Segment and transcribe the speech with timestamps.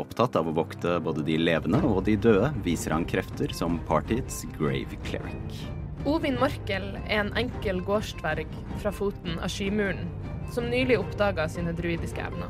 [0.00, 4.46] Opptatt av å vokte både de levende og de døde, viser han krefter som partiets
[4.56, 5.60] grave cleric.
[6.08, 8.48] Ovin Morkel er en enkel gårdsdverg
[8.80, 10.08] fra foten av Skymuren,
[10.54, 12.48] som nylig oppdaga sine druidiske evner.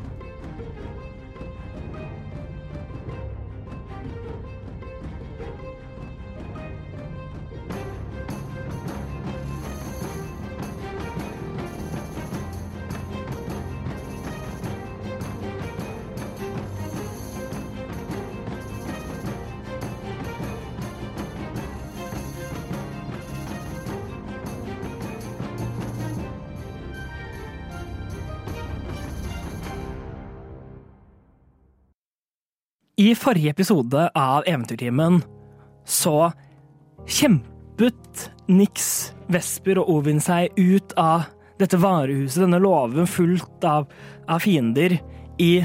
[33.11, 35.23] I forrige episode av Eventyrtimen
[35.85, 36.31] så
[37.11, 38.85] kjempet Nix,
[39.27, 41.25] Vesper og Ovin seg ut av
[41.59, 43.89] dette varehuset, denne låven fullt av,
[44.31, 44.95] av fiender,
[45.43, 45.65] i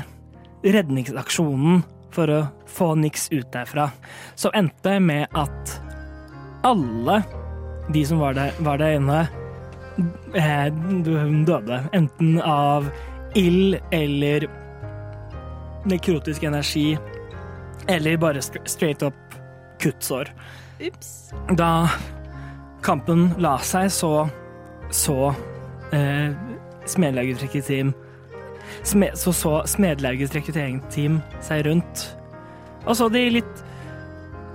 [0.66, 1.84] redningsaksjonen
[2.16, 3.92] for å få Nix ut derfra.
[4.34, 5.78] Som endte med at
[6.66, 7.22] alle
[7.94, 9.26] de som var der, var der inne,
[10.34, 10.72] eh,
[11.46, 11.84] døde.
[11.94, 12.90] Enten av
[13.38, 14.48] ild eller
[15.86, 16.96] nekrotisk energi
[17.88, 19.38] eller bare straight up
[19.82, 20.32] kuttsår.
[20.80, 21.32] Ups.
[21.58, 21.90] Da
[22.86, 24.28] kampen la seg, så
[24.94, 25.34] så
[25.92, 26.32] eh,
[26.86, 27.94] Smedlaugets rekrutteringsteam
[29.16, 32.04] Så så Smedlaugets rekrutteringsteam seg rundt.
[32.86, 33.64] Og så de litt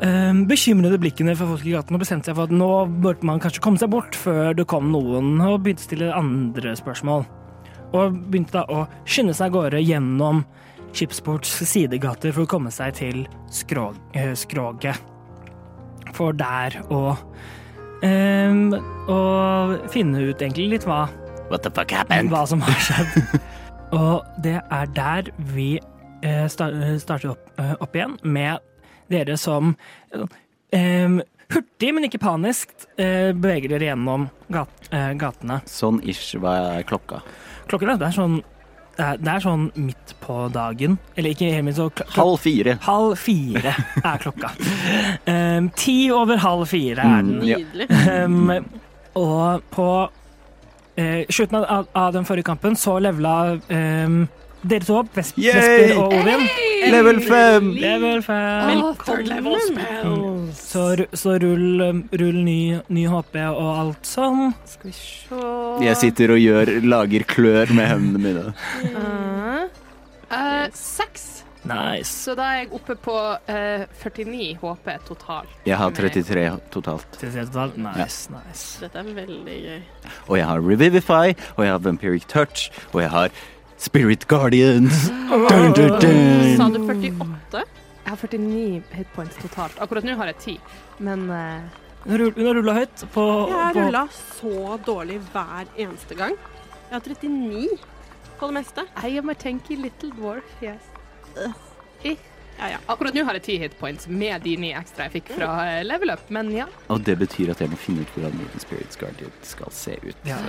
[0.04, 2.70] eh, bekymrede blikkene fra folk i gaten og bestemte seg for at nå
[3.02, 6.76] burde man kanskje komme seg bort før det kom noen og begynte å stille andre
[6.78, 7.26] spørsmål.
[7.90, 10.44] Og begynte da å skynde seg av gårde gjennom
[10.90, 13.22] Skipsports sidegater for å komme seg til
[13.54, 14.98] skrog, eh, skroget.
[16.16, 17.14] For der å
[18.02, 18.74] ehm,
[19.10, 19.18] Å
[19.92, 21.04] finne ut egentlig litt hva,
[21.50, 22.30] What the fuck happened?
[22.30, 23.38] hva som har skjedd.
[24.00, 25.72] og det er der vi
[26.22, 28.58] eh, eh, starter opp, eh, opp igjen med
[29.10, 29.74] dere som
[30.72, 31.20] eh,
[31.50, 35.60] hurtig, men ikke panisk, eh, beveger dere gjennom gat, eh, gatene.
[35.66, 37.22] Sånn ish, hva er klokka?
[37.70, 38.40] Klokken det er sånn
[38.98, 40.98] det er, sånn midt på dagen.
[41.16, 42.76] Eller ikke helt midt, så Halv fire.
[42.84, 44.52] Halv fire er klokka.
[45.26, 47.38] Um, ti over halv fire er den.
[47.38, 47.46] Mm.
[47.46, 47.88] Nydelig.
[48.10, 48.50] Um,
[49.20, 49.88] og på
[51.00, 54.20] eh, slutten av, av den forrige kampen så levela um,
[54.62, 56.44] dere to opp, Vesp Vesper og Ovin.
[56.92, 57.72] Level fem!
[57.80, 58.84] Level fem.
[58.84, 60.39] Velkommen.
[60.56, 60.84] Så,
[61.16, 64.54] så rull, um, rull ny, ny HP og alt sånn.
[64.68, 65.42] Skal vi se
[65.84, 68.46] Jeg sitter og gjør, lager klør med hendene mine.
[68.94, 69.68] Uh,
[70.30, 71.28] eh, Seks.
[71.62, 72.08] Nice.
[72.08, 75.52] Så da er jeg oppe på uh, 49 HP totalt.
[75.68, 77.06] Jeg har 33 totalt.
[77.20, 77.76] Til tre totalt.
[77.76, 78.80] Nice, nice.
[78.80, 79.80] Dette er veldig gøy.
[80.28, 83.28] Og jeg har Revivify, og jeg har Vampiric Touch, og jeg har
[83.76, 85.10] Spirit Guardians.
[85.50, 87.64] Dun, dun, Sa du 48?
[88.10, 89.76] Jeg har 49 hitpoints totalt.
[89.78, 90.54] Akkurat nå har jeg 10,
[91.06, 91.60] men uh,
[92.02, 96.34] Hun har rull- rulla høyt på, Jeg har rulla så dårlig hver eneste gang.
[96.88, 97.68] Jeg har 39
[98.40, 98.82] på det meste.
[99.06, 100.88] I am a tanky little dwarf, yes.
[102.02, 102.80] Ja, ja.
[102.90, 106.10] Akkurat nå har jeg 10 hitpoints med de ni ekstra jeg fikk fra eh, level
[106.16, 106.66] up, men ja.
[106.90, 110.18] Og det betyr at jeg må finne ut hvordan Mutant Spirits Guardian skal se ut.
[110.26, 110.40] ja,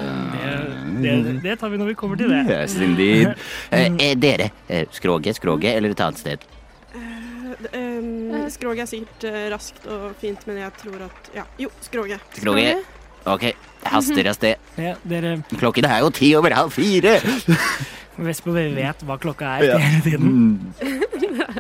[0.98, 2.42] det, det, det tar vi når vi kommer til det.
[2.50, 3.38] Yes, indeed.
[3.72, 6.50] Eh, eh, dere, eh, skroget, skroget eller et annet sted?
[7.74, 11.70] Eh, Um, skroget er sikkert eh, raskt og fint, men jeg tror at Ja, jo,
[11.82, 12.20] skroget.
[12.34, 12.84] Skroget.
[13.26, 13.44] OK,
[13.86, 14.56] haster av sted.
[14.82, 17.20] Ja, dere Klokken er jo ti over halv fire.
[18.18, 19.78] Vesper vet hva klokka er Ja.
[19.78, 20.32] hele tiden.
[20.82, 21.02] Mm.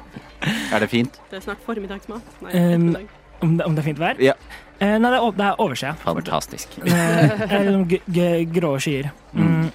[0.74, 1.20] Er det fint?
[1.30, 2.22] Det er snart formiddagsmat.
[2.42, 3.08] Nei, Um, ettermiddag.
[3.42, 4.16] Om det, om det er fint vær?
[4.22, 4.34] Ja.
[4.82, 5.92] Eh, nei, det er, o- det er overskya.
[6.02, 6.68] Fantastisk.
[6.80, 9.12] Eh, det er liksom g- g- grå skyer.
[9.34, 9.72] Mm.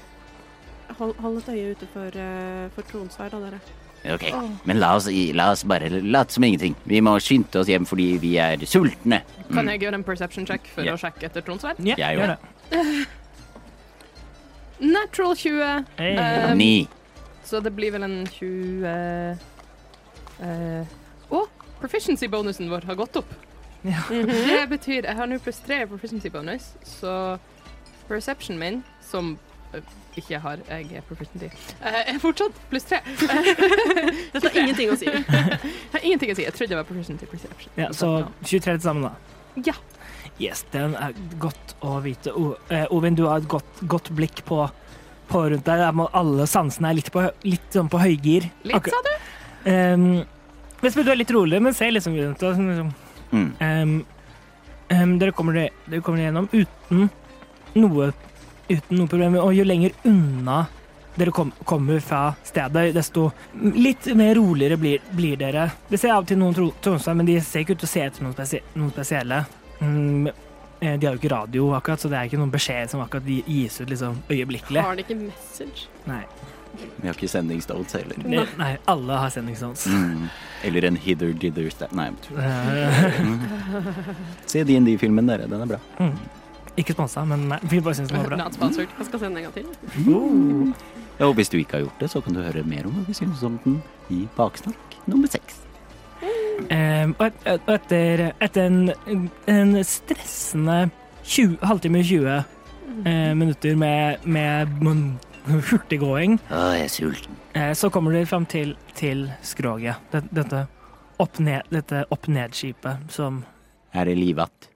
[0.99, 3.61] Hold, hold et øye ute for, uh, for tronsverd, da, dere.
[4.15, 4.25] Ok,
[4.65, 6.77] Men la oss, la oss bare late som ingenting.
[6.87, 9.23] Vi må skynde oss hjem fordi vi er sultne.
[9.53, 10.95] Kan jeg gjøre en perception check for Ja.
[10.95, 11.81] å sjekke etter tronsverd?
[11.85, 12.39] Ja, Jeg gjør det.
[14.79, 15.85] Natural 20.
[15.97, 16.17] Hey.
[16.17, 16.89] Eh, Ni.
[17.45, 18.85] Så det blir vel en 20
[20.43, 20.87] eh,
[21.31, 21.43] Å,
[21.81, 23.33] proficiency-bonusen vår har gått opp.
[23.87, 24.03] Ja.
[24.11, 27.39] Det betyr Jeg har nå pluss tre proficiency bonus, så
[28.09, 29.37] perception min, som
[30.17, 31.49] ikke har jeg proficiency.
[31.81, 33.01] Eh, Jeg er fortsatt pluss tre.
[34.33, 35.09] Dette har ingenting å si.
[35.11, 35.25] Jeg
[35.93, 36.47] har ingenting å si.
[36.47, 37.73] Jeg trodde jeg var proficiency perception.
[37.81, 38.11] Ja, så
[38.43, 39.13] 23 til sammen, da.
[39.67, 39.75] Ja.
[40.41, 42.33] Yes, den er godt å vite.
[42.37, 44.63] O, eh, Ovin, du har et godt, godt blikk på,
[45.31, 45.85] på rundt deg.
[46.13, 48.51] Alle sansene er litt på, litt sånn på høygir.
[48.69, 49.15] Litt, sa du?
[49.67, 50.09] Um,
[50.83, 52.57] Vesper, du er litt rolig, men ser liksom rundt deg.
[52.59, 52.95] sånn liksom,
[53.35, 53.49] Mm.
[53.59, 53.95] Ehm,
[54.95, 55.57] ehm, dere, kommer,
[55.91, 57.09] dere kommer gjennom uten
[57.75, 58.13] noe,
[58.69, 59.37] uten noe problem.
[59.43, 60.67] Og jo lenger unna
[61.17, 65.71] dere kom, kommer fra stedet, desto litt mer roligere blir, blir dere.
[65.89, 67.93] Det ser av og til noen tro- tronser, men de ser ikke ut til å
[67.95, 69.39] se etter noen, spesie, noen spesielle.
[69.81, 73.01] Mm, eh, de har jo ikke radio, akkurat, så det er ikke noen beskjed som
[73.01, 74.85] akkurat de gis ut liksom, øyeblikkelig.
[74.85, 75.87] Har de ikke message?
[76.05, 76.21] Nei.
[76.77, 78.21] Vi har ikke sendingsstones heller.
[78.29, 78.45] Nei.
[78.61, 79.87] nei, alle har sendingsstones.
[79.89, 80.27] Mm.
[80.69, 83.07] Eller en hither dither Nei, Eh,
[84.53, 85.49] se DND-filmen, dere.
[85.49, 85.81] Den er bra.
[86.77, 88.37] Ikke sponsa, men nei, vi bare syns den var bra.
[88.41, 88.89] Not sponsored.
[88.99, 90.75] Jeg skal se den en gang til.
[91.19, 93.05] Ja, og hvis du ikke har gjort det, så kan du høre mer om hva
[93.09, 93.79] vi synes om den
[94.13, 95.63] i Baksnakk nummer seks.
[96.71, 100.77] Um, og, et, og etter, etter en, en stressende
[101.27, 107.37] 20, halvtime 20 eh, minutter med, med mon- hurtiggåing, Å, jeg er sulten.
[107.55, 110.01] eh, så kommer dere fram til, til skroget.
[110.15, 110.63] Dette, dette
[111.23, 113.45] opp-ned- dette opp-ned-skipet som
[113.95, 114.71] Er det livatt?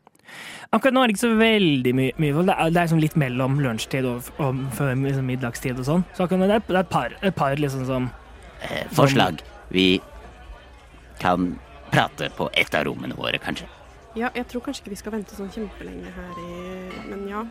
[0.71, 2.47] Akkurat nå er det ikke så veldig mye, mye folk.
[2.47, 6.05] Det er, det er liksom litt mellom lunsjtid og, og før liksom middagstid og sånn.
[6.15, 8.11] Så akkurat nå det er det et par, et par liksom som
[8.61, 9.43] Eh, forslag.
[9.69, 10.01] Vi
[11.19, 11.59] kan
[11.91, 13.67] prate på et av rommene våre, kanskje?
[14.17, 17.45] Ja, jeg tror kanskje ikke vi skal vente sånn kjempelenge her i Men ja.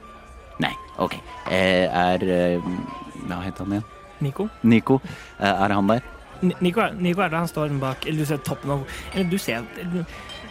[0.59, 1.15] Nei, OK.
[1.49, 2.69] Eh, er eh,
[3.25, 3.85] Hva heter han igjen?
[4.19, 4.49] Nico.
[4.61, 4.99] Nico.
[5.39, 6.03] Eh, er han der?
[6.43, 8.83] N Nico, Nico er der, han står bak Eller du ser toppen av
[9.13, 9.65] Eller du ser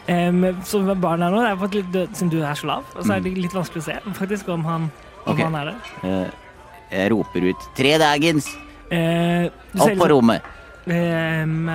[0.09, 3.05] um, Så med barna nå, det er faktisk litt, siden du er så lav, og
[3.05, 4.89] så er det litt vanskelig å se faktisk om han,
[5.25, 5.45] om okay.
[5.45, 5.93] han er der.
[6.03, 6.49] Uh,
[6.89, 8.49] jeg roper ut 'tre dagens'!
[8.89, 10.55] Uh, Opp på rommet!
[10.89, 11.69] Um,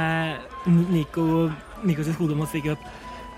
[0.89, 1.51] Nico
[1.83, 2.85] Nico sitt hode må stikke opp.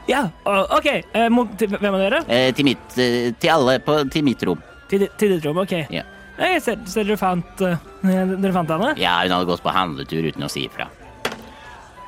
[0.08, 0.88] Ja, OK.
[1.16, 2.22] Uh, må, til, hvem av dere?
[2.30, 4.62] Eh, til mitt Til alle på, til mitt rom.
[4.92, 5.74] Til, til ditt rom, OK.
[5.90, 6.06] Ja.
[6.36, 8.94] Jeg ser, ser dere fant uh, Dere fant henne?
[9.02, 10.90] Ja, hun hadde gått på handletur uten å si ifra.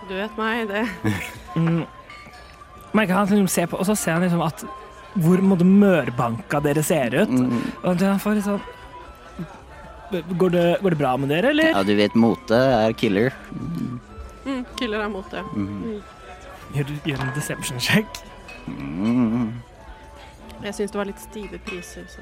[0.07, 0.85] Du vet meg, det.
[1.57, 1.85] Mm.
[2.97, 4.65] Merker han liksom ser på, og så ser han liksom at
[5.17, 7.29] hvor mørbanka dere ser ut.
[7.29, 7.61] Mm.
[7.83, 8.65] Og han får sånn
[10.11, 11.73] går det, går det bra med dere, eller?
[11.73, 13.33] Ja, du vet mote er killer.
[14.45, 15.35] Mm, killer er mote.
[15.35, 15.43] det.
[15.53, 16.01] Mm.
[16.75, 18.21] Gjør, gjør en deception check.
[18.67, 19.53] Mm.
[20.63, 22.21] Jeg syns det var litt stive priser, så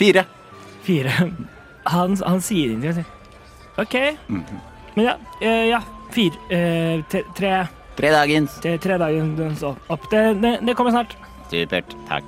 [0.00, 0.24] Fire.
[0.82, 1.12] Fire.
[1.86, 3.06] Han, han sier ingenting.
[3.78, 3.94] OK.
[4.94, 5.82] Men ja, eh, ja
[6.12, 7.04] fire eh,
[7.36, 7.52] tre,
[7.96, 8.54] tre, Tre dagens.
[8.64, 10.06] tre, tre dager den står opp.
[10.10, 11.16] Det, det, det kommer snart.
[11.50, 11.92] Supert.
[12.08, 12.24] Takk.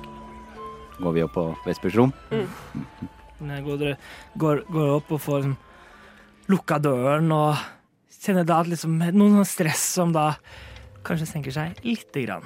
[1.01, 2.13] Går vi opp på Vespers rom?
[2.31, 3.97] Jeg går, dere-
[4.39, 5.55] går, går opp og får liksom,
[6.53, 7.57] lukka døren og
[8.21, 10.29] kjenner da at liksom noe sånn stress som da
[11.05, 12.45] kanskje senker seg lite grann.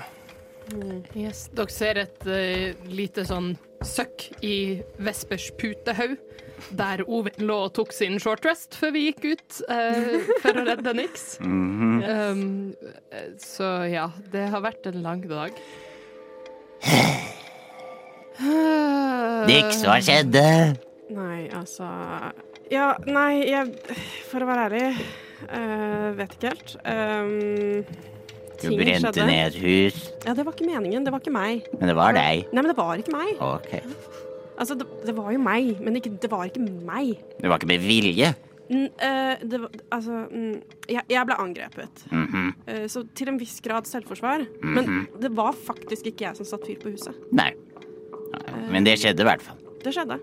[1.17, 1.47] Yes.
[1.55, 3.53] Dere ser et uh, lite sånn
[3.85, 4.55] søkk i
[5.01, 6.17] Vespers putehaug,
[6.79, 10.65] der Ovin lå og tok sin short rest før vi gikk ut eh, for å
[10.67, 11.27] redde Nix.
[11.41, 11.99] Mhm.
[11.99, 12.43] Um,
[13.11, 15.51] eh, så ja, det har vært en lang dag.
[19.49, 20.43] Nix, hva skjedde?
[21.11, 21.87] Nei, altså
[22.71, 23.73] Ja, nei, jeg
[24.29, 24.83] For å være ærlig
[25.49, 26.75] uh, vet ikke helt.
[26.85, 27.83] Um,
[28.59, 29.25] Du brente skjedde.
[29.27, 31.03] ned et hus, Ja, det var ikke meningen.
[31.07, 31.67] Det var ikke meg.
[31.79, 32.45] men det var deg.
[32.53, 33.35] Nei, men det var ikke meg.
[33.43, 33.73] Ok.
[34.59, 37.15] Altså, det, det var jo meg, men ikke, det var ikke meg.
[37.39, 38.33] Det var ikke med vilje.
[38.69, 40.57] N uh, det var, altså mm,
[40.91, 42.03] jeg, jeg ble angrepet.
[42.11, 42.49] Mm -hmm.
[42.67, 44.45] uh, så til en viss grad selvforsvar.
[44.61, 47.15] Men det var faktisk ikke jeg som satte fyr på huset.
[47.31, 47.53] Nei.
[48.69, 49.57] Men det skjedde i hvert fall.
[49.83, 50.19] Det skjedde.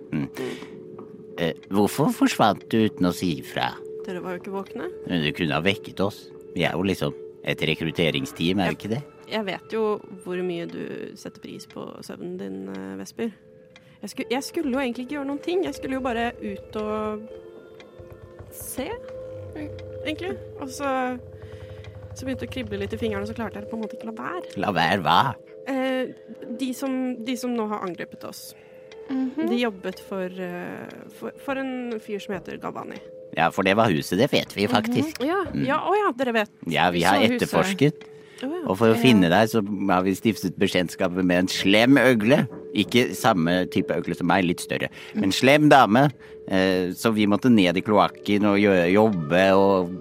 [1.36, 3.74] Eh, hvorfor forsvant du uten å si ifra?
[4.06, 4.88] Dere var jo ikke våkne.
[5.06, 6.30] Men Du kunne ha vekket oss.
[6.54, 7.14] Vi er jo liksom
[7.44, 9.02] et rekrutteringsteam, er vi ikke det?
[9.28, 13.32] Jeg vet jo hvor mye du setter pris på søvnen din, eh, Vesper.
[14.02, 15.64] Jeg skulle, jeg skulle jo egentlig ikke gjøre noen ting.
[15.66, 17.24] Jeg skulle jo bare ut og
[18.56, 18.88] se,
[20.04, 20.36] egentlig.
[20.60, 20.92] Og så,
[22.12, 23.98] så begynte det å krible litt i fingrene, og så klarte jeg på en måte
[23.98, 24.54] ikke å la være.
[24.62, 25.18] La være hva?
[25.66, 26.12] Eh,
[26.60, 26.92] de, som,
[27.26, 28.50] de som nå har angrepet oss,
[29.06, 32.96] de jobbet for, eh, for, for en fyr som heter Gabani
[33.36, 35.20] Ja, for det var huset, det vet vi faktisk.
[35.22, 36.52] Ja, ja, å ja, dere vet.
[36.66, 38.02] Ja, vi har Så etterforsket.
[38.02, 38.12] Huset.
[38.66, 42.42] Og for å finne deg, så har vi stiftet bekjentskapet med en slem øgle.
[42.76, 44.90] Ikke samme type øgle som meg, litt større.
[45.16, 46.08] Men slem dame.
[46.46, 49.94] Eh, så vi måtte ned i kloakken og jobbe og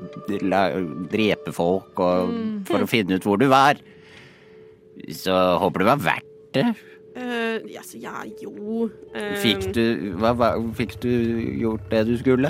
[1.09, 2.35] drepe folk og,
[2.67, 3.79] for å finne ut hvor du var.
[5.11, 6.67] Så håper det var verdt det.
[7.15, 11.13] Uh, yes, ja, jo uh, Fikk du, hva, hva, fikk du
[11.61, 12.49] gjort det du skulle?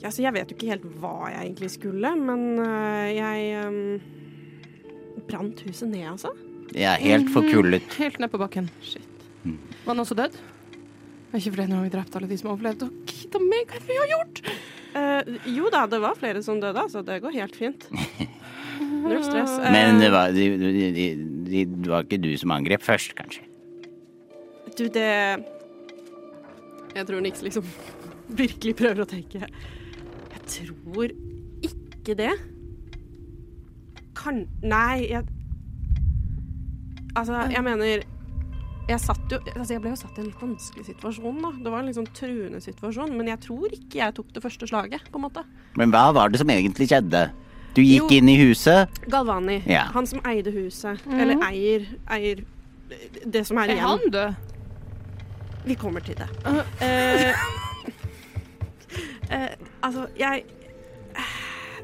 [0.00, 5.18] Ja, så jeg vet jo ikke helt hva jeg egentlig skulle, men eh, jeg um,
[5.28, 6.30] brant huset ned, altså.
[6.74, 7.86] Jeg er helt forkullet.
[7.98, 8.70] Helt ned på bakken.
[8.84, 9.06] Shit.
[9.44, 9.58] Mm.
[9.84, 10.36] Var han også død?
[11.30, 12.88] Er ikke fordi nå har vi drept alle de som overlevde.
[12.90, 14.42] Og gidda meg hva er det vi har gjort!
[14.90, 17.04] Eh, jo da, det var flere som døde, altså.
[17.06, 17.86] Det går helt fint.
[19.04, 19.56] Null stress.
[19.58, 21.08] Eh, Men det var, de, de,
[21.46, 23.46] de, var ikke du som angrep først, kanskje?
[24.78, 25.06] Du, det
[26.94, 27.66] Jeg tror Nix liksom
[28.38, 29.46] virkelig prøver å tenke.
[30.34, 31.14] Jeg tror
[31.66, 32.32] ikke det.
[34.18, 35.26] Kan Nei, jeg
[37.16, 38.04] Altså, jeg mener
[38.88, 41.40] jeg, satt jo, altså jeg ble jo satt i en litt vanskelig situasjon.
[41.42, 41.50] da.
[41.62, 43.12] Det var en litt sånn truende situasjon.
[43.16, 45.10] Men jeg tror ikke jeg tok det første slaget.
[45.12, 45.44] på en måte.
[45.76, 47.30] Men hva var det som egentlig skjedde?
[47.74, 48.16] Du gikk Jo.
[48.18, 48.88] inn i huset.
[49.08, 49.84] Galvani, Ja.
[49.94, 52.44] han som eide huset, eller eier, eier
[53.30, 53.86] det som er Er igjen.
[53.86, 54.34] han død?
[55.66, 56.28] Vi kommer til det.
[56.80, 57.34] Eh,
[59.30, 59.50] eh,
[59.82, 60.44] altså, jeg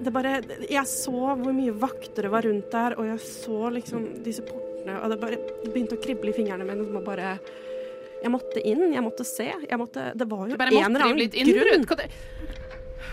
[0.02, 4.22] Det bare Jeg så hvor mye vakter det var rundt der, og jeg så liksom
[4.24, 4.65] disse portene,
[5.02, 7.36] og det bare begynte å krible i fingrene mine som å bare
[8.22, 9.50] Jeg måtte inn, jeg måtte se.
[9.68, 10.62] Jeg måtte, det var jo en
[10.96, 11.84] eller annen litt grunn.
[11.86, 12.08] Hva det?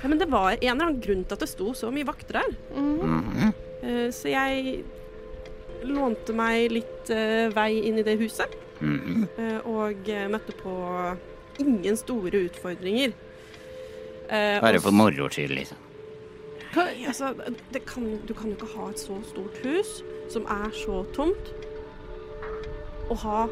[0.03, 2.39] Ja, men det var en eller annen grunn til at det sto så mye vakter
[2.39, 2.55] der.
[2.75, 3.51] Mm.
[3.83, 4.83] Uh, så jeg
[5.83, 8.55] lånte meg litt uh, vei inn i det huset.
[8.83, 9.27] Mhm.
[9.37, 10.73] Eh, og møtte på
[11.63, 13.13] ingen store utfordringer.
[14.27, 15.77] Eh, Bare for moro skyld, liksom.
[16.73, 17.33] Hva- Altså,
[17.71, 20.01] det kan, du kan jo ikke ha et så stort hus
[20.33, 21.53] som er så tomt,
[23.09, 23.47] og ha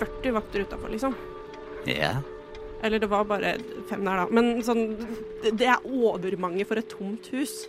[0.00, 1.14] 40 vakter utafor, liksom.
[1.86, 2.14] Ja.
[2.82, 3.54] Eller det var bare
[3.90, 4.26] fem der, da.
[4.30, 4.96] Men sånn,
[5.42, 7.66] det- det er overmange for et tomt hus.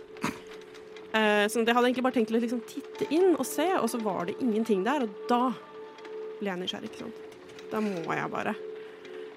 [1.12, 4.00] Eh, så jeg hadde egentlig bare tenkt å liksom titte inn og se, og så
[4.00, 5.02] var det ingenting der.
[5.02, 5.52] Og da
[6.40, 7.14] ble jeg nysgjerrig, ikke sant.
[7.70, 8.54] Da må jeg bare.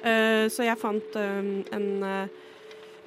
[0.03, 2.27] Eh, så jeg fant eh, en, eh,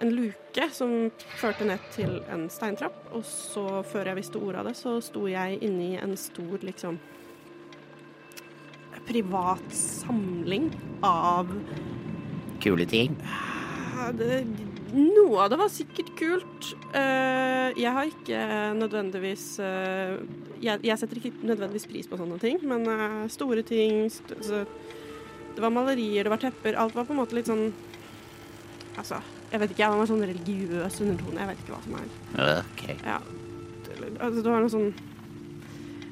[0.00, 4.66] en luke som førte ned til en steintrapp, og så, før jeg visste ordet av
[4.66, 6.99] det, så sto jeg inni en stor, liksom
[9.09, 10.71] privat samling
[11.07, 11.50] av
[12.62, 13.15] Kule ting.
[14.19, 14.41] Det,
[14.95, 16.69] noe av det var sikkert kult.
[16.97, 18.41] Eh, jeg har ikke
[18.79, 20.17] nødvendigvis eh,
[20.62, 24.62] jeg, jeg setter ikke nødvendigvis pris på sånne ting, men eh, store ting st så,
[25.55, 26.79] Det var malerier, det var tepper.
[26.79, 27.69] Alt var på en måte litt sånn
[28.99, 29.21] Altså,
[29.53, 31.38] jeg vet ikke, Det var sånn religiøs undertone.
[31.38, 32.97] Jeg vet ikke hva som er Okay.
[33.05, 33.21] Ja.
[33.87, 34.91] Det, altså, det var noe sånn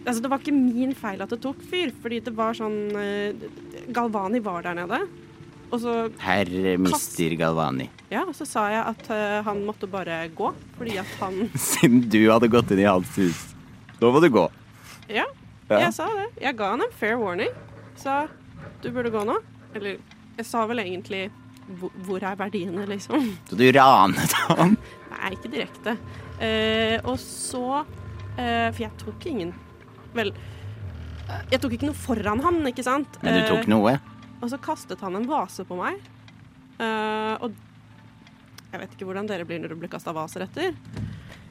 [0.07, 3.47] Altså, det var ikke min feil at det tok fyr, fordi det var sånn eh,
[3.95, 5.01] Galvani var der nede.
[5.67, 6.47] Og så Herr
[6.79, 7.89] mister Galvani.
[8.13, 11.41] Ja, og så sa jeg at eh, han måtte bare gå, fordi at han
[11.73, 13.41] Siden du hadde gått inn i hans hus.
[13.99, 14.47] Nå må du gå.
[15.11, 15.27] Ja,
[15.67, 15.81] Ja.
[15.89, 16.29] jeg sa det.
[16.45, 17.51] Jeg ga han en fair warning.
[17.99, 18.29] Sa
[18.85, 19.41] du burde gå nå.
[19.75, 19.99] Eller
[20.39, 21.25] jeg sa vel egentlig
[22.07, 23.33] hvor, er verdiene, liksom.
[23.51, 24.77] Så du ranet ham.
[25.17, 25.97] Nei, ikke direkte.
[26.39, 27.81] Eh, og så
[28.39, 29.51] eh, For jeg tok ingen
[30.17, 30.33] Vel,
[31.53, 33.19] jeg tok ikke noe foran han, ikke sant?
[33.23, 33.97] Men du tok Eh, noe.
[34.43, 36.01] Og så kastet han en vase på meg.
[36.79, 37.53] Eh, og
[38.73, 40.75] jeg vet ikke hvordan dere blir når du blir kasta vaser etter,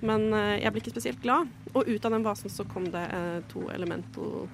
[0.06, 1.50] men eh, jeg ble ikke spesielt glad.
[1.74, 3.08] Og ut av den vasen så kom det
[3.52, 4.46] to elemental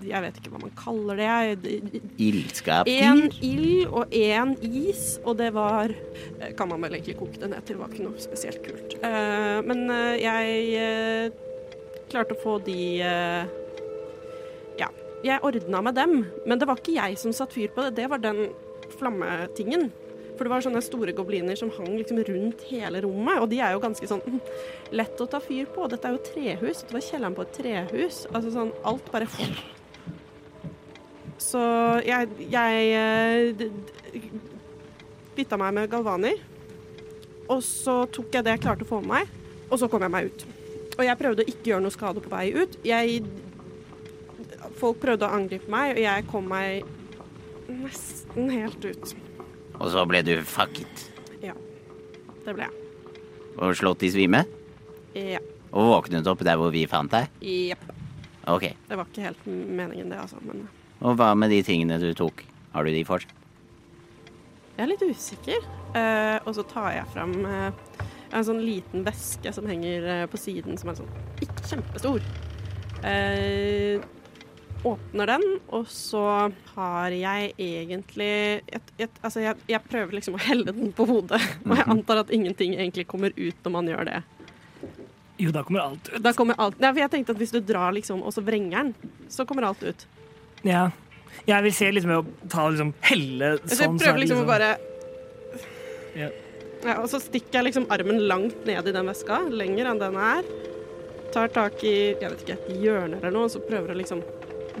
[0.00, 2.00] Jeg vet ikke hva man kaller det.
[2.16, 2.88] Ildskap.
[2.88, 5.92] En ild og en is, og det var
[6.56, 8.96] Kan man vel egentlig koke det ned til, det var ikke noe spesielt kult.
[9.68, 9.84] Men
[10.16, 11.32] jeg
[12.12, 13.44] klarte å få de eh,
[14.80, 14.88] Ja,
[15.26, 16.14] jeg ordna med dem,
[16.48, 18.46] men det var ikke jeg som satte fyr på det, det var den
[18.98, 19.90] flammetingen.
[20.36, 23.74] For det var sånne store gobliner som hang liksom rundt hele rommet, og de er
[23.74, 24.22] jo ganske sånn
[24.98, 25.84] lett å ta fyr på.
[25.92, 28.22] Dette er jo trehus, det var kjelleren på et trehus.
[28.32, 29.28] Altså sånn alt bare
[31.50, 31.60] så
[32.04, 33.70] jeg, jeg eh, d-
[35.36, 36.32] bytta meg med Galvani.
[37.50, 39.30] Og så tok jeg det jeg klarte å få med meg,
[39.68, 40.44] og så kom jeg meg ut.
[41.00, 42.74] Og jeg prøvde å ikke gjøre noe skade på vei ut.
[42.84, 43.22] Jeg,
[44.76, 46.84] folk prøvde å angripe meg, og jeg kom meg
[47.70, 49.14] nesten helt ut.
[49.80, 51.06] Og så ble du fucket.
[51.40, 51.54] Ja,
[52.44, 53.08] det ble jeg.
[53.56, 54.44] Og slått i svime.
[55.16, 55.40] Ja.
[55.72, 57.32] Og våknet opp der hvor vi fant deg.
[57.40, 57.88] Jepp.
[58.50, 58.68] Ok.
[58.90, 60.36] Det var ikke helt meningen, det, altså.
[60.44, 60.66] Men
[61.00, 62.44] Og hva med de tingene du tok?
[62.74, 63.36] Har du de fortsatt?
[64.76, 65.64] Jeg er litt usikker.
[65.96, 67.80] Uh, og så tar jeg fram eh,
[68.32, 72.24] en sånn liten veske som henger eh, på siden, som er sånn ikke kjempestor.
[73.06, 74.00] Eh,
[74.86, 75.44] åpner den,
[75.76, 76.22] og så
[76.74, 78.30] har jeg egentlig
[78.72, 82.22] et, et, Altså, jeg, jeg prøver liksom å helle den på hodet, og jeg antar
[82.22, 84.20] at ingenting egentlig kommer ut når man gjør det.
[85.40, 86.18] Jo, da kommer alt ut.
[86.20, 88.90] Da kommer alt ja, for jeg tenkte at hvis du drar liksom, og så vrenger
[88.90, 90.06] den, så kommer alt ut.
[90.64, 90.90] Ja,
[91.46, 93.78] Jeg vil se liksom å ta liksom helle Så sånn.
[93.78, 94.70] så jeg prøver det liksom å bare
[96.18, 96.28] Ja.
[96.84, 100.18] Ja, Og så stikker jeg liksom armen langt ned i den veska, lenger enn den
[100.20, 100.46] er.
[101.34, 104.22] Tar tak i jeg vet ikke, et hjørne eller noe, og så prøver å liksom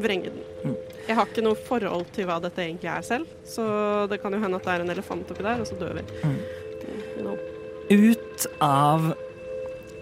[0.00, 0.44] vrenge den.
[0.64, 0.76] Mm.
[1.08, 3.64] Jeg har ikke noe forhold til hva dette egentlig er selv, så
[4.10, 6.06] det kan jo hende at det er en elefant oppi der, og så dør vi.
[6.24, 6.38] Mm.
[7.16, 7.36] You know.
[7.90, 9.10] Ut av,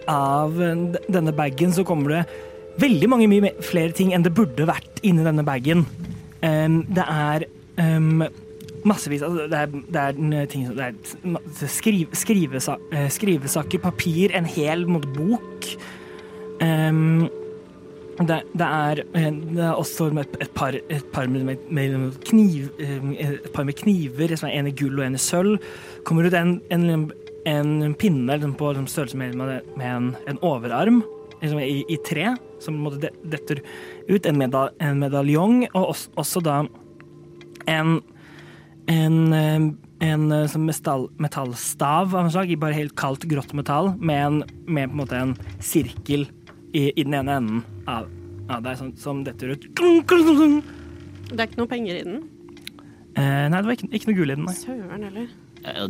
[0.09, 0.59] av
[1.09, 2.23] denne bagen så kommer det
[2.79, 5.85] veldig mange mye flere ting enn det burde vært inni denne bagen.
[6.39, 7.45] Um, det er
[7.81, 8.23] em,
[8.87, 10.85] massevis altså, det, er, det er ting som det
[12.93, 15.69] eh, skrivesaker, papir, en hel en måte, bok.
[16.59, 17.29] Um,
[18.19, 22.67] det, det, er, eh, det er også et, et, par, et, par med, med kniv,
[22.79, 25.57] eh, et par med kniver, er en i gull og en i sølv.
[26.03, 27.11] Kommer ut en, en,
[27.47, 31.01] en pinne liksom, på liksom, størrelse med, med, en, en overarm
[31.41, 32.81] liksom, i, i tre, som
[33.23, 33.63] detter
[34.09, 34.25] ut.
[34.25, 34.67] En, meda,
[34.99, 36.61] medaljong, og også, også da
[37.69, 37.99] en
[38.89, 39.59] en, eh,
[40.09, 44.19] en eh, sånn metall, metallstav av en slag, i bare helt kaldt, grått metall, med,
[44.25, 46.25] en, med på en måte en sirkel
[46.73, 48.09] i, i den ene enden av,
[48.49, 49.69] av deg, som, som detter ut.
[49.75, 52.23] Det er ikke noe penger i den.
[53.19, 54.57] Eh, nei, det var ikke, ikke noe gull i den, nei.
[54.57, 55.29] Søren heller.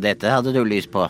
[0.02, 1.06] Dette hadde du lyst på.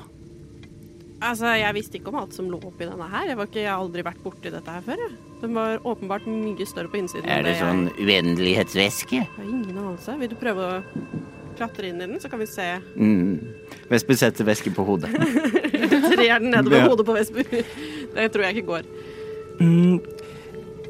[1.20, 3.26] Altså, Jeg visste ikke om alt som lå oppi denne her.
[3.28, 5.00] Jeg, var ikke, jeg har aldri vært borti dette her før.
[5.04, 5.18] Jeg.
[5.42, 7.28] Den var åpenbart mye større på innsiden.
[7.28, 9.18] Er det, det sånn jeg- uendelighetsvæske?
[9.20, 10.16] Jeg har ingen anelse.
[10.20, 10.80] Vil du prøve å
[11.60, 12.66] klatre inn i den, så kan vi se.
[12.96, 13.38] Mm.
[13.92, 15.12] Vesper setter vesken på hodet.
[15.12, 16.88] Trer den nedover Ja.
[16.88, 17.44] hodet på Vesper.
[18.16, 18.88] Det tror jeg ikke går.
[19.60, 20.00] Mm,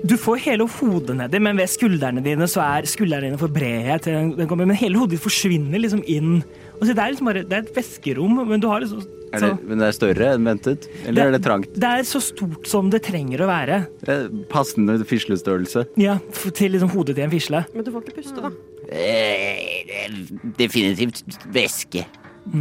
[0.06, 4.14] du får hele hodet nedi, men ved skuldrene dine så er skuldrene dine for brede.
[4.56, 6.38] Men hele hodet ditt forsvinner liksom inn.
[6.80, 9.44] Og så det er liksom bare, det er et veskerom, men du har liksom Er
[9.44, 10.88] det, men det er større enn ventet?
[11.06, 11.68] Eller er det trangt?
[11.78, 13.76] Det er så stort som det trenger å være.
[14.10, 15.84] Er passende fislestørrelse.
[16.00, 16.16] Ja,
[16.50, 17.60] til liksom hodet til en fisle.
[17.74, 18.50] Men du får ikke puste, da.
[18.90, 20.11] Eh,
[20.59, 22.04] definitivt væske,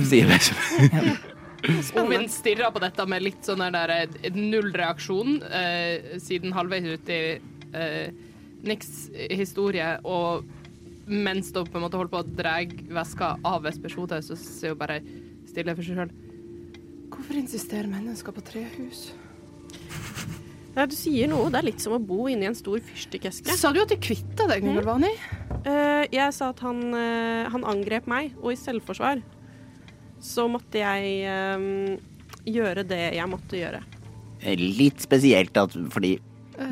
[0.06, 1.18] sier Vesper.
[2.00, 7.12] Ovin stirrer på dette med litt sånn der eh, null reaksjon, eh, siden halvveis ut
[7.12, 7.22] i
[7.74, 8.26] eh,
[8.60, 10.46] Niks historie, og
[11.10, 12.58] mens du på en måte holder på å dra
[13.00, 15.00] veska av Vespers hode, så ser hun bare
[15.50, 16.14] stille for seg sjøl.
[17.10, 19.10] Hvorfor insisterer mennesker på trehus?
[20.76, 21.50] Ja, du sier noe.
[21.52, 23.56] Det er litt som å bo inni en stor fyrstikkeske.
[23.58, 25.12] Sa du at du kvitta deg, Gulvani?
[25.12, 25.66] Mm.
[25.66, 29.24] Uh, jeg sa at han, uh, han angrep meg, og i selvforsvar
[30.24, 31.98] så måtte jeg uh,
[32.48, 33.82] gjøre det jeg måtte gjøre.
[34.60, 36.16] Litt spesielt at fordi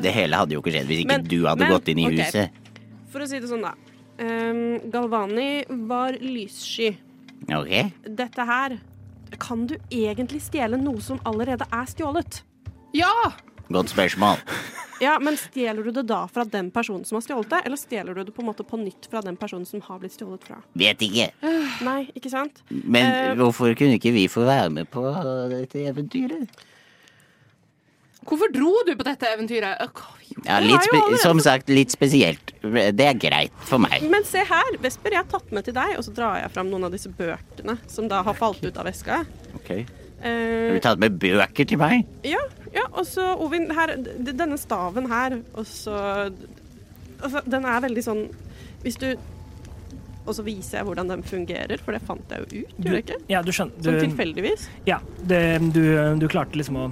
[0.02, 2.06] det hele hadde jo ikke skjedd hvis ikke Men- du hadde men, gått inn i
[2.08, 2.24] okay.
[2.24, 2.72] huset.
[3.12, 3.74] For å si det sånn, da.
[4.18, 6.96] Um, Galvani var lyssky.
[7.54, 7.92] Ok?
[8.02, 8.80] Dette her
[9.38, 12.40] Kan du egentlig stjele noe som allerede er stjålet?
[12.96, 13.12] Ja!
[13.68, 14.38] Godt spørsmål.
[15.00, 18.16] Ja, men stjeler du det da fra den personen som har stjålet det, eller stjeler
[18.18, 20.56] du det på en måte på nytt fra den personen som har blitt stjålet fra?
[20.74, 21.28] Vet ikke.
[21.86, 22.62] Nei, ikke sant?
[22.70, 23.34] Men Eh.
[23.38, 25.04] hvorfor kunne ikke vi få være med på
[25.52, 26.48] dette eventyret?
[28.28, 29.78] Hvorfor dro du på dette eventyret?
[29.80, 30.48] Øh, hva vi gjorde?
[30.50, 32.52] Ja, litt jo spe allerede- Som sagt, litt spesielt.
[32.62, 34.02] Det er greit for meg.
[34.10, 36.68] Men se her, Vesper, jeg har tatt med til deg, og så drar jeg fram
[36.70, 39.24] noen av disse bøkene som da har falt ut av veska.
[39.54, 39.86] Ok.
[40.22, 42.06] Har Eh, du tatt med bøker til meg?
[42.26, 42.40] ja,
[42.74, 46.32] ja, og så Ovin, her, denne staven her, og så
[47.22, 48.24] Altså, den er veldig sånn
[48.84, 49.06] Hvis du
[50.26, 53.04] Og så viser jeg hvordan den fungerer, for det fant jeg jo ut, gjorde jeg
[53.06, 53.16] ikke?
[53.32, 53.80] Ja, du skjønner.
[53.86, 54.66] Sånn tilfeldigvis.
[54.86, 55.40] ja, det,
[55.72, 55.82] du,
[56.20, 56.86] du klarte liksom å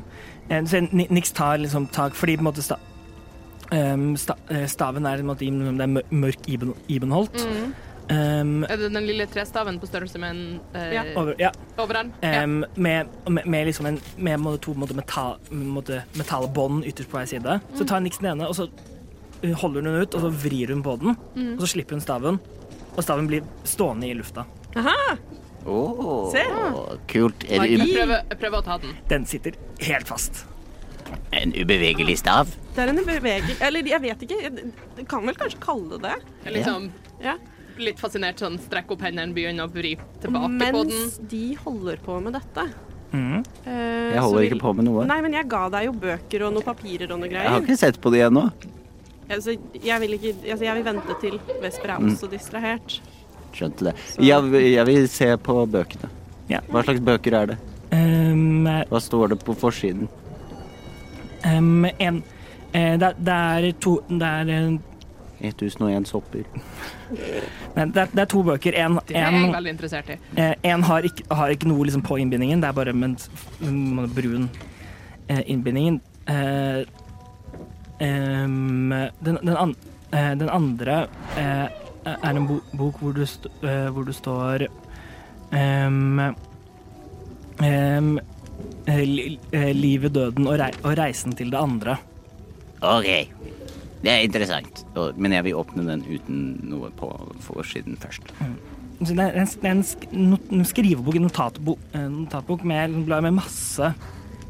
[0.48, 2.78] eh, Nix tar liksom tak fordi på en måte sta,
[3.76, 4.38] um, sta,
[4.70, 7.36] staven er, en måte, det er mør- mørk Iben, Ibenholt.
[7.44, 7.74] Mm.
[8.08, 11.02] Em, Er det den lille trestaven på størrelse med en uh, Ja.
[11.18, 12.12] over, ja, overarm?
[12.22, 17.26] em, med, med, med liksom en med måte to metall, på metallbånd ytterst på hver
[17.26, 17.60] side.
[17.74, 20.68] Så tar Nix den ene, og så uh, holder hun den ut, og så vrir
[20.70, 21.16] hun på den.
[21.56, 22.38] Og så slipper hun staven,
[22.96, 24.46] og staven blir stående i lufta.
[24.76, 25.16] Aha!
[25.66, 26.42] Åh, Se.
[27.10, 27.44] kult.
[27.50, 28.92] Er det Jeg prøver, jeg prøver å ta den.
[29.10, 30.44] Den sitter helt fast.
[31.32, 32.46] en ubevegelig stav?
[32.74, 34.38] Det er en ubevegelig Eller jeg vet ikke.
[34.96, 36.52] Jeg kan vel kanskje kalle det det.
[36.52, 36.54] Liksom ja.
[36.56, 36.90] liksom
[37.24, 37.34] Ja.
[37.78, 40.92] Litt fascinert sånn strekk opp hendene, begynner å vri tilbake på den.
[40.92, 42.66] Mens de holder på med dette.
[43.12, 43.38] Mm.
[43.66, 43.70] Uh,
[44.12, 45.04] Jeg holder vil- ikke på med noe.
[45.06, 47.76] Nei, men jeg ga deg jo bøker og noen papirer og noe Jeg har ikke
[47.78, 48.50] sett på de ennå.
[49.28, 52.10] Altså, jeg vil ikke Altså, jeg vil vente til Vesper er Mm.
[52.12, 53.00] også distrahert.
[53.52, 53.94] Skjønte det.
[54.20, 56.10] Jeg, jeg vil se på bøkene.
[56.48, 56.60] Ja.
[56.70, 57.58] Hva slags bøker er det?
[57.92, 60.08] Um, Hva står det på forsiden?
[61.44, 62.22] Um, en,
[62.74, 64.78] eh, det, det er to Det er, eh,
[65.40, 66.44] 1001 sopper.
[67.74, 68.76] Men det er, det er to bøker.
[68.84, 70.18] En, Det er jeg en, veldig interessert i.
[70.36, 73.68] eh, en har, ikke, har ikke noe liksom på innbindingen, det er bare med en
[73.68, 74.48] en brun
[75.28, 76.00] eh, innbindingen.
[76.28, 76.84] Eh,
[78.00, 79.74] em, den, den, an,
[80.12, 81.66] den andre eh,
[82.06, 84.66] er en bo bok hvor du, st eh, hvor du står
[85.52, 86.20] um,
[87.62, 89.38] eh, li
[89.74, 91.96] Livet, døden og, rei og reisen til det andre.
[92.84, 93.08] Ok,
[94.02, 94.84] det er interessant.
[95.16, 97.08] Men jeg vil åpne den uten noe på
[97.46, 98.28] forsiden først.
[99.02, 99.82] Så det er en,
[100.12, 103.90] en en skrivebok, en notatbok, eh, notatbok med, med masse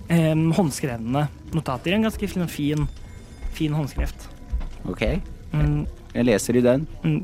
[0.08, 1.96] eh, håndskrevne notater.
[1.96, 2.86] En ganske fin, fin,
[3.52, 4.28] fin håndskrift.
[4.86, 5.02] Ok,
[5.56, 6.86] Mm, jeg leser i den.
[7.02, 7.20] mm.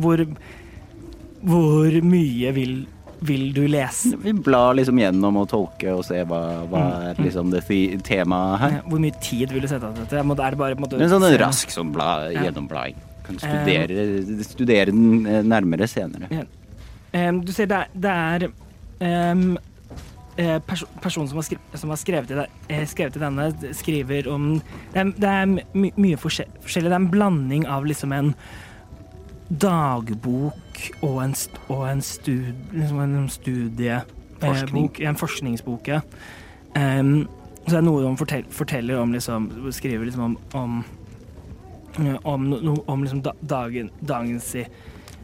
[0.00, 0.22] Hvor,
[1.42, 2.86] hvor mye vil,
[3.20, 4.14] vil du lese?
[4.22, 7.62] Vi blar liksom gjennom og tolke og se hva, hva er liksom det
[8.06, 8.76] temaet her.
[8.88, 10.24] Hvor mye tid vil du sette av til dette?
[10.24, 12.96] Må- Er det bare på en sånn rask sånn bla, gjennomblading.
[13.26, 16.46] Kan studere, studere den eh, nærmere senere.
[17.44, 19.58] Du ser det er, det er um,
[20.38, 24.28] pers personen som har, skrevet, som har skrevet, i det, eh, skrevet i denne, skriver
[24.32, 24.62] om
[24.94, 26.88] Det er, det er my mye forskjell forskjellig.
[26.88, 28.34] Det er en blanding av liksom en
[29.48, 31.34] dagbok og en,
[31.68, 34.00] og en, stud liksom en studie...
[35.00, 36.02] eh, en forskningsbok, ja.
[36.76, 37.26] Um,
[37.64, 40.76] så det er noe de fortell forteller om liksom Skriver liksom om, om
[42.22, 44.66] om, om liksom dagen, dagen si,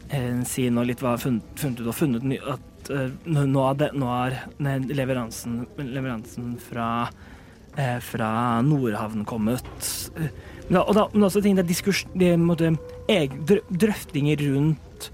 [0.08, 3.92] eh, sin og litt hva funnet, funnet ut og funnet ny, at eh, nå, det,
[3.94, 4.38] nå er
[4.90, 6.88] leveransen, leveransen fra,
[7.76, 8.30] eh, fra
[8.66, 9.68] Nordhavn kommet.
[10.18, 10.32] Eh,
[10.70, 15.10] da, og da, men også ting, det er diskurs, det er, drøftinger rundt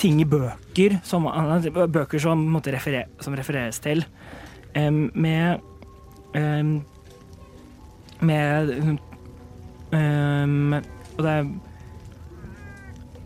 [0.00, 1.28] ting i bøker, som,
[1.92, 4.04] bøker som, måtte referer, som refereres til,
[4.76, 5.60] um, med
[6.34, 6.80] um,
[8.20, 8.70] med
[9.92, 10.74] um,
[11.16, 11.50] og det er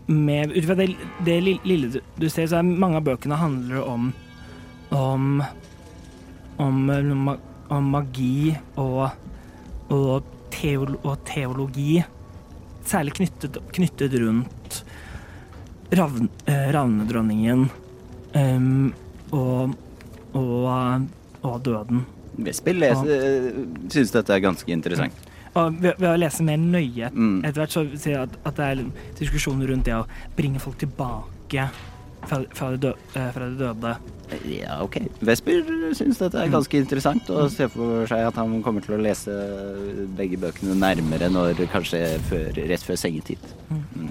[0.07, 0.91] med, Ut fra det,
[1.25, 4.11] det lille du, du ser, så er mange av bøkene handler om
[4.93, 5.41] om
[6.57, 7.31] om,
[7.67, 9.09] om magi og,
[9.89, 12.03] og, teolo, og teologi.
[12.85, 14.81] Særlig knyttet, knyttet rundt
[15.95, 17.65] ravn, eh, ravnedronningen
[18.35, 18.93] um,
[19.33, 19.73] og,
[20.37, 21.07] og,
[21.41, 22.03] og døden.
[22.45, 23.47] Vesper leser,
[23.93, 25.25] syns dette er ganske interessant.
[25.55, 27.37] Og ved, ved å lese mer nøye Mm.
[27.45, 28.81] etter hvert så ser jeg at, at det er
[29.21, 30.01] diskusjoner rundt det å
[30.35, 31.69] bringe folk tilbake
[32.27, 33.93] fra, fra, de, dø, eh, fra de døde.
[34.49, 34.97] Ja, ok.
[35.25, 39.01] Vesper syns dette er ganske interessant, og ser for seg at han kommer til å
[39.01, 39.35] lese
[40.17, 43.51] begge bøkene nærmere når kanskje før, rett før sengetid.
[43.69, 44.09] Mm.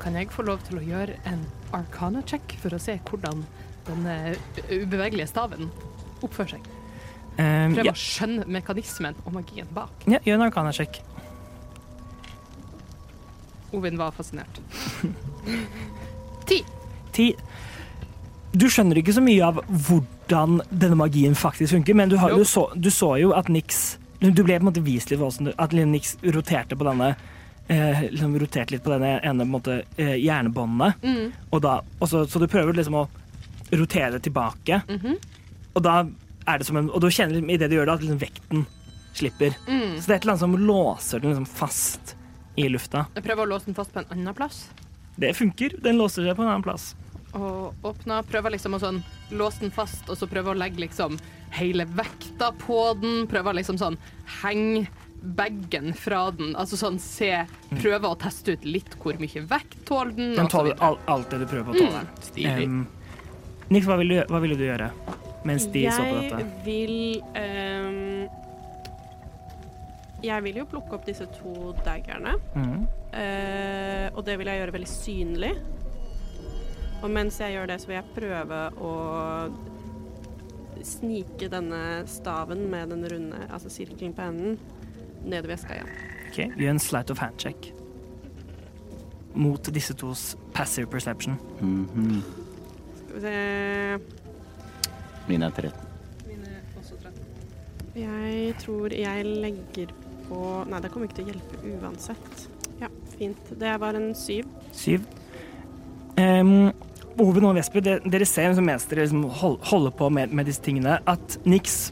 [0.00, 1.42] Kan jeg få lov til å gjøre en
[1.76, 3.42] arcana-check for å se hvordan
[3.88, 4.06] den
[4.70, 5.70] ubevegelige staven
[6.22, 6.70] oppfører seg?
[7.36, 10.06] Um, Prøve ja, å skjønne mekanismen og magien bak.
[10.08, 11.02] ja, gjør en arcana-sjekk.
[13.76, 14.62] Ovin var fascinert.
[16.48, 16.62] Ti.
[17.12, 17.26] Ti.
[18.52, 22.44] Du skjønner ikke så mye av hvordan denne magien faktisk funker, men du, har, du,
[22.44, 25.74] så, du så jo at Nix Du ble på en måte vist litt hvordan at
[25.76, 27.10] Nix roterte på denne
[27.68, 31.32] eh, liksom roterte litt på denne ene på en måte, eh, hjernebåndet, Mm.
[31.50, 33.08] Og da, og så, så du prøver liksom å
[33.72, 34.80] rotere det tilbake.
[34.88, 35.18] Mhm.
[35.76, 36.06] Og da
[36.46, 38.66] er det som en Og du kjenner i det du gjør det, at liksom vekten
[39.16, 39.56] slipper.
[39.66, 39.96] Mm.
[40.00, 42.14] Så det er et eller annet som låser den liksom fast
[42.56, 43.06] i lufta.
[43.16, 44.68] Jeg prøver å låse den fast på en annen plass.
[45.16, 45.76] Det funker.
[45.82, 46.94] Den låser seg på en annen plass.
[47.34, 49.00] Og åpna, prøver liksom å sånn
[49.36, 51.18] låse den fast, og så prøver å legge liksom
[51.56, 53.26] hele vekta på den.
[53.30, 53.98] Prøver liksom sånn
[54.42, 54.86] henge
[55.26, 56.54] bagen fra den.
[56.56, 57.32] Altså sånn se
[57.76, 60.34] Prøve å teste ut litt hvor mye vekt tåler den.
[60.38, 62.02] Den tåler all, alt det du prøver på å tåle.
[62.28, 62.66] Stilig.
[62.66, 62.84] Um,
[63.72, 64.92] Nix, hva du, hva ville du gjøre
[65.46, 66.44] mens de så på jeg dette?
[66.66, 66.96] vil
[67.38, 68.28] um,
[70.22, 72.36] Jeg vil jo plukke opp disse to daggerne.
[72.54, 72.86] Mm.
[73.10, 75.52] Uh, og det vil jeg gjøre veldig synlig.
[77.02, 78.92] Og mens jeg gjør det, så vil jeg prøve å
[80.86, 81.80] snike denne
[82.10, 84.58] staven med den runde, altså sirkelen på enden,
[85.26, 85.90] ned i veska igjen.
[86.28, 87.72] Ok, Gjør en slight of hand check
[89.36, 91.36] mot disse tos passive perception.
[91.60, 92.22] Mhm.
[92.96, 93.36] Skal vi se
[95.28, 95.72] Mine er 13.
[96.28, 97.12] Mine også 13.
[97.96, 99.92] Jeg tror jeg legger
[100.28, 102.48] på Nei, det kommer ikke til å hjelpe uansett.
[102.80, 103.60] Ja, fint.
[103.60, 104.44] Det var en syv.
[104.72, 105.04] Syv.
[106.16, 106.72] Um,
[107.20, 110.64] Oven og Vesper, dere ser som mens dere liksom hold, holder på med, med disse
[110.64, 111.90] tingene, at Nix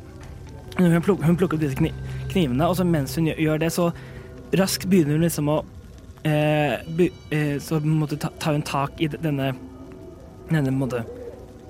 [0.77, 1.93] hun, hun plukker opp disse kni,
[2.33, 3.89] knivene, og så mens hun gjør, det, så
[4.59, 5.59] raskt begynner hun liksom å
[6.27, 9.53] eh, be, eh, Så måtte ta, ta, hun tak i denne
[10.51, 11.05] denne måte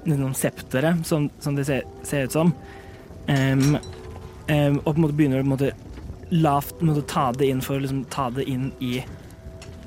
[0.04, 2.50] denne septeret, som, som det ser, ser ut som.
[3.28, 3.76] Um,
[4.50, 5.70] um, og på en måte begynner å
[6.34, 8.98] lavt måtte ta det inn for å liksom, ta det inn i,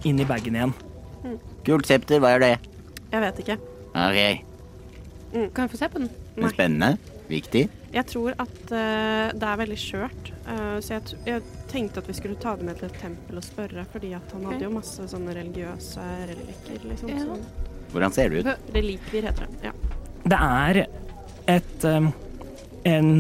[0.08, 0.74] inn i bagen igjen.
[1.68, 2.52] Kult septer, hva er det?
[3.12, 3.58] Jeg vet ikke.
[3.98, 4.20] Ok,
[5.54, 6.10] Kan jeg få se på den?
[6.38, 6.50] Nei.
[6.54, 6.98] spennende.
[7.28, 7.66] Viktig.
[7.92, 12.08] Jeg tror at eh, det er veldig skjørt, eh, så jeg, t- jeg tenkte at
[12.08, 14.70] vi skulle ta det med til et tempel og spørre, fordi at han hadde jo
[14.72, 17.12] masse sånne religiøse relikker liksom.
[17.12, 17.26] Ja.
[17.26, 17.44] Sånn.
[17.92, 18.72] Hvordan ser det ut?
[18.76, 19.60] relikvier heter det.
[19.68, 19.76] Ja.
[20.28, 20.82] Det er
[21.58, 22.10] et um,
[22.88, 23.12] en,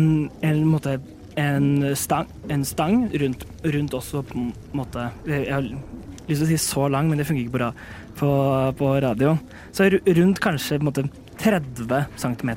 [0.43, 0.97] en måte
[1.39, 6.49] en stang, en stang rundt, rundt også på en måte Jeg har lyst til å
[6.49, 7.75] si så lang, men det fungerer ikke på, ra-
[8.19, 8.30] på,
[8.77, 9.38] på radio.
[9.71, 12.49] Så ru- rundt kanskje på en måte 30 cm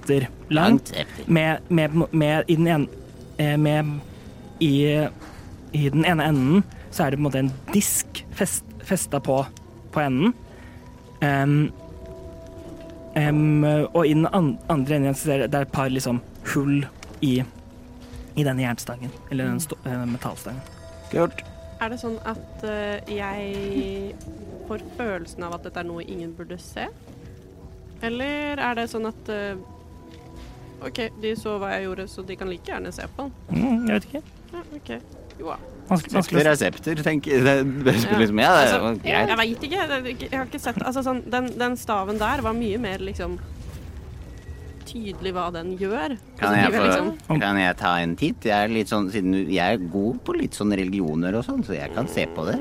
[0.48, 0.92] langt.
[1.26, 2.86] Med, med, med i den ene
[3.36, 3.98] eh, Med
[4.60, 5.08] i,
[5.72, 9.38] i den ene enden så er det på en måte en disk fest, festa på,
[9.94, 10.32] på enden.
[11.20, 11.70] Um,
[13.14, 16.20] um, og i den andre enden så er det, et par liksom
[16.54, 16.82] hull
[17.22, 17.38] i,
[18.34, 19.12] i denne jernstangen.
[19.30, 20.60] Eller den sto, eh, metallstangen.
[21.12, 21.44] Kult.
[21.80, 24.14] Er det sånn at eh, jeg
[24.68, 26.86] får følelsen av at dette er noe ingen burde se?
[28.04, 29.56] Eller er det sånn at eh,
[30.84, 33.32] OK, de så hva jeg gjorde, så de kan like gjerne se på den.
[33.52, 34.22] Mm, jeg vet ikke.
[34.52, 34.92] Ja, OK.
[35.40, 35.58] Jo da.
[36.00, 37.44] Septer er septer, tenker jeg.
[37.84, 38.18] det, Ja.
[38.20, 39.38] liksom, ja, det Altså, jeg greit.
[39.38, 42.98] veit ikke- Jeg har ikke sett Altså sånn, den, den staven der var mye mer
[42.98, 43.38] liksom
[44.90, 46.16] tydelig hva den gjør.
[46.40, 47.08] Kan jeg, er liksom,
[47.40, 48.44] kan jeg ta en titt?
[48.50, 51.76] Jeg er, litt sånn, siden jeg er god på litt sånn religioner og sånn, så
[51.78, 52.58] jeg kan se på det.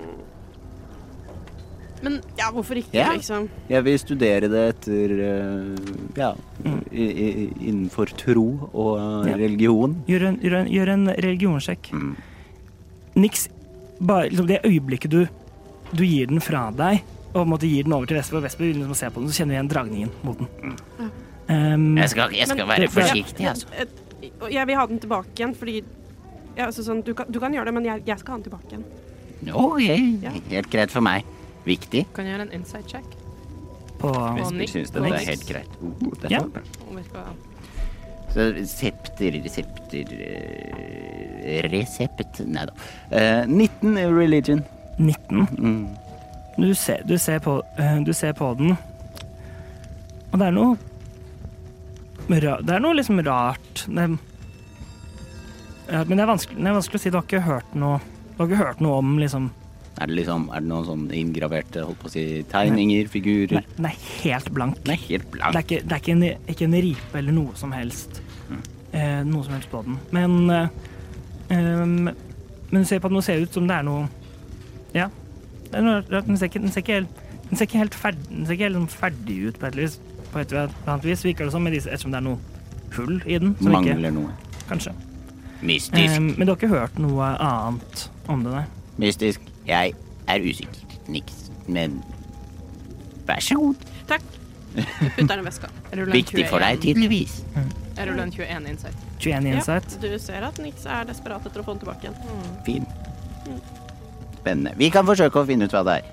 [2.01, 3.09] Men ja, hvorfor ikke, Ja.
[3.11, 3.49] liksom?
[3.67, 6.29] Jeg vil studere det etter eh, ja,
[6.95, 9.35] i, i, innenfor tro og Ja.
[9.35, 9.97] religion.
[10.07, 11.91] Gjør en, gjør en, gjør en religionssjekk.
[11.91, 12.15] Mm.
[13.19, 13.49] Niks
[13.99, 15.25] bare liksom det øyeblikket du,
[15.91, 18.43] du gir den fra deg, og på en måte gir den over til Vesper, og
[18.47, 21.11] Vesper vil liksom se på den, så kjenner du igjen dragningen mot den.
[21.49, 23.67] Um, Jeg skal, jeg skal Men- være forsiktig, altså.
[24.51, 25.83] Jeg vil ha den tilbake igjen, fordi
[26.57, 28.43] ja, altså sånn, du, kan, du kan gjøre det, men jeg, jeg skal ha den
[28.43, 28.85] tilbake igjen.
[29.55, 30.31] Ok, Ja.
[30.49, 31.25] helt greit for meg.
[31.65, 32.05] Viktig.
[32.13, 33.05] kan jeg gjøre en inside check?
[33.99, 35.71] på på Nick syns det er helt greit.
[35.83, 37.23] Oh, det er Ja.
[38.29, 42.73] Så septer, septer eh, Resept Nei da.
[43.11, 44.63] Uh, 19 er religion.
[44.99, 45.47] 19.
[45.57, 45.87] Mm.
[46.57, 48.77] Du ser, du, ser på, eh, du ser på den,
[50.31, 50.77] og det er noe
[52.29, 54.03] Det er noe liksom rart det,
[55.89, 57.09] ja, Men det er, vanskelig, det er vanskelig å si.
[57.09, 57.97] Du har ikke hørt noe
[58.35, 59.47] Du har ikke hørt noe om liksom
[59.97, 63.57] Er det liksom Er det noen sånn inngraverte holdt på å si, tegninger, figurer?
[63.57, 64.77] Nei, den er helt blank.
[64.85, 67.55] Den er helt Det er ikke, det er ikke, en, ikke en ripe eller noe
[67.59, 68.21] som helst.
[68.93, 69.97] Eh, noe som helst på den.
[70.15, 70.69] Men eh,
[71.49, 74.05] Men du ser på at noe ser ut som det er noe
[74.93, 75.09] Ja.
[75.73, 78.87] Den, ser ikke, den, ser ikke helt, den ser ikke helt ferdig, ser helt sånn
[78.89, 79.99] ferdig ut på et, vis,
[80.33, 82.39] på et eller annet vis, virker det som, med disse, ettersom det er noe
[82.97, 83.55] hull i den.
[83.59, 84.33] Som ikke, Mangler noe.
[84.69, 84.93] kanskje.
[85.61, 86.15] Mystisk.
[86.15, 88.65] Eh, men du har ikke hørt noe annet om det, nei?
[89.01, 89.41] Mystisk.
[89.67, 89.93] Jeg
[90.29, 90.97] er usikker.
[91.09, 91.49] Niks.
[91.67, 91.99] Men
[93.27, 93.87] vær så god.
[94.09, 94.23] Takk.
[94.75, 94.85] Jeg
[95.17, 95.69] putter den i veska.
[96.13, 96.81] Viktig for deg, 21.
[96.85, 97.39] tydeligvis.
[97.97, 99.05] Jeg ruller en 21 insight.
[99.19, 99.95] 21 insight.
[99.97, 102.45] Ja, du ser at Nix er desperat etter å få den tilbake igjen.
[102.67, 102.85] Fin.
[104.39, 104.73] Spennende.
[104.79, 106.11] Vi kan forsøke å finne ut hva det er.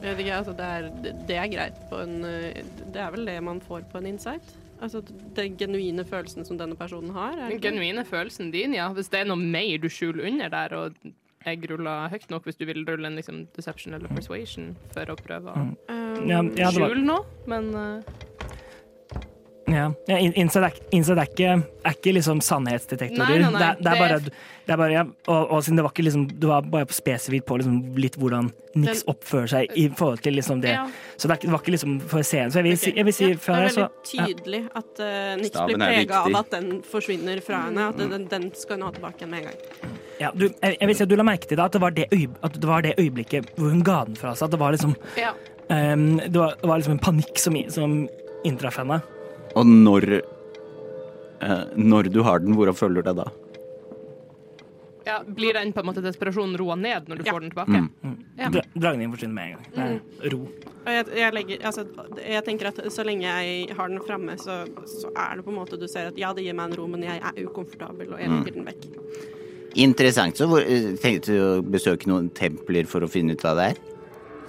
[0.00, 2.60] Jeg vet ikke, altså, det, er, det, er greit på en eh,
[2.94, 4.54] Det er vel det man får på en insight?
[4.80, 5.02] Altså
[5.36, 7.36] den genuine følelsen som denne personen har?
[7.36, 8.88] Er Den genuine følelsen din, ja.
[8.96, 11.10] Hvis det er noe mer du skjuler under der, og
[11.44, 15.16] jeg ruller høyt nok hvis du vil rulle en liksom, deception eller persuasion for å
[15.20, 15.76] prøve å Mm.
[15.88, 18.16] Um, Ja, ja, var, skjule noe, men eh,
[19.74, 21.56] Ja, ja Inside, er, insight er, ikke,
[21.86, 23.28] er ikke liksom sannhetsdetektorer.
[23.28, 24.18] Nei, nei, nei, Det, er, det bare,
[24.66, 27.46] det er bare ja, og, og siden det var ikke liksom Du var bare spesifikt
[27.48, 30.76] på liksom litt hvordan Nix oppfører seg i forhold til liksom det.
[30.76, 30.84] ja.
[31.16, 32.52] Så det, er, det var ikke liksom for scenen.
[32.54, 35.32] Så jeg vil, si, jeg vil si ja, Det er så veldig tydelig at uh,
[35.40, 37.88] Nix blir prega av at den forsvinner fra henne.
[37.90, 39.96] At den, den skal hun ha tilbake igjen med en gang.
[40.20, 41.96] ja, du, jeg, jeg vil si at du la merke til det, at det var
[41.98, 44.46] det, øye, at det var det øyeblikket hvor hun ga den fra seg.
[44.46, 45.34] At det var liksom ja.
[45.74, 48.04] ehm, det, var, det var liksom en panikk som, som
[48.46, 49.02] inntraff henne.
[49.58, 50.04] Og når
[51.42, 53.28] eh, Når du har den, hvordan føler du deg da?
[55.10, 55.22] ja.
[55.26, 57.32] Blir den på en måte desperasjonen roa ned når du Ja.
[57.32, 57.78] får den tilbake?
[58.04, 58.18] Mm.
[58.38, 58.48] Ja.
[58.54, 59.64] Dra, dragningen forsvinner med en gang.
[59.74, 60.40] Det er ro.
[60.80, 61.84] Og jeg, jeg, legger, altså,
[62.22, 65.58] jeg tenker at så lenge jeg har den framme, så, så er det på en
[65.58, 68.20] måte du ser at ja, det gir meg en ro, men jeg er ukomfortabel, og
[68.22, 68.86] jeg legger den vekk.
[69.80, 70.36] Interessant.
[70.38, 73.66] Så hvor, eh, tenkte du å besøke noen templer for å finne ut hva det
[73.72, 73.82] er?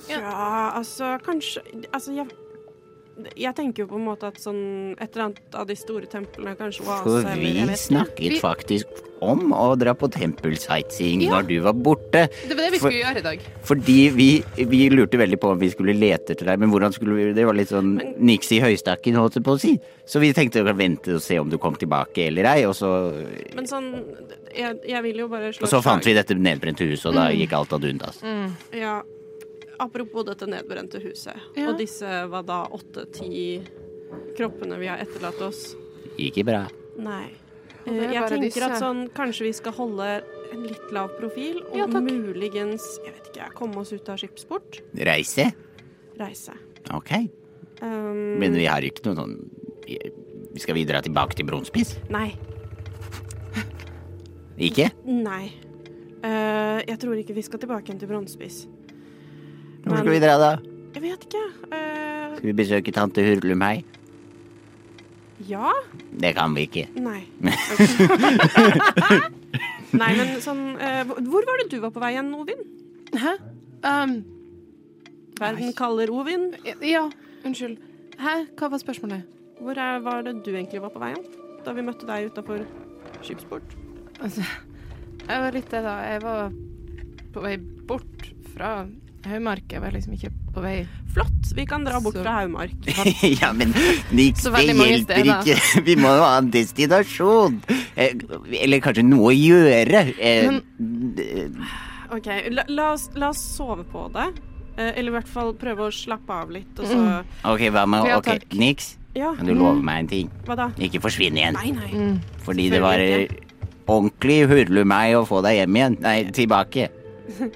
[0.10, 1.62] Ja, altså kanskje
[1.94, 2.28] Altså, jeg
[3.36, 6.56] jeg tenker jo på en måte at sånn et eller annet av de store templene,
[6.58, 8.86] kanskje For Oase eller vi snakket Vi- faktisk
[9.22, 11.36] om å dra på tempelsightseeing Ja.
[11.36, 12.28] når du var borte.
[12.48, 13.40] Det var det vi For- skulle gjøre i dag.
[13.64, 17.14] Fordi vi, vi lurte veldig på om vi skulle lete etter deg, men hvordan skulle
[17.16, 19.80] vi Det var litt sånn Men- niks i høystakken, holdt jeg på å si.
[20.08, 23.14] Så vi tenkte å vente og se om du kom tilbake eller ei, og så
[23.56, 24.04] Men sånn
[24.56, 27.30] jeg, jeg vil jo bare slå Og så fant vi dette nedbrente huset, og da
[27.30, 28.18] gikk alt ad undas.
[28.74, 29.02] Ja.
[29.82, 31.70] Apropos dette nedbrente huset, Ja.
[31.72, 33.62] og disse var da, åtte-ti
[34.38, 35.76] kroppene vi har etterlatt oss.
[36.22, 36.68] Ikke bra.
[37.02, 37.32] Nei.
[37.88, 38.62] Eh, Jeg tenker disse.
[38.68, 40.10] at sånn, kanskje vi skal holde
[40.54, 44.82] en litt lav profil, og Ja, muligens, jeg vet ikke, komme oss ut av skipsport.
[44.94, 45.52] Reise?
[46.20, 46.54] Reise.
[46.94, 47.12] OK.
[47.82, 49.50] Um, Men vi har ikke noe sånn
[49.88, 51.98] vi- Skal vi dra tilbake til Bronspiss?
[52.10, 52.36] Nei.
[54.60, 54.92] Ikke?
[55.06, 55.54] Nei.
[56.24, 58.68] Uh, jeg tror ikke vi skal tilbake igjen til Bronsespiss.
[59.86, 60.52] Hvor skal vi dra da?
[60.96, 61.42] Jeg vet ikke.
[61.72, 62.36] Uh...
[62.38, 63.84] Skal vi besøke tante Hurlumhei?
[65.50, 65.72] ja?
[66.22, 66.84] Det kan vi ikke.
[67.02, 67.24] Nei.
[69.92, 72.62] Nei, men sånn uh, hvor- Hvor var det du var på vei igjen, Ovin?
[73.18, 73.34] Hæ?
[73.84, 74.14] Um,
[75.42, 76.52] Verden kaller Ovin.
[76.86, 77.08] ja,
[77.44, 77.80] unnskyld.
[78.22, 78.36] Hæ?
[78.60, 79.26] Hva var spørsmålet?
[79.62, 81.26] Hvor er, var det du egentlig var på vei igjen?
[81.66, 82.62] Da vi møtte deg utafor
[83.26, 83.74] skipsport?
[84.22, 84.46] Altså,
[85.28, 85.96] jeg var litt det, da.
[86.06, 86.54] Jeg var
[87.34, 87.56] på vei
[87.90, 88.72] bort fra
[89.30, 89.74] Haumark.
[89.74, 92.72] er var liksom ikke på vei Flott, vi kan dra bort Så- fra Haumark.
[93.42, 93.74] ja, men
[94.16, 95.58] Nix, det hjelper ikke.
[95.90, 97.58] Vi må jo ha en destinasjon.
[98.00, 98.14] Eh,
[98.62, 100.06] Eller kanskje noe å gjøre.
[100.16, 100.62] Eh, men,
[102.12, 104.30] OK, la, la, oss, la oss sove på det.
[104.78, 106.98] Eh, eller i hvert fall prøve å slappe av litt, og så
[107.52, 108.32] OK, hva med Ok.
[108.56, 110.30] Nix, Ja, kan du love meg en ting?
[110.48, 110.70] hva da?
[110.80, 111.58] Ikke forsvinn igjen.
[111.60, 111.92] Nei, nei.
[111.92, 112.22] mm.
[112.46, 113.04] Fordi det var
[113.92, 115.98] ordentlig Selvfølgelig meg å få deg hjem igjen.
[116.08, 116.88] Nei, tilbake.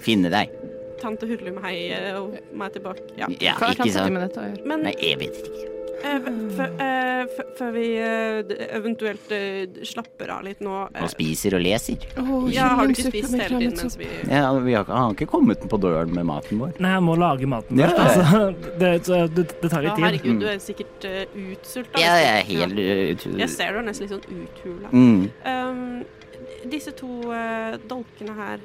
[0.03, 0.51] Finne deg.
[1.01, 3.05] Tante Hurlum, hei, eh, og meg tilbake.
[3.19, 3.27] Ja.
[3.41, 3.73] Ja, Hva
[4.09, 4.65] med dette å gjøre?
[4.65, 5.71] Men Nei, jeg vet ikke.
[6.05, 6.19] eh,
[6.57, 7.25] før- eh,
[7.57, 7.85] før- vi
[8.75, 9.31] eventuelt
[9.87, 11.97] slapper av litt nå Og spiser og leser.
[12.53, 15.27] Ja, har du ikke spist hele tiden mens vi Ja, vi har, han har ikke
[15.31, 16.73] kommet på døren med maten vår.
[16.79, 17.79] Nei, han må lage maten vår.
[17.79, 18.03] ja, ja.
[18.05, 18.55] Altså.
[18.79, 19.03] Det,
[19.35, 20.05] det, det tar Ja, litt tid.
[20.05, 21.99] herregud, du er sikkert uh, utsulta.
[21.99, 23.39] Ja, jeg er helt ut...
[23.39, 24.89] Jeg ser du er nesten litt sånn uthula.
[24.91, 25.31] Mm.
[25.45, 26.05] Um,
[26.69, 28.59] disse to uh, dolkene her,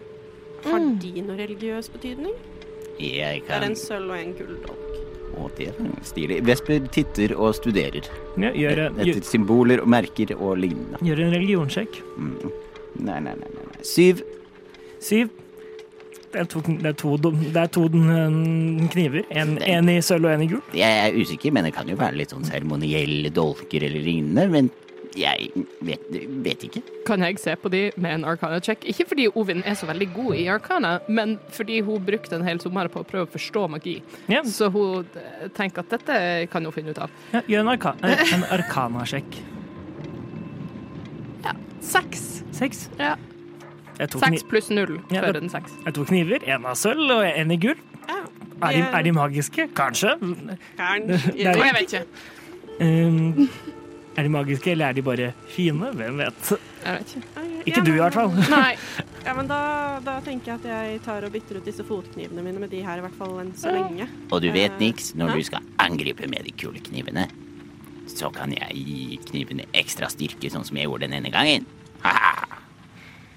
[0.64, 0.98] har Mm.
[1.00, 2.34] de noe religiøs betydning?
[3.00, 4.86] Jeg Det er en sølv og en gulldolk.
[5.40, 6.40] Å, det er stilig.
[6.44, 8.02] Vesper titter og studerer.
[8.36, 10.98] Ja, gjør, Etter gjør, symboler og merker og lignende.
[11.00, 12.00] gjør en religionssjekk.
[12.18, 12.50] Mm.
[13.00, 13.64] Nei, nei, nei, nei.
[13.70, 13.82] nei.
[13.86, 14.20] Syv.
[15.00, 15.30] Syv.
[16.32, 19.24] Det er to, det er to, det er to mm, kniver.
[19.34, 20.60] En, en i sølv og en i gul.
[20.78, 24.44] Jeg er usikker, men det kan jo være litt sånn seremonielle dolker eller lignende.
[24.52, 24.68] Men
[25.18, 25.50] jeg
[25.82, 26.02] vet,
[26.44, 26.82] vet ikke.
[27.06, 28.84] Kan jeg se på de med en arcana-check?
[28.92, 32.60] Ikke fordi Ovin er så veldig god i arcana, men fordi hun brukte en hel
[32.62, 33.96] sommer på å prøve å forstå magi.
[34.30, 36.20] Ja, Så hun eh, tenker at dette
[36.52, 37.10] kan hun finne ut av.
[37.32, 39.40] ja, gjør en, arka, eh, en arkana-sjekk.
[41.80, 42.42] Seks.
[42.52, 42.88] Seks.
[43.00, 43.16] Ja.
[44.00, 45.72] Seks pluss null Ja, før en seks.
[45.84, 46.44] jeg tok kniver.
[46.48, 47.80] En av sølv og en i gull.
[48.08, 48.18] Ja,
[48.68, 49.66] Er de, er de magiske?
[49.74, 50.12] Kanskje.
[50.76, 51.32] Kanskje.
[51.40, 52.04] Jeg vet ikke.
[52.80, 53.48] Um,
[54.16, 55.92] er de magiske, eller er de bare fine?
[55.96, 56.50] Hvem vet?
[56.84, 57.46] Jeg vet ikke.
[57.70, 58.34] Ikke du, i hvert fall.
[58.56, 58.74] Nei.
[59.20, 62.62] Ja, men da, da tenker jeg at jeg tar og bytter ut disse fotknivene mine
[62.62, 64.06] med de her, i hvert fall enn så lenge.
[64.32, 65.36] Og du vet, niks, når hæ?
[65.36, 67.26] du skal angripe med de kule knivene,
[68.08, 71.68] så kan jeg gi knivene ekstra styrke, sånn som jeg gjorde den ene gangen.
[72.00, 72.49] Haha.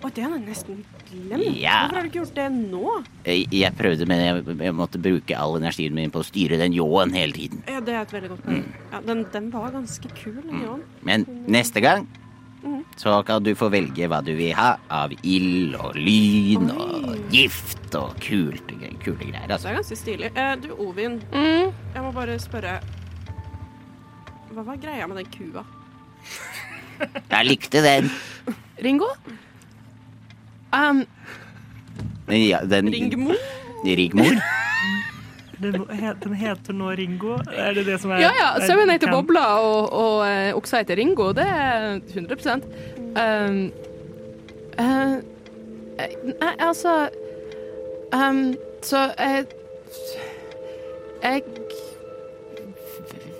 [0.03, 1.45] Å, det hadde jeg nesten glemt.
[1.55, 1.75] Ja.
[1.85, 2.89] Hvorfor har du ikke gjort det nå?
[3.23, 6.75] Jeg jeg prøvde, men jeg, jeg måtte bruke all energien min på å styre den
[6.75, 7.61] ljåen hele tiden.
[7.71, 8.65] Ja, det er et veldig godt poeng.
[8.91, 10.83] Ja, den, den var ganske kul, den Mm.
[11.07, 12.05] Men neste gang
[12.95, 17.95] så kan du få velge hva du vil ha av ild og lyn og gift
[17.99, 18.69] og kult,
[19.03, 19.47] kule greier.
[19.47, 19.67] Det Altså.
[19.71, 20.29] er ganske stilig.
[20.35, 21.71] Eh, du, Ovin, Mm.
[21.95, 22.79] jeg må bare spørre
[24.53, 25.63] Hva var greia med den kua?
[27.31, 28.09] Jeg likte den.
[28.83, 29.07] Ringo?
[30.73, 31.05] Um,
[32.27, 33.35] Ja, den Ringmor?
[33.85, 34.37] Rigmor?
[35.63, 37.37] Den, heter nå Ringo.
[37.55, 40.99] Er det det som er ja ja, sauen heter Bobla, og, og uh, oksa heter
[40.99, 41.29] Ringo.
[41.35, 42.57] Det er 100
[43.13, 43.59] um,
[44.81, 45.13] eh,
[46.03, 47.07] eh, Nei, altså
[48.11, 49.45] um, Så jeg
[51.23, 51.41] Jeg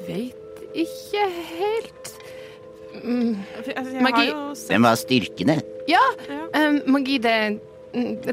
[0.08, 2.14] vet ikke helt
[3.04, 4.16] mm, Altså, jeg Magi.
[4.16, 5.62] har jo sett Den var styrkende.
[5.90, 6.04] Ja,
[6.56, 7.58] um, magi det er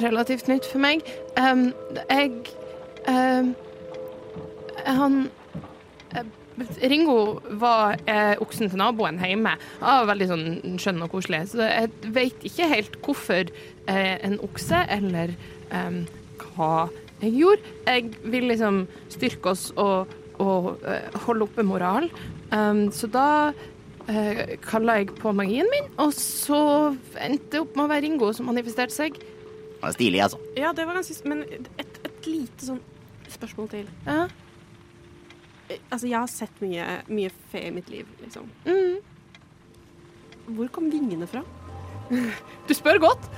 [0.03, 1.03] relativt nytt for meg.
[1.37, 1.71] Um,
[2.09, 2.33] jeg
[3.09, 3.55] um,
[4.87, 5.17] Han
[6.17, 6.29] eh,
[6.91, 9.57] Ringo var eh, oksen til naboen hjemme.
[9.81, 11.43] Han var veldig sånn skjønn og koselig.
[11.53, 15.35] Så jeg vet ikke helt hvorfor eh, en okse, eller
[15.75, 16.03] em,
[16.41, 16.89] hva
[17.21, 17.75] jeg gjorde.
[17.87, 22.09] Jeg vil liksom styrke oss og, og eh, holde oppe moral.
[22.53, 23.29] Um, så da
[24.11, 26.61] uh, kalla jeg på magien min, og så
[27.23, 29.17] endte det opp med å være Ringo som manifesterte seg.
[29.23, 30.39] Det var stilig, altså.
[30.61, 31.45] ja, det var ganske Men
[31.81, 32.81] et, et lite sånn
[33.33, 33.87] spørsmål til.
[34.07, 34.27] Ja.
[35.71, 38.49] Eh, Altså, jeg har sett mye, mye fe i mitt liv, liksom.
[38.67, 38.99] Mm.
[40.57, 41.45] Hvor kom vingene fra?
[42.69, 43.29] Du spør godt.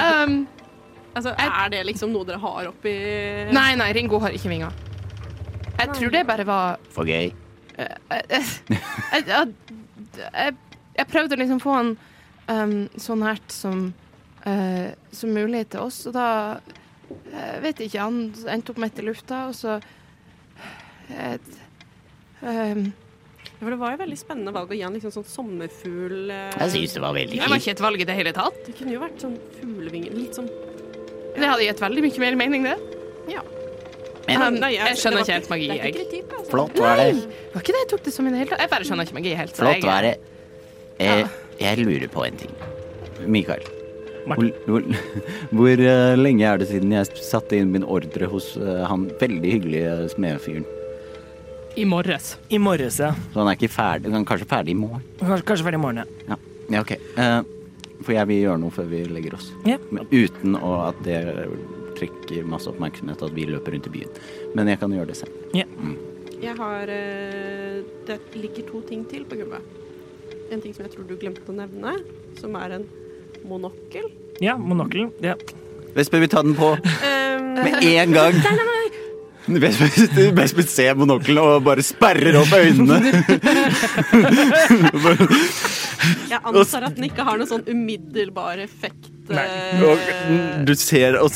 [0.00, 0.46] Um,
[1.12, 2.92] Altså, Er det liksom noe dere har oppi
[3.52, 4.72] nei, nei, Ringo har ikke vinger.
[5.76, 5.96] Jeg Nei.
[5.98, 7.28] tror det bare var For gøy.
[7.76, 9.42] eh, eh, eh,
[10.18, 10.54] jeg,
[10.98, 11.92] jeg prøvde liksom å få han
[12.48, 13.88] um, så nært som,
[14.46, 16.28] uh, som mulig til oss, og da
[17.12, 19.76] jeg vet jeg ikke, han endte opp midt i lufta, og så
[21.12, 21.48] et,
[22.40, 22.86] um,
[23.62, 26.72] for det var jo veldig spennende valg å gi han liksom sånn sommerfugl eh, Jeg
[26.72, 28.56] syns det var veldig Det var ikke et valg i det hele tatt.
[28.66, 30.48] Det kunne jo vært sånn fuglevinger Litt sånn
[31.36, 32.74] Det hadde gitt veldig mye mer mening, det.
[33.30, 33.44] Ja.
[34.26, 35.94] Men Um, Nei, jeg skjønner ikke helt magi, jeg.
[35.98, 36.50] altså.
[36.50, 37.06] flott var det.
[37.52, 38.44] Var ikke det jeg tok det som en det.
[38.50, 39.54] Jeg bare skjønner ikke magi helt.
[39.56, 40.12] så Flott jeg- var det.
[41.00, 41.26] Eh,
[41.60, 42.52] jeg lurer på en ting.
[43.26, 43.62] Mikael,
[44.26, 44.82] hvor, hvor,
[45.58, 49.52] hvor eh, lenge er det siden jeg satte inn min ordre hos eh, han veldig
[49.56, 50.64] hyggelige smedfyren?
[51.76, 52.36] I morges.
[52.50, 53.12] I morges, ja.
[53.32, 55.02] Så han er ikke ferdig, han er kanskje ferdig i morgen?
[55.18, 56.34] Kanskje, kanskje ferdig i morgen, ja.
[56.34, 56.36] Ja,
[56.76, 56.92] ja ok.
[57.16, 57.38] Eh,
[58.02, 59.50] for jeg vil gjøre noe før vi legger oss.
[59.66, 59.78] Ja.
[59.90, 61.22] Men uten å, at det
[61.98, 64.16] trekker masse oppmerksomhet at vi løper rundt i byen.
[64.56, 65.32] Men jeg kan gjøre det selv.
[66.42, 69.62] Jeg har eh, Det ligger to ting til på gulvet.
[70.52, 71.94] En ting som jeg tror du glemte å nevne,
[72.40, 72.88] som er en
[73.48, 74.10] monokkel.
[74.42, 75.12] Ja, monokkelen.
[75.24, 75.36] Ja.
[75.94, 76.74] Vesper vil ta den på
[77.32, 78.34] Um, med en gang.
[79.46, 82.98] Vesper, Vesper ser monokkelen og bare sperrer opp øynene.
[86.32, 89.11] jeg antar at den ikke har noen sånn umiddelbar effekt.
[89.30, 91.30] Eh, Og du ser og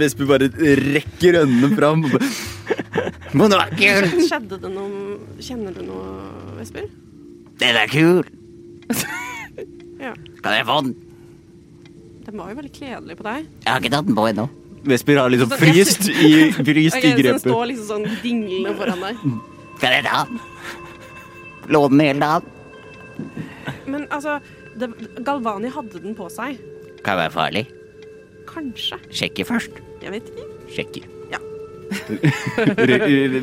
[0.00, 0.48] Vesper bare
[0.82, 2.04] rekker øynene fram.
[3.32, 4.16] Men det var kult!
[4.26, 6.14] Skjedde det noe Kjenner du noe,
[6.58, 6.88] Vesper?
[7.60, 8.24] Den er kul.
[9.98, 10.12] Ja.
[10.44, 10.92] Kan jeg få den?
[12.22, 13.48] Den var jo veldig kledelig på deg.
[13.64, 14.44] Jeg har ikke tatt den på ennå.
[14.86, 17.30] Vesper har liksom fryst i, fryst okay, i grepet.
[17.32, 19.24] den står liksom sånn dinglende foran deg.
[19.82, 20.38] Kan jeg ta den?
[21.74, 22.54] Låne den hele dagen?
[23.90, 24.38] Men altså,
[24.78, 24.92] det,
[25.26, 26.60] Galvani hadde den på seg.
[27.04, 27.66] Kan være farlig.
[28.48, 28.98] Kanskje.
[29.10, 29.82] Sjekke først.
[30.02, 30.46] Jeg vet ikke.
[30.76, 31.04] Sjekke.
[31.32, 31.40] Ja.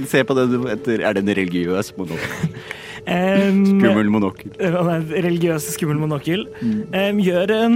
[0.11, 2.49] Se på den etter Er det en religiøs monokkel?
[3.05, 4.49] Um, Skummel monokkel.
[4.57, 6.47] Han er en religiøs, skummel monokkel.
[6.63, 7.75] Um, gjør en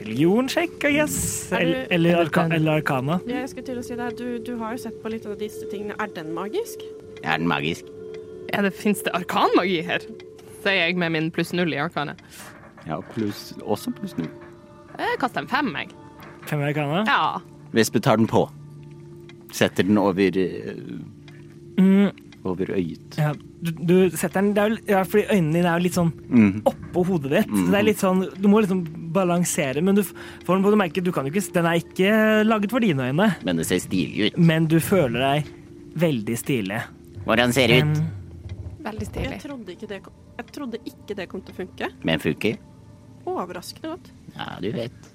[0.00, 1.18] religionssjekk, I guess.
[1.52, 3.18] Er Eller, eller, arka, eller arkana.
[3.28, 4.08] Ja, jeg skulle til å si det.
[4.16, 5.92] Du, du har jo sett på litt av disse tingene.
[6.00, 6.80] Er den magisk?
[7.20, 7.90] Er den magisk?
[8.48, 10.08] Ja, det Fins det arkanmagi her?
[10.64, 12.24] Sier jeg med min pluss null i arkanet.
[12.88, 14.32] Ja, pluss Også pluss null.
[15.00, 15.92] Jeg kaster en fem, jeg.
[16.50, 17.04] Fem arkana.
[17.08, 17.40] Ja.
[17.72, 18.44] Vesper tar den på.
[19.54, 20.74] Setter den over eh,
[21.80, 22.10] Mm,
[22.44, 23.16] over øyet.
[23.16, 23.30] ja.
[23.62, 26.10] Du, du setter den det er, jo- ja, fordi øynene dine er jo litt sånn
[26.28, 26.62] mm.
[26.68, 27.48] oppå hodet ditt.
[27.52, 28.80] Så det er litt sånn, Du må liksom
[29.12, 32.12] balansere, men du får den på du merker du kan jo ikke Den er ikke
[32.46, 34.38] laget for dine øyne, Men det ser stilig ut.
[34.38, 35.50] men du føler deg
[35.96, 36.80] veldig stilig.
[37.26, 37.86] Hvordan ser det ut?
[37.88, 39.40] Veldig Veldig Jeg stilig.
[39.42, 40.00] trodde ikke det
[40.40, 41.88] jeg trodde ikke det kom til å funke.
[42.02, 42.56] Men funker?
[43.26, 44.10] Overraskende godt.
[44.40, 45.08] Ja, du vet.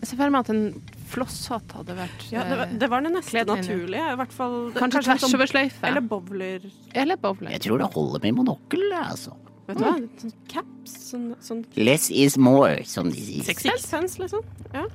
[0.00, 3.02] Jeg ser for meg at en flosshatt hadde vært Ja, det, var, eh, det var
[3.04, 3.44] det i.
[3.58, 4.04] naturlige.
[4.14, 5.82] I hvert fall Kanskje en tvers sånn- over sløyfe.
[5.90, 6.60] Eller bowler.
[6.94, 7.50] Eller bowler.
[7.50, 9.34] Jeg tror det holder med monokkel, altså.
[9.66, 9.92] Vet du hva?
[10.22, 10.94] Sånn caps.
[11.10, 13.44] Sånn, sånn Less is more, som de sier.
[13.44, 14.40] Six sixpence, liksom.
[14.72, 14.86] Ja.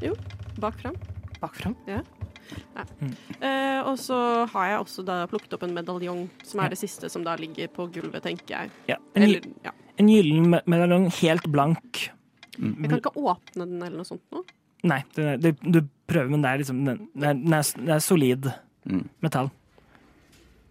[0.00, 0.14] Jo.
[0.60, 0.94] Bak fram.
[1.40, 1.74] Bak fram.
[3.40, 7.10] Eh, og så har jeg også da plukket opp en medaljong, som er det siste
[7.10, 8.70] som da ligger på gulvet, tenker jeg.
[8.88, 8.96] ja.
[9.14, 9.70] En, Eller, ja.
[9.98, 12.10] en gyllen medaljong, helt blank.
[12.58, 14.42] Jeg kan ikke åpne den eller noe sånt nå.
[14.90, 18.50] Nei, det, du prøver, men det er liksom Den, er, er, det er solid
[18.88, 19.04] Mm.
[19.20, 19.50] metall.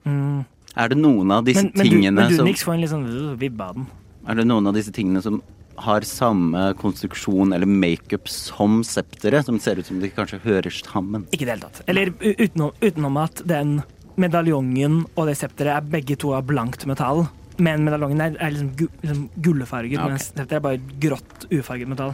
[0.01, 0.45] Mm.
[0.79, 2.83] Er det noen av disse Men, men, du, tingene men du, som Nix, får en
[2.83, 3.87] litt sånn uh, av den.
[4.29, 5.41] Er det noen av disse tingene som
[5.79, 9.47] har samme konstruksjon eller makeup som septeret?
[9.47, 11.27] Som ser ut som de kanskje hører sammen?
[11.31, 11.83] Ikke i det hele tatt.
[11.87, 13.79] Eller utenom, utenom at den
[14.19, 17.27] medaljongen og det septeret er begge to av blankt metall.
[17.59, 20.15] Men medaljongen er, er liksom, gu, liksom gullfarget, okay.
[20.15, 22.13] mens dette er bare grått, ufarget metall.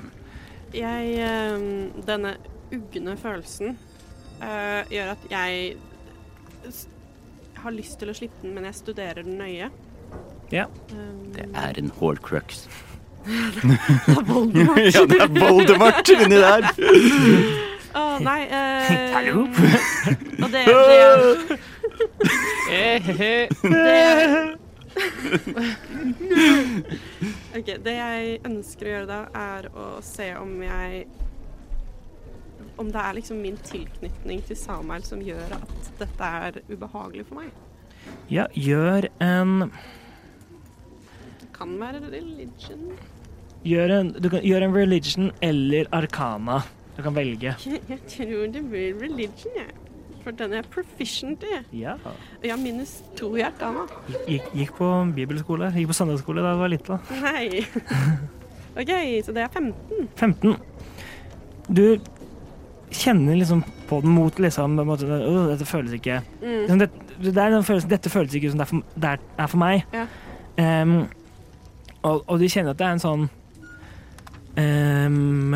[0.75, 1.67] Jeg eh,
[2.07, 2.35] Denne
[2.73, 3.75] ugne følelsen
[4.41, 5.75] uh, gjør at jeg
[7.61, 9.69] har lyst til å slippe den, men jeg studerer den nøye.
[10.53, 10.65] Ja.
[10.91, 12.65] Um, Det er en horcrux.
[14.27, 14.81] Voldemort.
[14.95, 16.67] ja, det er Voldemort inni der!
[17.95, 19.45] Å, nei eh, Hallo?
[19.47, 20.75] Og det, det,
[22.67, 24.64] det, eh, det
[27.57, 31.07] Ok, Det jeg ønsker å gjøre da, er å se om jeg
[32.79, 37.35] Om det er liksom min tilknytning til Samuel som gjør at dette er ubehagelig for
[37.39, 37.49] meg.
[38.29, 39.71] Ja, gjør en
[41.39, 42.91] Det kan være religion.
[43.65, 46.61] Gjør en, du kan gjør en religion eller arkana.
[46.97, 47.55] Du kan velge.
[47.65, 49.71] Jeg, tror det blir religion, jeg.
[50.25, 51.59] For den er jeg proficient i.
[51.85, 51.95] Ja.
[52.41, 53.85] Jeg har minus to i arkana.
[54.25, 55.69] Gikk, gikk på bibelskole.
[55.75, 56.97] Gikk på søndagsskole da jeg var lita.
[57.21, 57.61] Nei.
[58.81, 58.91] OK,
[59.27, 60.09] så det er 15.
[60.17, 60.55] 15.
[61.69, 61.83] Du
[62.95, 66.59] kjenner liksom på den mot liksom måte, «Åh, Dette føles ikke Mm.
[66.61, 66.89] liksom, det,
[67.21, 69.83] det er den følelsen, Dette føles ikke som det er for, det er for meg.
[69.93, 70.05] Ja.
[70.81, 71.07] Um,
[72.03, 73.25] og, og du kjenner at det er en sånn
[74.57, 75.53] um,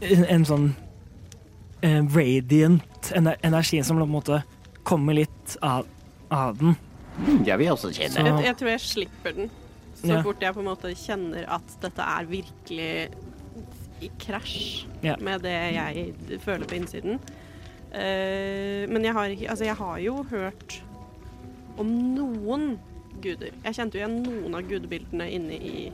[0.00, 0.66] en, en sånn
[1.84, 2.82] uh, radiant
[3.14, 4.42] ener energi som på en måte
[4.86, 5.86] kommer litt av,
[6.30, 6.76] av den.
[7.46, 8.24] Jeg vil også kjenne.
[8.26, 9.50] Jeg, jeg tror jeg slipper den
[9.96, 10.22] så Ja.
[10.22, 12.90] fort jeg på en måte kjenner at dette er virkelig
[14.04, 15.16] i krasj Ja.
[15.18, 17.18] med det jeg føler på innsiden.
[17.96, 20.82] Uh, men jeg har, altså jeg har jo hørt
[21.80, 22.78] om noen
[23.22, 23.54] guder.
[23.64, 25.92] Jeg kjente jo igjen noen av gudebildene inne i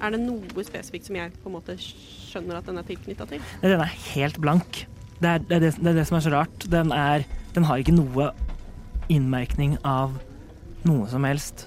[0.00, 3.40] Er det noe spesifikt som jeg på en måte skjønner at den er tilknytta til?
[3.62, 4.84] Nei, Den er helt blank.
[5.18, 6.68] Det er det, er det, det er det som er så rart.
[6.70, 7.24] Den, er,
[7.56, 8.30] den har ikke noe
[9.10, 10.14] innmerkning av
[10.86, 11.66] noe som helst.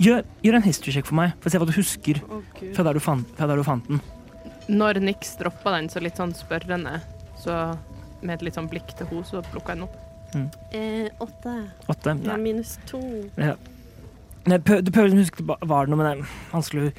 [0.00, 2.40] Gjør, gjør en history check for meg, for å se hva du husker Å,
[2.74, 4.00] fra der du fant, fra der du fant den.
[4.70, 6.98] Når Nix droppa den så litt sånn spørrende,
[7.38, 7.76] så
[8.20, 9.98] med et litt sånn blikk til henne, så plukka jeg den opp.
[10.76, 11.54] Eh, åtte.
[11.90, 12.14] Åtte.
[12.14, 13.00] Er minus to.
[13.38, 13.56] Ja.
[14.48, 16.22] Nei, Du prøver å huske var det noe, men det er
[16.52, 16.92] vanskelig, vanskelig.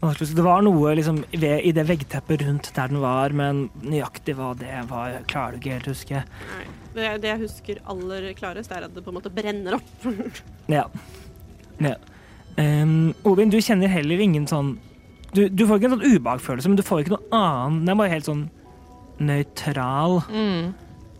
[0.00, 4.50] Det var noe liksom, ved, i det veggteppet rundt der den var, men nøyaktig hva
[4.58, 6.20] det var, klarer du ikke helt å huske.
[6.50, 6.66] Nei.
[6.96, 10.06] Det, det jeg husker aller klarest, er at det på en måte brenner opp.
[10.72, 10.82] Ja.
[11.78, 11.94] ja.
[12.58, 14.72] Um, Ovin, du kjenner heller ingen sånn
[15.36, 17.82] du, du får ikke en sånn ubehagfølelse, men du får ikke noe annet.
[17.84, 18.44] Den er bare helt sånn
[19.20, 20.16] nøytral.
[20.32, 20.70] Mm.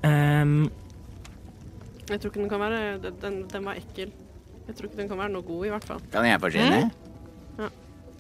[0.07, 0.55] Um,
[2.09, 4.13] Jeg tror ikke den kan være den- Den, var ekkel.
[4.67, 6.01] Jeg tror ikke den kan være noe god, i hvert fall.
[6.13, 6.89] Kan jeg få kjenne?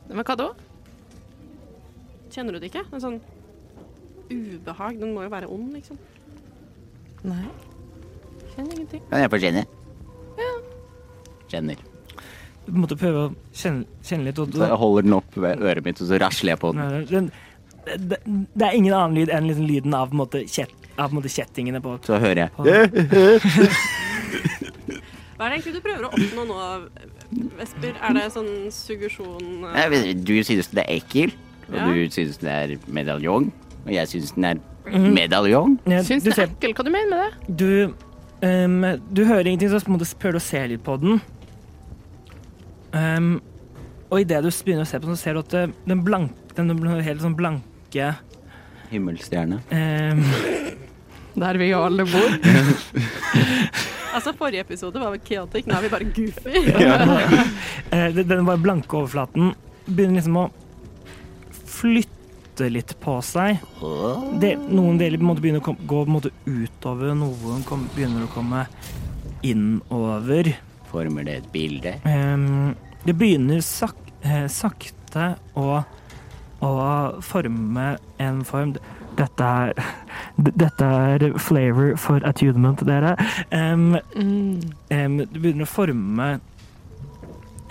[0.09, 0.49] Men hva da?
[2.35, 2.85] Kjenner du det ikke?
[2.93, 3.19] En sånn
[4.31, 4.99] ubehag.
[5.01, 5.99] Den må jo være ond, liksom.
[7.27, 7.47] Nei.
[8.55, 9.03] Kjenner ingenting.
[9.11, 9.65] Kan jeg få kjenne?
[11.51, 11.79] Kjenner.
[12.67, 14.39] du måtte prøve å kjenne, kjenne litt.
[14.43, 17.07] Og, Så jeg holder den opp ved øret mitt, og så rasler jeg på den.
[17.11, 17.29] den,
[18.11, 21.07] det, det er ingen annen lyd enn liksom lyden av, på en måte, kjett, av
[21.07, 22.51] på en måte, kjettingene på Så hører jeg.
[22.57, 22.67] på-
[25.37, 26.57] Hva er det egentlig du prøver å oppnå nå,
[27.59, 27.97] Vesper?
[28.01, 29.97] Er det sånn suggesjon uh...
[30.15, 31.33] Du synes den er ekkel,
[31.69, 31.87] og Ja.
[31.91, 33.49] du synes den er medaljong,
[33.85, 34.61] og jeg synes den er
[35.17, 35.79] medaljong.
[35.91, 36.75] Ja, Syns du, det er ekkel.
[36.79, 37.57] Hva du mener med det?
[37.59, 37.95] du,
[38.47, 41.21] um, du hører ingenting, så må du prøve å se litt på den.
[42.95, 43.41] Um,
[44.11, 46.71] og idet du begynner å se på den, så ser du at den, blank, den
[47.03, 48.13] helt sånn blanke
[48.93, 49.59] Himmelstjerne.
[49.75, 50.23] um,
[51.37, 52.31] Der vi jo alle bor.
[54.17, 56.61] Altså, forrige episode var vel chaotic, nå er vi bare goofy.
[56.87, 56.99] ja.
[58.17, 59.53] den den bare blanke overflaten
[59.87, 60.47] begynner liksom å
[61.77, 63.61] flytte litt på seg.
[64.41, 67.63] Det, noen deler på en måte begynner å kom, gå på en måte utover, noen
[67.69, 68.65] kom, begynner å komme
[69.47, 70.55] innover.
[70.91, 71.97] Former det et bilde?
[72.09, 72.73] Um,
[73.05, 75.83] det begynner sak, eh, sakte å,
[76.65, 76.73] å
[77.27, 77.89] forme
[78.23, 78.77] en form.
[79.17, 79.73] Dette er,
[80.37, 83.15] dette er flavor for attunement, dere.
[83.51, 86.27] Um, um, du begynner å forme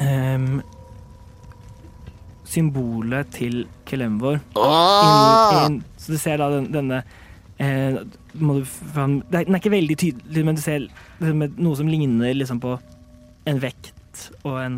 [0.01, 0.47] um,
[2.49, 4.39] symbolet til Kelemvor.
[4.57, 7.01] Inn, inn, så du ser da den, denne
[7.61, 8.01] eh,
[8.35, 10.85] må du er, Den er ikke veldig tydelig, men du ser
[11.21, 12.77] liksom noe som ligner liksom på
[13.45, 14.77] en vekt og en,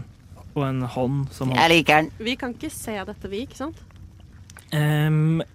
[0.55, 2.09] og en hånd som Jeg liker den.
[2.23, 3.83] Vi kan ikke se dette, vi, ikke sant?
[4.71, 5.45] Det-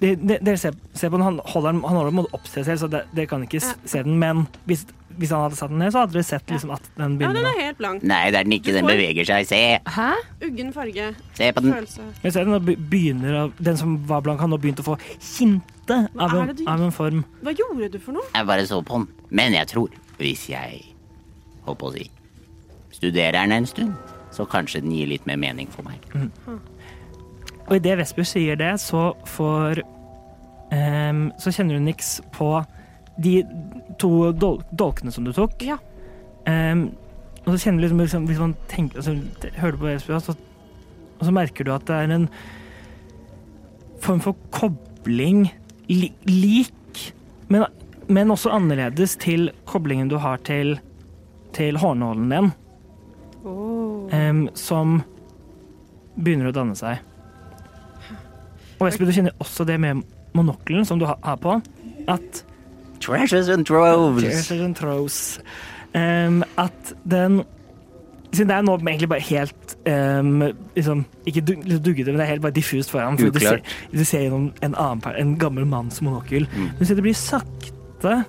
[0.00, 2.44] Dere ser, ser på den, han holder den han holder den på en måte opp
[2.48, 3.74] til seg selv, så det- dere kan ikke Ja.
[3.84, 4.18] se den.
[4.18, 4.86] Men hvis,
[5.18, 7.50] hvis han hadde satt den ned, så hadde dere sett liksom at den begynner Ja,
[7.50, 8.02] den er helt blank.
[8.02, 8.72] Nei, det er den ikke.
[8.72, 9.46] Den beveger seg.
[9.46, 9.78] Se!
[9.86, 10.12] Hæ?
[10.46, 11.14] Uggen farge.
[11.34, 11.72] Se på den.
[11.74, 12.00] Følelse.
[12.24, 16.34] Jeg ser den begynner Den som var blank, har nå begynt å få kinte av
[16.34, 17.24] en, av en form.
[17.42, 18.22] Hva gjorde du for noe?
[18.34, 19.08] Jeg bare så på den.
[19.30, 20.82] Men jeg tror, hvis jeg
[21.66, 22.10] holdt på å si
[22.92, 23.94] studerer den en stund,
[24.32, 26.00] så kanskje den gir litt mer mening for meg.
[27.70, 29.82] Og idet Vesper sier det, så får
[30.74, 32.52] um, Så kjenner du niks på
[33.20, 33.40] de
[34.00, 35.54] to dol dolkene som du tok.
[35.62, 35.78] Ja.
[36.48, 36.90] Um,
[37.44, 39.14] og så kjenner du liksom, liksom Hvis man tenker altså,
[39.60, 40.34] Hører du på Vesper, så,
[41.18, 42.28] og så merker du at det er en
[44.00, 45.50] form for kobling
[45.90, 47.02] li, lik,
[47.52, 47.66] men,
[48.08, 50.78] men også annerledes til koblingen du har til,
[51.52, 52.48] til hårnålen din,
[54.16, 55.02] em, som
[56.16, 57.04] begynner å danne seg.
[58.80, 60.02] Og Espen, du kjenner også det med
[60.36, 61.58] monokkelen som du har på,
[62.08, 62.44] at
[63.00, 64.22] Treasures and troves.
[64.22, 65.40] Treasures and throws.
[65.94, 67.42] Um, at den
[68.30, 70.44] Siden det er nå egentlig bare helt um,
[70.76, 73.18] liksom, Ikke liksom duggete, men det er helt bare diffust foran.
[73.18, 73.58] for Du ser,
[73.90, 76.46] du ser gjennom en, annen, en gammel manns monokkel.
[76.54, 76.68] Mm.
[76.78, 78.20] Men så det blir sakte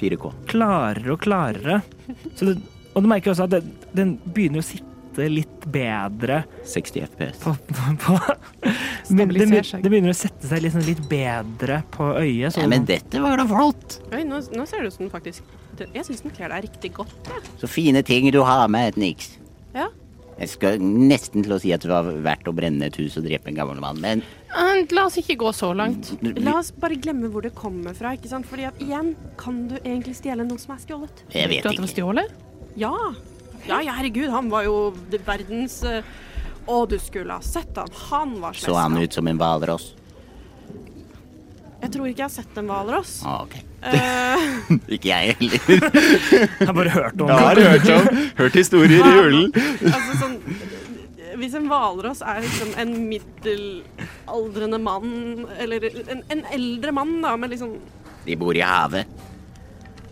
[0.00, 0.32] 4K.
[0.48, 1.82] klarere og klarere.
[2.38, 2.56] Så det,
[2.94, 4.68] og du merker også at den, den begynner å
[5.08, 7.38] sitte litt bedre 60 FPS.
[7.42, 8.18] på, på, på
[9.10, 9.46] men det,
[9.82, 12.52] det begynner å sette seg liksom litt bedre på øyet.
[12.54, 12.66] Sånn.
[12.66, 14.00] Ja, men dette var da flott.
[14.12, 15.42] Oi, nå, nå ser det ut som den faktisk
[15.78, 17.14] Jeg syns den kler deg riktig godt.
[17.28, 17.40] Ja.
[17.60, 19.36] Så fine ting du har med, Nix.
[19.74, 19.88] ja.
[20.38, 23.24] Jeg skal nesten til å si at det var verdt å brenne et hus og
[23.26, 24.20] drepe en gammel mann, men
[24.94, 26.12] La oss ikke gå så langt.
[26.38, 28.46] La oss bare glemme hvor det kommer fra, ikke sant?
[28.46, 31.24] Fordi at igjen, kan du egentlig stjele noe som er stjålet?
[31.34, 32.38] jeg Vet vet du at det var stjålet?
[32.78, 32.94] Ja.
[33.66, 34.94] Ja, ja, herregud, han var jo
[35.26, 36.02] verdens eh,
[36.68, 37.88] Å, du skulle ha sett han.
[38.10, 39.94] Han var Så han ut som en hvalross?
[41.78, 43.12] Jeg tror ikke jeg har sett en hvalross.
[43.24, 43.54] Ah, ok.
[43.86, 44.48] Eh,
[44.96, 45.60] Ikke jeg heller.
[45.70, 48.08] Jeg har bare hørt om har hørt om.
[48.40, 49.52] Hørt historier i julen.
[49.86, 50.34] altså sånn
[51.38, 57.54] Hvis en hvalross er liksom en middelaldrende mann, eller en, en eldre mann, da, med
[57.54, 57.76] liksom
[58.26, 59.06] De bor i havet.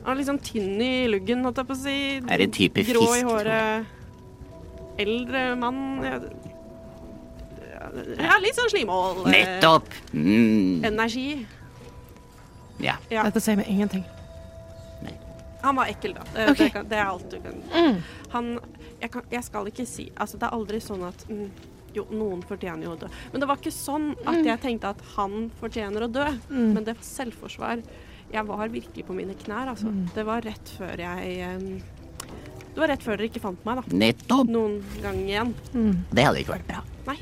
[0.06, 1.96] Han er litt sånn tynn i luggen, holdt jeg på å si.
[2.30, 3.94] Er en type Grå fisk, i håret.
[5.02, 6.20] Eldre mann ja.
[8.22, 9.24] ja, litt sånn slimål.
[9.26, 9.90] eh, Nettopp!
[10.14, 10.86] Mm.
[10.86, 11.28] Energi.
[12.78, 12.94] Ja.
[13.10, 13.26] Ja.
[13.26, 14.06] Dette sier meg ingenting.
[15.66, 16.22] Han var ekkel, da.
[16.30, 16.70] Det, okay.
[16.70, 17.96] det, det er alt du kan Mm.
[18.30, 18.50] Han
[19.00, 21.48] jeg, kan, jeg skal ikke si Altså, det er aldri sånn at mm,
[21.96, 23.08] Jo, noen fortjener jo å dø.
[23.32, 26.26] Men det var ikke sånn at jeg tenkte at han fortjener å dø.
[26.52, 26.74] Mm.
[26.76, 27.80] Men det var selvforsvar.
[28.32, 29.92] Jeg var virkelig på mine knær, altså.
[30.14, 33.96] Det var rett før jeg Det var rett før dere ikke fant meg, da.
[33.96, 34.50] Nettopp!
[34.52, 35.54] Noen gang igjen.
[36.12, 36.82] Det hadde ikke vært bra.
[37.06, 37.16] Nei.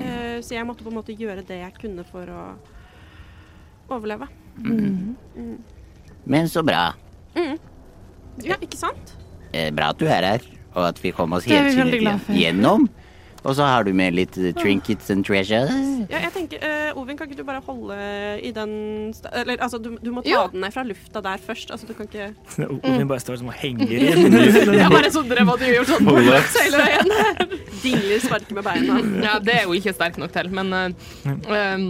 [0.00, 2.44] Eh, så jeg måtte på en måte gjøre det jeg kunne for å
[3.94, 4.26] overleve.
[6.24, 6.92] Men så bra.
[8.42, 9.12] Ja, ikke sant?
[9.54, 11.84] Eh, bra at du er her, og at vi kom oss Det er vi helt
[11.84, 12.38] veldig glad for.
[12.40, 12.88] gjennom.
[13.44, 15.72] Og så har du med litt eh, trinkets and treasures.
[16.08, 17.96] Ja, jeg tenker, uh, Ovin, kan ikke du bare holde
[18.44, 18.72] i den
[19.32, 20.44] Eller altså, du, du må ta Jo.
[20.52, 21.72] den ned fra lufta der først.
[21.74, 22.30] Altså, du kan ikke
[22.88, 24.38] Ovin bare står som og henger igjen.
[24.80, 27.60] Jeg bare sondrer hva du gjør sånn bullocks hele veien.
[27.82, 28.98] Dingler sparker med beina.
[29.24, 30.88] Ja, det er jo ikke sterk nok til, men uh,
[31.28, 31.88] eh,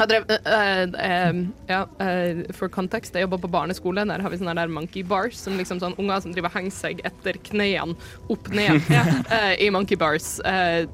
[0.00, 4.04] jeg drev uh, uh, Ja, eh, for context, jeg jobber på barneskole.
[4.08, 7.02] Der har vi sånne der monkey bars, som liksom sånn unger som driver henger seg
[7.06, 7.96] etter knærne
[8.32, 8.82] opp ned
[9.64, 10.38] i monkey bars.
[10.44, 10.86] Uh,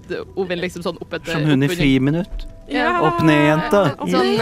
[0.47, 2.47] vil liksom sånn opp etter Som hun i friminutt.
[2.71, 2.97] Ja.
[3.07, 3.83] Opp ned, jenta.
[4.11, 4.41] Sånn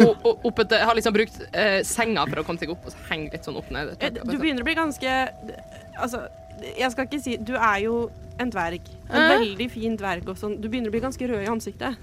[0.00, 1.38] og- og opp etter Har liksom brukt
[1.88, 3.94] senga for å komme seg opp, og så henger litt sånn opp ned.
[4.20, 5.14] Du begynner å bli ganske
[6.00, 6.20] Altså,
[6.78, 8.10] jeg skal ikke si Du er jo
[8.40, 8.80] en dverg.
[9.10, 10.54] En veldig fin dverg og sånn.
[10.60, 11.96] Du begynner å bli ganske rød i ansiktet.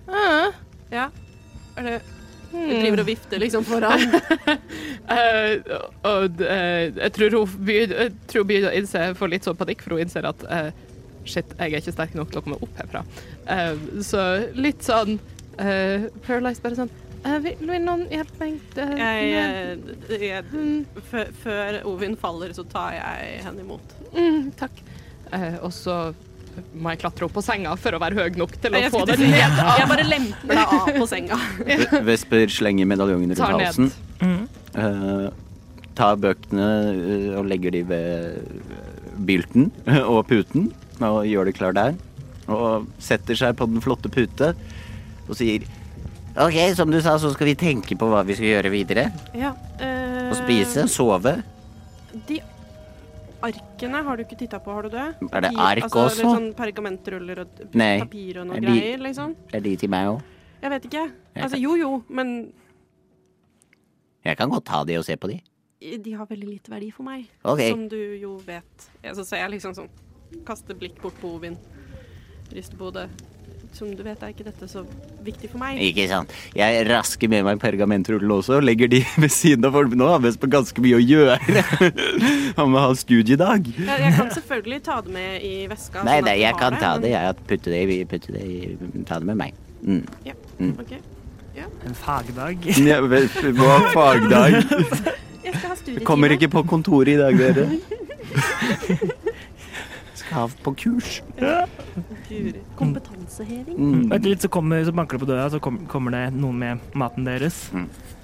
[0.93, 1.07] Ja.
[1.77, 1.97] Er det
[2.51, 4.03] hun driver og vifter liksom foran.
[4.07, 5.53] uh,
[6.11, 8.11] og uh, jeg tror hun begynner,
[9.11, 10.69] jeg å får litt sånn panikk, for hun innser at uh,
[11.27, 13.01] shit, jeg er ikke sterk nok til å komme opp herfra.
[13.51, 13.75] Eh,
[14.05, 14.21] så
[14.55, 15.17] litt sånn
[16.23, 16.91] Paralyzed, bare sånn
[17.25, 18.61] eh, vil, vil noen hjelpe meg?
[18.79, 21.01] eh, Jeg, eh, jeg, Mm,
[21.43, 23.95] før- Ovin faller, så tar jeg henne imot.
[24.13, 24.79] mm, takk.
[25.35, 25.97] Eh, og så
[26.77, 29.03] må jeg klatre opp på senga for å være høy nok til å Jeg, få
[29.09, 29.37] den ned.
[29.37, 29.75] Ja.
[29.81, 31.39] jeg bare lemper deg av på senga.
[32.09, 33.91] Vesper slenger medaljongen rundt Tar halsen.
[34.21, 34.43] Mm.
[34.77, 35.27] Uh,
[35.97, 39.71] tar bøkene eh, og legger de ved bylten
[40.11, 40.69] og puten,
[41.01, 41.97] og gjør det klar der.
[42.47, 44.53] Og setter seg på den flotte pute
[45.27, 45.65] og sier
[46.37, 49.07] Ok, som du sa, så skal vi tenke på hva vi skal gjøre videre.
[49.33, 51.33] Ja, uh, Og spise, sove.
[52.29, 52.37] De
[53.47, 55.05] arkene har du ikke titta på, har du det?
[55.31, 56.21] Er det ark altså, også?
[56.23, 57.99] Litt sånn pergamentruller og Nei.
[58.03, 59.35] papir og noe Er de- greier, liksom?
[59.53, 60.21] Er de til meg òg?
[60.61, 61.03] Jeg vet ikke.
[61.35, 62.53] Altså, jo jo, men
[64.25, 65.41] Jeg kan godt ta de og se på de.
[65.97, 67.27] de har veldig lite verdi for meg.
[67.45, 67.69] okay.
[67.71, 68.89] Som du jo vet.
[69.13, 69.89] Så ser jeg liksom sånn
[70.45, 71.57] Kaster blikk bort på Ovin.
[72.51, 73.09] Rister på hodet.
[73.73, 74.81] Som du vet, er ikke dette så
[75.25, 75.77] viktig for meg.
[75.83, 76.31] Ikke sant?
[76.57, 80.23] Jeg rasker med meg pergamentrullene også, og legger de ved siden av folk Nå har
[80.23, 81.35] Vesper ganske mye å gjøre.
[82.57, 83.67] Han må ha studiedag.
[83.77, 86.01] Jeg, jeg kan selvfølgelig ta det med i veska.
[86.07, 87.11] Nei, sånn at nei, jeg kan kan ta det.
[87.13, 89.61] Jeg putte det, i- putte det i Ta det med meg.
[89.83, 90.01] Mm.
[90.25, 90.73] Ja, Mm.
[90.81, 90.95] ok.
[91.85, 92.65] En fagdag.
[92.81, 94.57] Ja, må ha fagdag.
[95.43, 96.05] Jeg skal ha studietime.
[96.05, 97.69] Kommer ikke på kontoret i dag, dere.
[100.27, 101.21] Skal på kurs.
[102.75, 103.77] Kompetanseheving.
[103.77, 104.11] Mm.
[104.11, 106.93] Etter litt så, kommer, så banker det på døra, så kom, kommer det noen med
[106.97, 107.67] maten deres.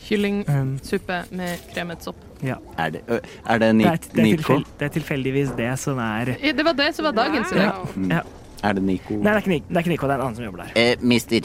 [0.03, 2.19] Kyllingsuppe Um, med kremet sopp.
[2.43, 2.57] ja.
[2.77, 4.57] Er det, er det Det er, det, er Nico?
[4.79, 7.71] det er tilfeldigvis det som er Ja, Det var det som var dagens i dag.
[7.77, 7.87] Wow.
[7.95, 8.11] Mm.
[8.11, 8.21] Ja.
[8.63, 9.13] Er det Nico?
[9.15, 10.71] Nei, det er ikke, det er ikke Nico, det er en annen som jobber der.
[10.75, 11.41] Eh, mister,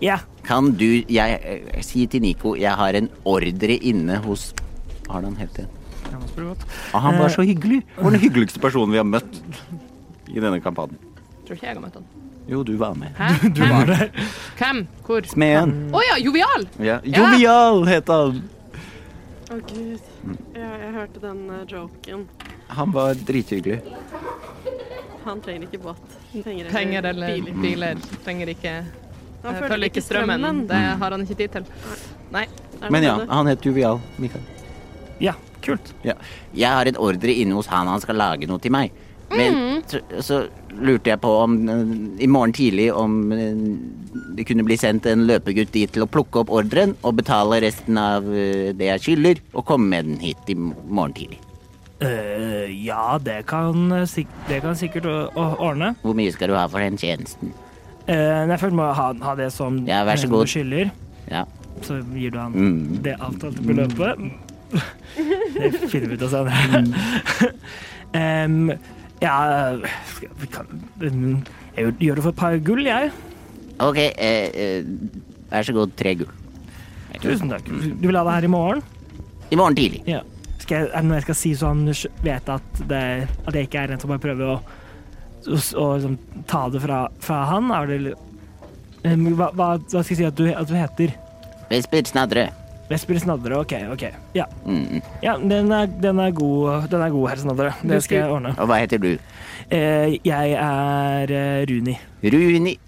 [0.00, 0.18] Ja.
[0.44, 4.52] kan du jeg, eh, si til Nico jeg har en ordre inne hos
[5.08, 5.68] Hva har han het igjen?
[6.12, 6.54] Ja, du.
[6.92, 7.82] Ah, han var så hyggelig.
[7.96, 9.42] Han var den hyggeligste personen vi har møtt
[10.28, 10.98] i denne kampanjen.
[11.46, 12.06] Tror ikke jeg har møtt han.
[12.48, 13.08] Jo, du var med.
[13.18, 13.48] Hæ?
[13.48, 13.86] Du var Hvem?
[13.86, 14.10] der.
[14.56, 14.86] Hvem?
[15.04, 15.26] Hvor?
[15.28, 15.74] Smeden.
[15.92, 16.64] Å ja, jovial!
[16.80, 16.96] Ja.
[17.04, 18.38] Jovial het han.
[19.48, 20.06] Å, gud.
[20.56, 22.24] Ja, jeg hørte den uh, joken.
[22.72, 23.82] Han var drithyggelig.
[25.24, 26.16] Han trenger ikke båt.
[26.32, 27.60] Han trenger, Penger eller biler.
[27.62, 28.02] biler.
[28.24, 28.74] Trenger ikke
[29.42, 30.62] Han eh, Følger ikke strømmen.
[30.68, 31.68] Det har han ikke tid til.
[32.32, 32.46] Nei.
[32.88, 33.28] Men ja, det?
[33.32, 34.00] han het Jovial.
[34.16, 34.44] Mikael.
[35.20, 35.92] Ja, kult.
[36.04, 38.92] Jeg har en ordre inne hos han han skal lage noe til meg.
[39.28, 40.36] Men så, så
[40.72, 43.58] lurte jeg på om eh, i morgen tidlig om eh,
[44.38, 47.98] det kunne bli sendt en løpegutt dit til å plukke opp ordren og betale resten
[48.00, 51.42] av eh, det jeg skylder, og komme med den hit i morgen tidlig.
[51.98, 55.96] Uh, ja, det kan, det kan sikkert ordne.
[56.04, 57.50] Hvor mye skal du ha for den tjenesten?
[58.06, 60.46] Uh, nei, først må jeg ha, ha det som Ja, vær så god.
[60.48, 60.92] skylder.
[61.28, 61.42] Ja.
[61.84, 63.02] Så gir du han Mm.
[63.02, 64.22] det avtalte beløpet.
[64.68, 66.80] Det finner vi ut av senere.
[68.14, 68.72] um,
[69.22, 69.36] ja
[70.38, 70.68] vi kan,
[71.02, 71.44] um,
[71.76, 73.10] Jeg gjør- det for et par gull, jeg.
[73.80, 74.84] Ok, eh, eh,
[75.50, 76.30] vær så god, tre gull.
[77.22, 77.66] Tusen takk.
[77.66, 78.82] Du vil ha det her i morgen?
[79.50, 80.02] I morgen tidlig.
[80.06, 80.20] Ja.
[80.58, 81.84] Skal jeg, er det noe jeg skal si så han
[82.22, 83.02] vet at, det,
[83.46, 86.18] at jeg ikke er en som bare prøver å, å, å liksom,
[86.50, 87.70] ta det fra, fra han?
[87.74, 88.14] Er det,
[89.02, 91.14] hva, hva, hva skal jeg si at du, at du heter?
[91.70, 92.48] Vesper Snadre.
[92.88, 93.72] Vesper Snadre, OK.
[93.92, 94.04] ok.
[94.34, 95.02] Ja, Mm.
[95.22, 97.72] ja den, er, den, er god, den er god, herr Snadre.
[97.82, 98.54] Det skal jeg ordne.
[98.58, 99.10] Og hva heter du?
[99.70, 101.98] Eh, jeg er eh, Runi.
[102.24, 102.78] Runi.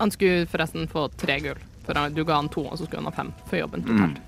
[0.00, 3.12] Han skulle forresten få tre gull, for du ga han to, og så skulle han
[3.12, 4.18] ha fem for jobben totalt.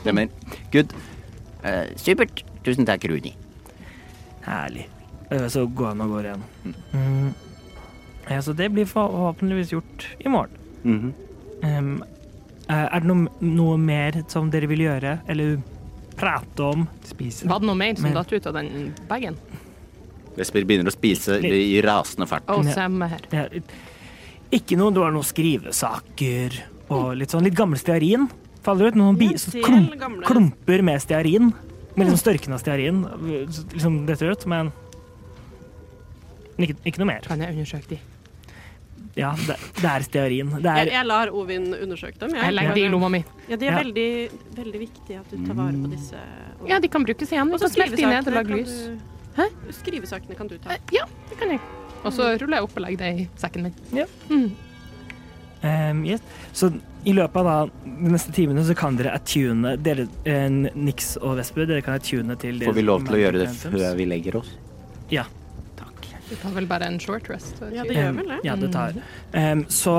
[0.00, 0.28] Stemmer.
[0.72, 0.92] Good.
[1.64, 2.42] Eh, supert.
[2.64, 3.34] Tusen takk, Runi.
[4.44, 4.88] Herlig.
[5.30, 6.44] Eh, så går han og går igjen.
[6.92, 7.30] Mm.
[8.30, 10.58] Ja, så det blir forhåpentligvis gjort i morgen.
[10.84, 11.12] Mm -hmm.
[11.62, 12.06] eh,
[12.68, 15.58] er det noe, noe mer som dere vil gjøre, eller
[16.16, 16.86] prate om?
[17.04, 17.46] Spise?
[17.50, 19.36] Var det noe mer som Men- datt ut av den bagen?
[20.36, 22.42] Vesper begynner å spise i rasende fart.
[22.48, 23.20] Oh, samme her.
[23.30, 23.44] Ja,
[24.50, 26.56] ikke noe, det var noen skrivesaker
[26.90, 28.28] og litt sånn litt gammel stearin.
[28.62, 31.52] Faller ut noen bi, Ja, klump, gamle- klumper med stearin.
[31.96, 33.04] Med liksom størkna stearin.
[33.52, 34.72] så Liksom detter ut, men
[36.58, 37.20] ikke, ikke noe mer.
[37.26, 37.98] Kan jeg undersøke de?
[39.16, 40.48] Ja, det, det er stearin.
[40.58, 42.34] Det Jeg, er jeg lar Ovin undersøke dem.
[42.34, 43.20] Jeg legger de i lomma mi.
[43.48, 43.78] Ja, de er Ja.
[43.82, 44.08] veldig,
[44.56, 46.18] veldig viktige at du tar vare på disse.
[46.60, 46.70] Ovin.
[46.72, 47.52] Ja, de kan brukes igjen.
[47.52, 48.74] Og så kan smelte de ned og lage lys.
[48.88, 48.98] du-
[49.36, 49.46] Hæ?
[49.70, 50.70] Skrivesakene kan du ta.
[50.70, 51.60] Eh, Ja, det kan jeg.
[52.04, 53.74] Og så ruller jeg opp og legger det i sekken min.
[53.92, 54.04] Ja.
[54.28, 54.50] Mm.
[55.64, 56.20] Um, yes.
[56.52, 56.68] Så
[57.06, 57.54] i løpet av da,
[57.84, 62.36] de neste timene så kan dere attune dere, eh, Nix og Vesper, dere kan attune
[62.40, 64.50] til Får vi lov til å gjøre det før vi legger oss?
[65.10, 65.24] Ja.
[66.28, 67.60] Vi tar vel bare en short rest.
[67.72, 68.42] Ja, det gjør vel det.
[68.46, 68.96] Ja, det tar.
[69.32, 69.96] Um, så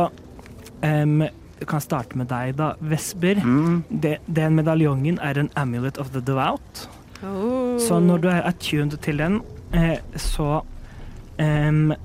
[0.82, 1.26] um,
[1.60, 2.74] jeg kan starte med deg, da.
[2.84, 3.40] Vesper.
[3.44, 3.84] Mm.
[3.90, 6.88] Det, den medaljongen er en amulet of the devout.
[7.24, 7.80] Oh.
[7.80, 9.42] Så når du er attuned til den,
[9.74, 10.66] eh, så
[11.40, 11.96] eh,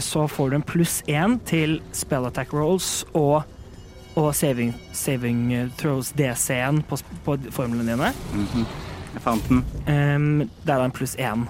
[0.00, 3.42] Så får du en pluss én til spell attack rolls og,
[4.16, 8.12] og saving, saving eh, throws DC-en på, på formlene dine.
[8.32, 8.66] Mhm.
[9.14, 9.64] Jeg fant den.
[9.88, 11.46] Um, der er en pluss én.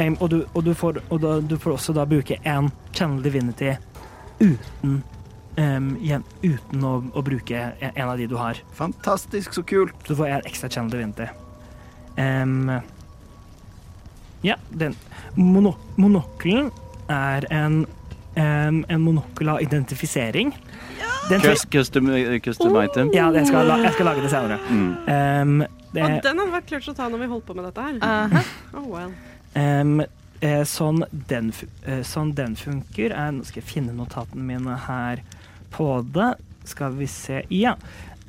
[0.00, 3.20] Um, og du, og du, får, og da, du får også da bruke én channel
[3.24, 3.74] divinity
[4.40, 5.02] uten
[5.60, 8.56] um, igjen, uten å, å bruke en, av de du har.
[8.78, 9.92] Fantastisk, så kult.
[10.06, 11.28] Så du får en ekstra channel divinity.
[12.16, 12.70] Um,
[14.46, 14.96] ja, den
[15.36, 16.70] mono, Monokkelen
[17.12, 17.82] er en,
[18.36, 20.54] um, en monokkel av identifisering.
[21.28, 22.08] Den Cus- Custom,
[22.42, 23.10] custom item.
[23.14, 24.56] ja, jeg skal, jeg skal lage det senere.
[24.70, 24.88] Mm.
[25.06, 27.84] Um, det, Og den hadde vært klart å ta når vi holdt på med dette
[27.84, 28.00] her.
[28.06, 28.42] Aha.
[28.78, 29.12] Oh well.
[29.54, 31.52] Eh, sånn, den,
[31.84, 35.20] eh, sånn den funker er Nå skal jeg finne notatene mine her
[35.74, 36.34] på det.
[36.64, 37.74] Skal vi se Ja.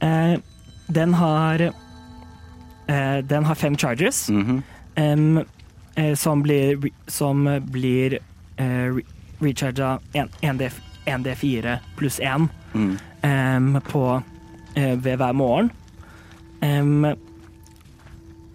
[0.01, 0.37] Eh,
[0.91, 1.61] den har
[2.87, 4.63] eh, Den har fem charges Mhm.
[4.95, 5.45] em,
[5.95, 8.19] eh, som blir, som blir
[8.57, 9.01] re
[9.41, 12.97] recharga 1D4 pluss 1 Mm.
[13.23, 14.23] um, på,
[14.75, 15.71] ved hver morgen.
[16.61, 17.05] Em,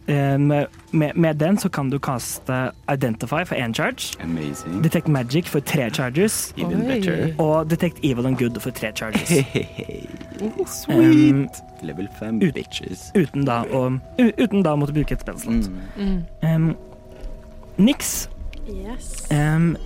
[0.09, 0.47] em,
[0.93, 4.83] med, med den så kan du kaste Identify for én charge, Amazing.
[4.83, 7.35] Detect Magic for tre charges, Even better.
[7.39, 9.29] og Detect Evil and Good for tre charges.
[10.67, 11.33] Sweet.
[11.33, 11.49] Um,
[11.83, 13.11] Level 5 ut- bitches.
[13.15, 13.99] uten, da å,
[14.39, 15.69] uten da å måtte bruke et spellslott.
[15.97, 16.23] Mm.
[16.43, 16.77] Um,
[17.79, 18.29] Nix,
[18.69, 19.27] Yes.
[19.31, 19.77] um,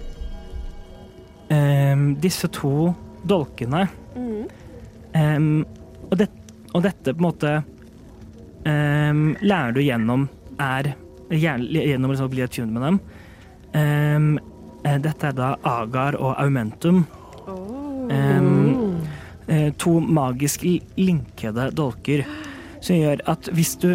[2.22, 2.94] disse to
[3.28, 3.88] dolkene
[5.14, 5.64] Mm.
[6.10, 6.28] Og, det,
[6.74, 7.50] og dette på en måte
[8.68, 10.28] em, lærer du gjennom
[10.60, 10.94] er
[11.30, 13.00] gjennom liksom å bli attuned med dem.
[13.78, 14.38] Em,
[14.84, 17.04] eh, dette er da Agar og Aumentum.
[18.10, 19.00] Um,
[19.78, 20.64] to magisk
[20.98, 22.24] linkede dolker
[22.82, 23.88] som gjør at hvis du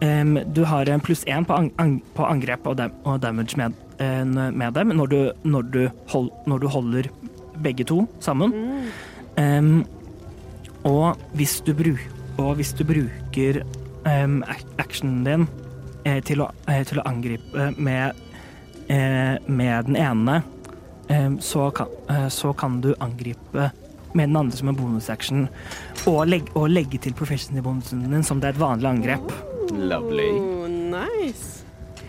[0.00, 3.76] um, Du har en pluss én på, ang på angrep og, dam og damage med,
[3.98, 5.82] eh, med dem når du, når, du
[6.12, 7.10] hold når du holder
[7.64, 8.52] begge to sammen.
[9.38, 9.84] Mm.
[10.84, 11.94] Og, hvis du bru
[12.38, 13.62] og hvis du bruker
[14.04, 15.46] actionen din
[16.04, 18.14] eh, til, å, eh, til å angripe med,
[18.88, 20.42] eh, med den ene,
[21.40, 23.70] så, kan, eh, så kan du angripe
[24.14, 25.48] med den andre som en bonusaction,
[26.06, 29.34] og, legg, og legge til professional-bonusen din som det er et vanlig angrep.
[29.74, 30.30] Lovely.
[30.38, 31.64] Oh, nice.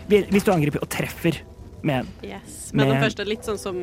[0.08, 1.40] Hvis du angriper og treffer
[1.86, 2.70] med Yes.
[2.72, 3.76] Men den første første litt sånn som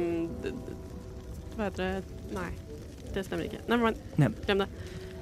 [1.58, 2.20] Hva heter det?
[2.34, 2.50] Nei,
[3.14, 3.60] det stemmer ikke.
[3.68, 4.38] Never mind.
[4.48, 4.70] Glem det.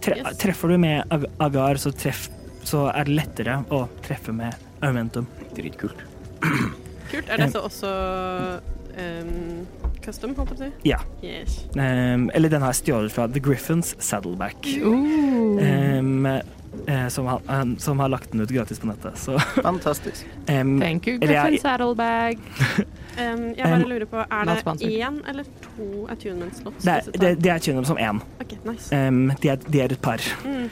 [0.01, 0.37] tre, Yes.
[0.41, 2.29] Treffer du med agar, så, treff,
[2.63, 4.55] så er det lettere å treffe med
[4.85, 5.27] aumentum.
[5.55, 6.05] Dritkult.
[7.11, 7.27] Kult.
[7.27, 7.91] Er det så også
[8.97, 9.67] um,
[10.03, 10.71] custom, holdt jeg på å si?
[10.87, 11.01] Ja.
[11.25, 11.59] Yes.
[11.75, 14.71] Um, eller den har jeg stjålet fra The Griffins Saddleback.
[14.81, 19.19] Um, eh, som, har, han, som har lagt den ut gratis på nettet.
[19.19, 20.25] Så Fantastisk.
[20.47, 22.39] um, Thank you, Griffin Saddlebag.
[23.11, 26.85] Um, jeg bare lurer på, er det én eller to attunement slots?
[26.85, 28.21] det, er, det, det er kjønnet som én.
[28.39, 28.87] OK, nice.
[28.95, 30.23] Um, de, er, de er et par.
[30.47, 30.69] Mm.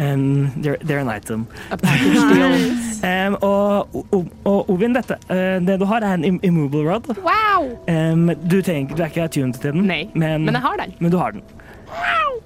[0.00, 1.46] Um, they're, they're an item.
[1.82, 2.86] Nice.
[3.02, 5.16] Um, og, og, og Ovin, dette.
[5.30, 7.06] uh, det du har, er en im immovable rod.
[7.24, 7.78] Wow!
[7.88, 10.92] Um, du, tenker, du er ikke attuned til den, Nei, men, men jeg har den.
[11.00, 11.40] men du har den.
[11.88, 12.42] Wow.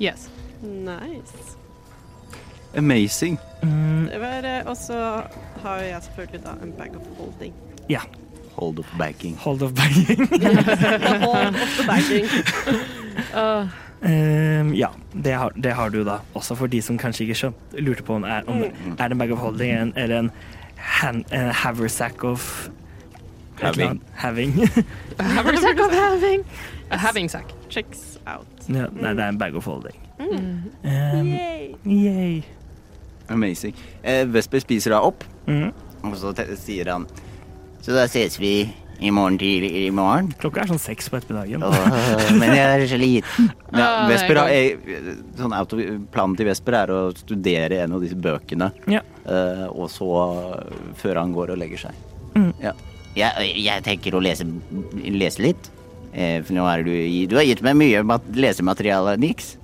[0.00, 0.30] Yes.
[0.62, 1.56] nice.
[2.76, 3.38] Amazing.
[3.62, 5.22] Mm, eh, Og så
[5.62, 7.54] har jeg selvfølgelig da en bag of holding.
[7.88, 8.00] ja.
[8.56, 9.36] Hold of backing.
[9.38, 10.18] Hold of bagging.
[11.24, 12.26] Hold of the bagging.
[13.34, 13.68] Uh,
[14.02, 16.18] Um, ja, det har, det har du da.
[16.34, 19.12] Også for de som kanskje ikke skjønt, lurte på om, er, om det er det
[19.12, 20.30] en bag of holding en, eller en,
[21.04, 22.68] en haversack of
[23.60, 23.98] Having.
[24.16, 24.54] Having.
[25.20, 26.44] haversack of having.
[26.90, 27.50] A having sack.
[27.68, 28.46] Checks out.
[28.68, 29.98] ja, nei, det er en bag of holding.
[30.16, 30.70] Mm.
[30.84, 31.74] Um, Yay.
[31.84, 32.40] yay.
[33.28, 33.76] Amazing.
[34.02, 35.72] Eh, Vesper spiser da opp, Mm.
[36.04, 36.30] og så
[36.60, 37.06] sier han
[37.82, 38.52] Så da ses vi
[39.00, 40.28] i morgen tidlig i morgen.
[40.40, 41.62] Klokka er sånn seks på ettermiddagen.
[41.64, 43.00] Åh, men jeg er sliten.
[43.00, 43.50] liten.
[43.80, 45.78] ja, Vesper eh, sånn auto,
[46.12, 49.02] Planen til Vesper er å studere en av disse bøkene, Ja.
[49.24, 50.10] uh, og så
[51.00, 52.06] før han går og legger seg.
[53.16, 54.46] Jeg, jeg tenker å lese,
[55.00, 55.72] lese litt.
[56.12, 56.92] Uh, For nå er du,
[57.30, 59.54] du har gitt meg mye mat, lesemateriale, Nix.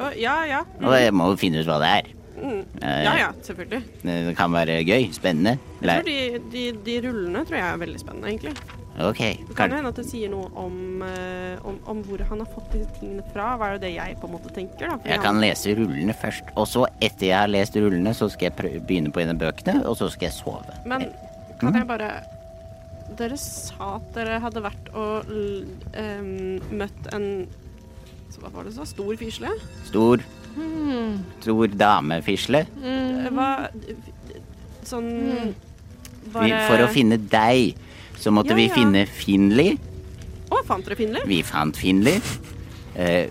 [0.00, 0.64] Uh, ja, ja.
[0.82, 2.15] Og jeg må jo finne ut hva det er.
[2.36, 2.62] Mm.
[2.82, 3.82] Eh, Ja, ja, selvfølgelig.
[4.02, 5.58] Det kan være gøy, spennende.
[5.80, 8.54] Jeg tror de, de, de rullene tror jeg er veldig spennende, egentlig.
[8.96, 9.18] Ok.
[9.48, 12.48] Det kan jo hende at det sier noe om, eh, om, om hvor han har
[12.48, 13.50] fått disse tingene fra.
[13.60, 14.88] Hva er det jeg på en måte tenker?
[14.88, 14.96] da?
[15.04, 16.48] Jeg kan lese rullene først.
[16.56, 19.82] Og så, etter jeg har lest rullene, så skal jeg begynne på en av bøkene,
[19.84, 20.78] og så skal jeg sove.
[20.88, 21.10] Men
[21.60, 22.10] kan jeg bare
[23.16, 27.46] Dere sa at dere hadde vært og um, møtt en
[28.36, 28.84] Hva var det så?
[28.84, 29.52] Stor fisle?
[29.86, 30.20] Stor,
[30.56, 31.18] Hmm.
[31.40, 32.64] stor damefisle.
[32.82, 33.28] Mm.
[33.36, 33.48] Hva
[34.86, 37.74] Sånn Vi, bare for å finne deg,
[38.18, 38.74] så måtte Ja, vi ja.
[38.74, 39.68] finne Finli.
[40.50, 41.22] Å, fant dere Finli?
[41.26, 42.16] Vi fant Finli.
[42.96, 43.26] Eh,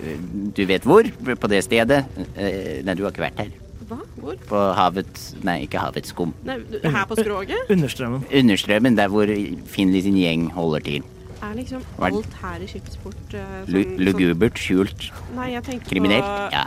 [0.55, 1.07] du vet hvor?
[1.39, 2.03] På det stedet?
[2.35, 3.51] Eh, nei, du har ikke vært her.
[3.89, 3.97] Hva?
[4.19, 4.35] Hvor?
[4.49, 6.33] På havet Nei, ikke havets skum.
[6.45, 7.69] Nei, her på skroget?
[7.73, 8.23] Understrømmen.
[8.33, 9.29] Understrømmen, der hvor
[9.71, 11.03] Finli sin gjeng holder til.
[11.45, 16.25] Er liksom alt her i skipsport uh, sånn- lugubert, skjult, Nei, jeg tenkte kriminelt.
[16.25, 16.63] på Ja.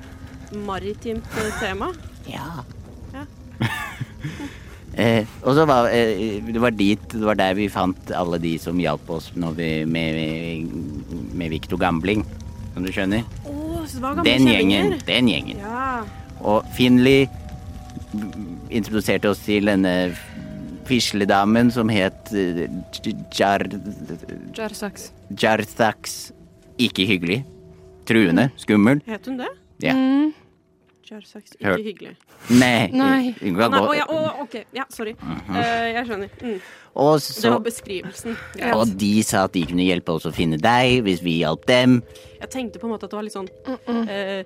[0.53, 1.93] Maritimt eh, tema.
[2.27, 2.65] ja.
[3.15, 3.25] Ja.
[5.03, 8.53] eh, og så var eh, Det var dit Det var der vi fant alle de
[8.61, 10.69] som hjalp oss vi, med,
[11.35, 12.25] med Victor Gambling.
[12.75, 13.25] Som du skjønner?
[13.45, 14.99] Oh, så det var gamle Den gjengen.
[15.07, 15.63] Den gjengen.
[15.65, 16.05] Ja.
[16.41, 17.27] Og Finley
[18.71, 20.13] introduserte oss til denne
[20.89, 22.67] fisledamen som het eh,
[23.35, 23.67] Jar...
[24.57, 25.11] Jarsax.
[25.31, 26.19] Jarthax.
[26.79, 27.43] Ikke hyggelig.
[28.09, 28.49] Truende.
[28.57, 29.03] Skummel.
[29.07, 29.51] Het hun det?
[29.83, 29.95] Ja.
[29.95, 30.35] Mm.
[31.09, 31.79] Hør.
[31.79, 32.11] ikke hyggelig.
[32.51, 32.89] Nei.
[32.93, 33.31] Nei.
[33.41, 34.57] Hun kan Nei, gå- å, ja, å, OK.
[34.77, 35.15] Ja, sorry.
[35.57, 36.29] Eh, jeg skjønner.
[36.43, 36.59] Mm.
[37.01, 38.37] Og, Det var beskrivelsen.
[38.53, 38.75] Greit.
[38.75, 42.03] og de sa at de kunne hjelpe oss å finne deg hvis vi hjalp dem.
[42.43, 43.49] Jeg tenkte på en måte at det var litt sånn
[44.09, 44.45] eh,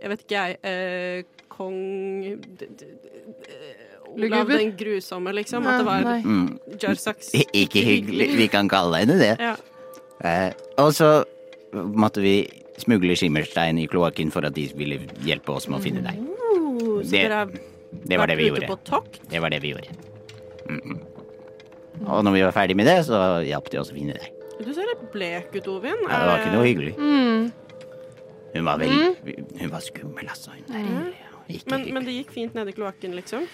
[0.00, 0.58] Jeg vet ikke, jeg.
[0.64, 1.76] eh, kong
[2.40, 2.86] d, d, d,
[3.50, 5.66] eh, Olav den grusomme, liksom.
[5.68, 6.22] At det var Nei.
[6.24, 6.58] Mm.
[6.80, 7.34] Jarsaks.
[7.52, 8.30] Ikke hyggelig.
[8.40, 9.36] Vi kan kalle henne det.
[9.38, 9.52] Ja.
[10.24, 11.24] Eh, og så
[11.74, 12.38] måtte vi
[12.82, 16.18] smugle skimmerstein i kloakken for at de ville hjelpe oss med å finne deg.
[17.10, 17.60] Det-
[18.06, 18.68] Det var det vi gjorde.
[19.30, 19.88] Det var det vi gjorde.
[20.68, 20.98] Mm -mm.
[22.06, 24.30] Og når vi var ferdig med det, så hjalp de oss å finne deg.
[24.64, 25.96] Du ser litt blek ut, Ovin.
[26.08, 26.94] Ja, det var ikke noe hyggelig.
[26.96, 27.52] Mm.
[28.54, 30.50] Hun var veldig Hun var skummel, altså.
[30.68, 31.12] Hun.
[31.66, 33.46] Men, men det gikk fint nede i kloakken, liksom?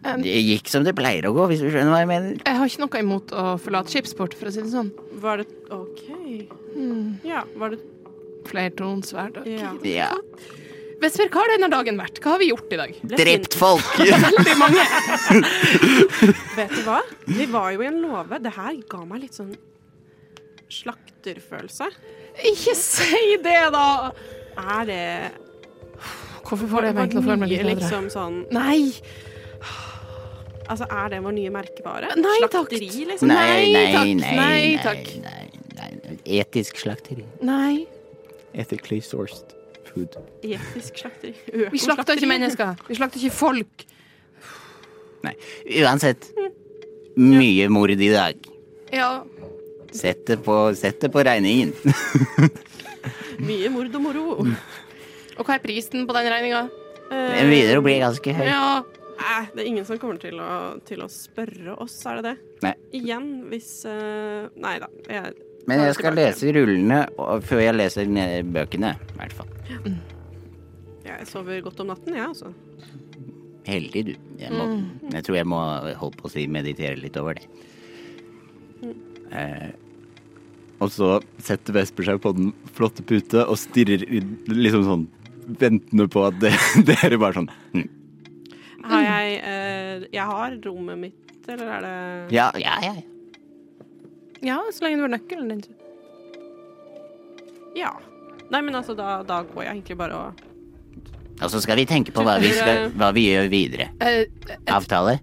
[0.00, 2.36] Det gikk som det pleier å gå, hvis du skjønner hva jeg mener.
[2.46, 4.92] Jeg har ikke noe imot å forlate skipsport, for å si det sånn.
[5.20, 6.04] Var det OK.
[7.26, 7.80] Ja, var det
[8.48, 9.46] Flertons hverdag.
[9.50, 9.74] Ja.
[9.86, 10.10] Ja.
[11.00, 12.18] Vesper, hva har denne dagen vært?
[12.20, 12.90] Hva har vi gjort i dag?
[13.16, 13.86] Drept folk!
[14.26, 14.82] Veldig mange.
[16.58, 16.98] Vet du hva?
[17.24, 18.38] Vi var jo i en låve.
[18.44, 19.54] Det her ga meg litt sånn
[20.70, 21.88] slakterfølelse.
[22.50, 23.86] Ikke si det, da!
[24.60, 25.02] Er det
[26.50, 27.74] Hvorfor får det meg til å føle meg litt bedre?
[27.78, 28.90] liksom sånn Nei!
[30.70, 32.12] Altså, er det vår nye merkevare?
[32.18, 32.52] Nei, takk.
[32.70, 33.30] Slakteri, liksom?
[33.30, 34.04] Nei, Nei, nei, takk.
[34.04, 35.08] nei, Nei, nei, takk.
[35.24, 36.18] nei, nei.
[36.38, 37.24] Etisk slakteri.
[37.42, 37.86] Nei.
[38.54, 39.54] Ethically sourced
[39.86, 40.16] food.
[40.42, 41.34] Etisk slakteri.
[41.74, 42.74] Vi slakter ikke mennesker.
[42.88, 43.86] Vi slakter ikke folk.
[45.26, 45.34] Nei.
[45.82, 46.30] Uansett.
[47.20, 48.38] Mye mord i dag.
[48.94, 49.10] Ja.
[49.92, 51.74] Sett det på, sett det på regningen.
[53.48, 54.24] Mye mord og moro.
[55.36, 56.64] Og hva er prisen på den regninga?
[57.10, 58.46] Den begynner å bli ganske høy.
[58.46, 58.80] Ja.
[59.20, 60.52] Nei, det er ingen som kommer til å,
[60.88, 62.52] til å spørre oss, er det det?
[62.64, 62.72] Nei.
[62.96, 64.88] Igjen, hvis uh, Nei da.
[65.12, 65.34] Jeg,
[65.68, 67.02] Men jeg skal lese rullene
[67.46, 68.08] før jeg leser
[68.54, 69.52] bøkene, i hvert fall.
[71.04, 72.52] jeg sover godt om natten, jeg, altså.
[73.68, 74.14] Heldig, du.
[74.40, 74.66] Jeg, må,
[75.12, 75.60] jeg tror jeg må
[76.00, 77.46] holde på å si meditere litt over det.
[79.30, 79.70] Eh,
[80.80, 81.10] og så
[81.44, 84.02] setter Vesper seg på den flotte pute og stirrer
[84.48, 85.06] liksom sånn
[85.60, 86.54] ventende på at det,
[86.88, 87.88] dere bare sånn hm.
[88.90, 91.96] Har jeg eh, Jeg har rommet mitt, eller er det
[92.34, 92.94] Ja, ja, ja.
[94.40, 95.64] Ja, så lenge det var nøkkelen din.
[97.78, 97.94] Ja.
[98.50, 100.46] Nei, men altså, da, da går jeg egentlig bare og
[101.40, 103.90] Og så skal vi tenke på hva vi, skal, hva vi gjør videre.
[104.02, 104.24] Eh,
[104.68, 105.20] Avtale?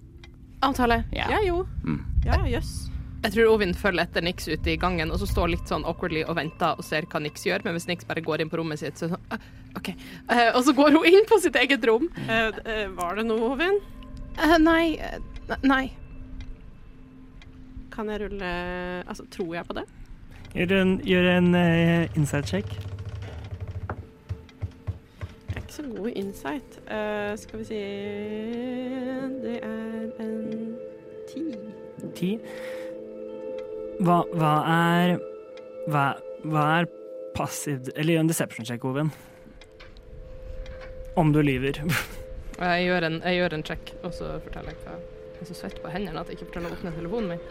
[0.65, 1.03] avtale.
[1.13, 1.27] Ja.
[1.29, 1.67] Ja, jo.
[1.85, 1.99] Mm.
[2.25, 2.87] Ja, jøss.
[3.23, 6.23] Jeg tror Ovin følger etter Nix ute i gangen, og så står litt sånn awkwardly
[6.25, 7.65] og venter og ser hva Nix gjør.
[7.65, 9.45] Men hvis Nix bare går inn på rommet sitt, så sånn ah,
[9.77, 9.91] OK.
[9.93, 12.07] Eh, og så går hun inn på sitt eget rom.
[12.27, 13.81] Eh, eh, var det noe, Ovin?
[14.37, 15.21] Eh, nei eh,
[15.63, 15.85] Nei.
[17.97, 18.49] Kan jeg rulle
[19.09, 19.83] Altså, tror jeg på det?
[20.53, 22.65] Gjør en, gjør en uh, insight check.
[25.47, 26.77] Jeg er ikke så god i insight.
[26.85, 27.79] Uh, skal vi si
[29.41, 30.77] Det er en
[31.31, 31.43] ti.
[32.15, 32.29] Ti.
[34.05, 35.17] Hva, hva er
[35.89, 36.05] hva,
[36.45, 36.89] hva er
[37.33, 39.09] passiv Eller gjør en deception check, Oven.
[41.17, 41.81] Om du lyver.
[42.57, 45.57] Jeg gjør en, jeg gjør en check, og så forteller jeg hva Jeg er så
[45.63, 47.43] svett på hendene at jeg ikke forteller å åpne telefonen min.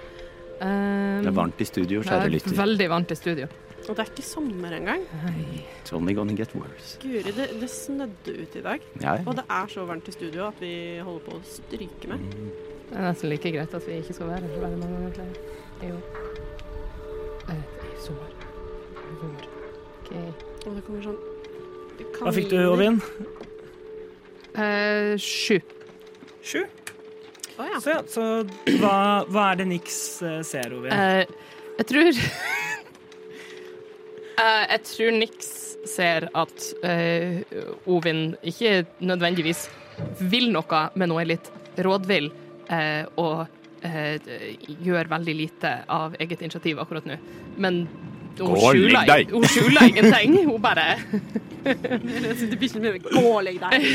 [0.61, 3.47] Um, Det er varmt i studio, det kjære er veldig varmt i studio.
[3.89, 5.03] Og det er ikke sommer engang.
[5.85, 6.99] It's only gonna get worse.
[7.03, 8.81] Guri, det, det snødde ut i dag.
[9.03, 12.25] Ja, Og det er så varmt i studio at vi holder på å stryke med.
[12.89, 15.13] Det er nesten like greit at vi ikke skal være her så veldig mange ganger
[15.79, 15.93] flere.
[15.93, 16.03] år.
[17.53, 17.63] Eh,
[18.03, 18.35] sommer.
[19.23, 19.47] Vår.
[20.01, 20.11] OK.
[20.67, 21.21] Og det kommer sånn
[22.19, 22.99] Hva fikk du, Ovin?
[24.57, 25.61] Eh, sju.
[26.43, 26.65] Sju.
[27.57, 27.81] Å ja.
[27.81, 28.23] Så ja, så
[28.81, 28.97] hva,
[29.33, 30.93] hva er det Nix eh, ser, Ovin?
[30.93, 31.25] Uh,
[31.79, 32.21] jeg tror uh,
[34.75, 35.53] Jeg tror Nix
[35.87, 37.41] ser at uh,
[37.89, 39.69] Ovin ikke nødvendigvis
[40.21, 41.49] vil noe, men hun er litt
[41.81, 42.31] rådvill
[42.73, 43.47] eh, og
[43.85, 44.21] eh,
[44.85, 47.17] gjør veldig lite av eget initiativ akkurat nå.
[47.57, 47.87] Men
[48.37, 49.33] hun Gå skjuler, deg.
[49.33, 50.35] hun skjuler ingenting.
[50.51, 50.99] Hun bare
[53.07, 53.87] Gå og legg deg.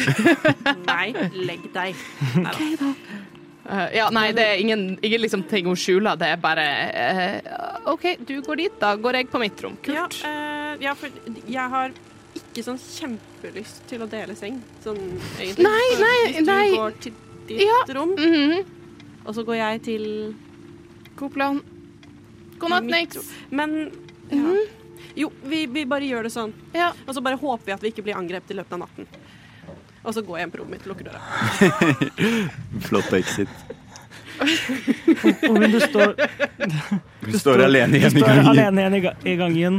[0.88, 1.12] Nei,
[1.46, 2.02] legg deg.
[2.42, 2.90] Neida.
[3.70, 6.18] Eh, ja, nei, det er ingen, ingen liksom ting hun skjuler.
[6.18, 6.64] Det er bare
[7.46, 9.76] uh, OK, du går dit, da går jeg på mitt rom.
[9.86, 10.24] Ja, Kult.
[10.26, 11.10] eh, ja, for
[11.46, 11.94] jeg har
[12.42, 14.98] ikke sånn kjempelyst til å dele seng, sånn
[15.38, 15.66] egentlig.
[15.68, 16.70] Nei, nei, Hvis du nei.
[16.76, 17.14] går til
[17.48, 17.80] ditt Ja.
[17.94, 18.66] rom, Mhm.
[19.26, 20.36] og så går jeg til
[21.16, 21.62] God plan.
[22.58, 23.26] God natt, rom.
[23.52, 23.92] Men
[24.32, 24.56] ja.
[25.16, 26.54] Jo, vi, vi bare gjør det sånn.
[26.74, 26.94] Ja.
[27.06, 29.08] Og så bare håper vi at vi ikke blir angrepet i løpet av natten.
[30.04, 31.22] Og så går jeg inn på rommet mitt og lukker døra.
[32.88, 33.50] Flott exit.
[35.48, 36.16] Hun du står,
[37.26, 38.48] Du står alene igjen i står gangen.
[38.50, 39.76] alene igjen i, ga- i gangen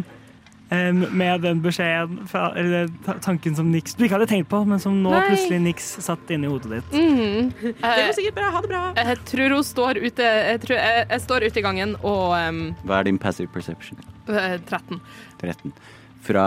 [0.71, 2.87] um, med den beskjeden, fra, eller
[3.25, 5.25] tanken som Nix du ikke hadde tenkt på, men som nå Nei.
[5.33, 6.95] plutselig Nix satt inni hodet ditt.
[6.95, 7.51] Mhm.
[7.65, 8.53] Det går sikkert bra.
[8.55, 8.85] Ha det bra.
[9.01, 12.63] jeg tror hun står ute Jeg, tror, jeg, jeg står ute i gangen og um,
[12.87, 13.99] Hva er din passive perception?
[14.31, 15.01] eh, 13.
[15.43, 15.75] 13.
[16.23, 16.47] Fra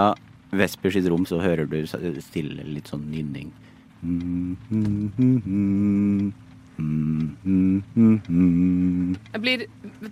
[0.55, 1.82] Vesper sitt rom så hører du
[2.23, 3.49] stille litt sånn nynning.
[9.34, 9.66] Jeg blir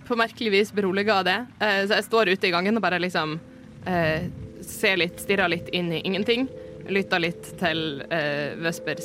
[0.08, 1.38] på merkelig vis beroliga av det.
[1.60, 3.38] Eh, så jeg står ute i gangen og bare liksom
[3.86, 4.28] eh,
[4.64, 6.48] ser litt, stirrer litt inn i ingenting.
[6.84, 8.98] Lytter litt til uh, Vesper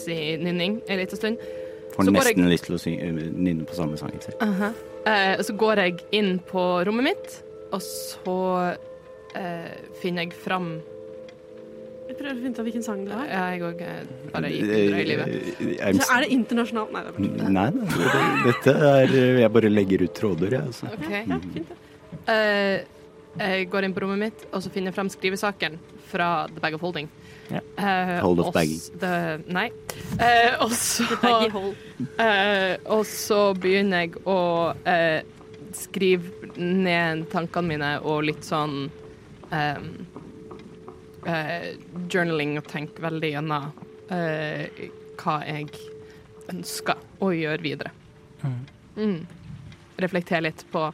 [0.43, 1.37] nynning en liten stund.
[1.95, 4.39] Får nesten lyst til å øh, nynne på samme sangen selv.
[5.07, 7.39] Eh, og så går jeg inn på rommet mitt,
[7.75, 8.37] og så
[9.35, 10.98] eh, finner jeg fram Jeg
[12.19, 13.25] prøver å finne ut av hvilken sang det var.
[13.31, 13.83] Ja, jeg òg
[14.33, 15.27] bare gikk i livet.
[15.79, 16.91] Eh, Så er det internasjonalt?
[16.93, 20.61] Nei, det er bare Nei, nei, det- dette er Jeg bare legger ut tråder, jeg.
[20.61, 20.91] Altså.
[20.93, 21.09] OK.
[21.11, 21.69] ja, fint.
[21.69, 21.77] det.
[22.27, 22.83] Eh,
[23.39, 25.77] jeg går inn på rommet mitt, og så finner jeg frem skrivesaken
[26.09, 27.07] fra The Bag of Holding.
[27.49, 27.59] Ja.
[27.77, 28.91] Eh, Hold of s-
[29.47, 29.69] Nei.
[30.19, 31.05] Uh, og så.
[32.19, 35.21] Eh, og så begynner jeg å eh,
[35.73, 38.89] skrive ned tankene mine og litt sånn
[39.51, 39.89] ehm,
[41.25, 41.71] eh,
[42.11, 43.71] journaling og tenke veldig gjennom
[44.11, 44.89] eh,
[45.19, 45.67] hva jeg
[46.49, 47.91] ønsker å gjøre videre.
[48.97, 49.19] Mm.
[49.99, 50.85] Reflektere litt på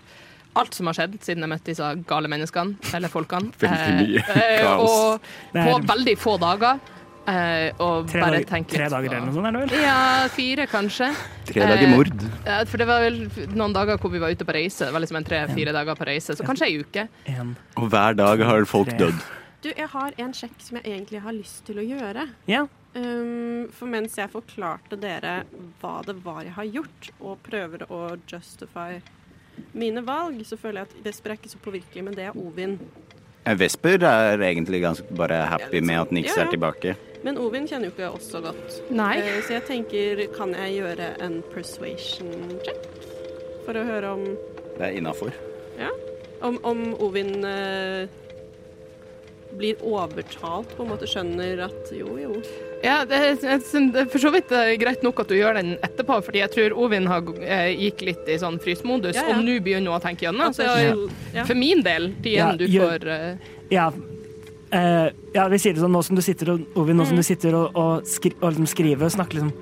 [0.56, 3.52] alt som har skjedd siden jeg møtte disse gale menneskene, eller folkene.
[3.62, 4.68] Veldig mye Eh, eh.
[4.80, 5.20] Og
[5.56, 6.80] på veldig få dager.
[7.28, 9.84] eh, og Tre, bare tenke tre dager eller noe sånt, er det vel?
[9.84, 11.10] Ja, fire kanskje.
[11.50, 12.26] Tre dager Eh, mord.
[12.46, 13.18] Ja, for det var vel
[13.58, 14.86] noen dager hvor vi var ute på reise.
[14.88, 17.08] Det var liksom en tre-fire dager på reise, så kanskje ei uke.
[17.36, 17.56] En.
[17.78, 18.98] Og hver dag har folk Tre.
[19.06, 19.26] dødd.
[19.66, 22.28] Du, jeg har en sjekk som jeg egentlig har lyst til å gjøre.
[22.46, 22.68] Ja.
[22.94, 25.40] Um, for mens jeg forklarte dere
[25.82, 29.00] hva det var jeg har gjort, og prøver å justify
[29.74, 32.76] mine valg, så føler jeg at det er ikke så påvirkelig, men det er Ovin.
[33.58, 36.46] Vesper er egentlig ganske bare happy med at Nix Ja, ja.
[36.46, 36.94] er tilbake.
[37.26, 38.78] Men Ovin kjenner jo ikke oss så godt.
[38.94, 39.16] Nei.
[39.24, 42.86] Eh, så jeg tenker, kan jeg gjøre en persuasion check?
[43.66, 44.28] For å høre om,
[44.78, 45.34] Det er innafor.
[46.46, 48.14] om, om Ovin eh,
[49.58, 52.34] blir overtalt, på en måte skjønner at jo, jo.
[52.84, 55.58] Ja, det, er- jeg det er for så vidt eh, greit nok at du gjør
[55.60, 59.38] den etterpå, fordi jeg tror Ovin har, eh, gikk litt i sånn frysmodus, Ja, ja.
[59.38, 60.50] og nå begynner hun å tenke gjennom.
[60.52, 61.46] Altså, Så ja.
[61.48, 63.38] for min del, tiden Ja, du får eh,
[63.74, 63.88] Ja.
[64.76, 67.24] uh, ja, vi sier det sånn nå som du sitter og, Ovin, nå som du
[67.24, 69.54] sitter og, og, skri, og liksom skriver og snakker liksom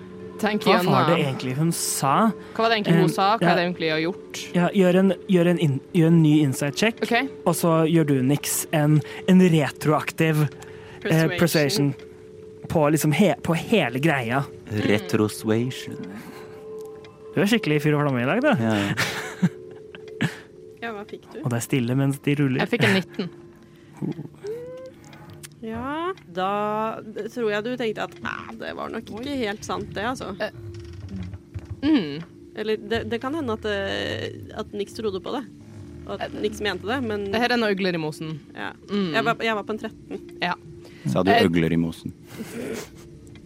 [0.43, 2.13] tenke Hva var det egentlig hun sa?
[2.53, 3.27] Hva var det egentlig hun Eh, sa?
[3.39, 3.51] Hva ja.
[3.53, 4.41] er det egentlig hun har gjort?
[4.57, 7.29] Ja, gjør, en, gjør, en in, gjør en ny insight check, okay.
[7.47, 8.99] og så gjør du, Nix, en,
[9.31, 11.93] en retroaktiv eh, persuasion
[12.69, 14.43] på, liksom he, på hele greia.
[14.87, 15.97] Retroswation.
[17.33, 18.51] Du er skikkelig fyr og flamme i dag, du.
[18.63, 19.49] Ja.
[20.83, 21.37] Ja, hva fikk du?
[21.45, 22.59] Og det er stille mens de ruller.
[22.65, 23.29] Jeg fikk en 19.
[25.63, 26.49] Ja, da
[27.31, 30.33] tror jeg du tenkte at "Æ, det var nok ikke helt sant, det, altså.
[31.83, 32.19] Mm.
[32.55, 35.43] Eller det, det kan hende at, eh, at Nix trodde på det.
[36.05, 38.39] Og at Nix mente det, men Det her er noen øgler i mosen.
[38.55, 38.71] ja.
[38.91, 39.13] Mm.
[39.13, 40.19] jeg, var, jeg var på en 13.
[40.41, 40.53] Ja.
[41.07, 41.43] Sa du Eh.
[41.45, 42.13] øgler i mosen?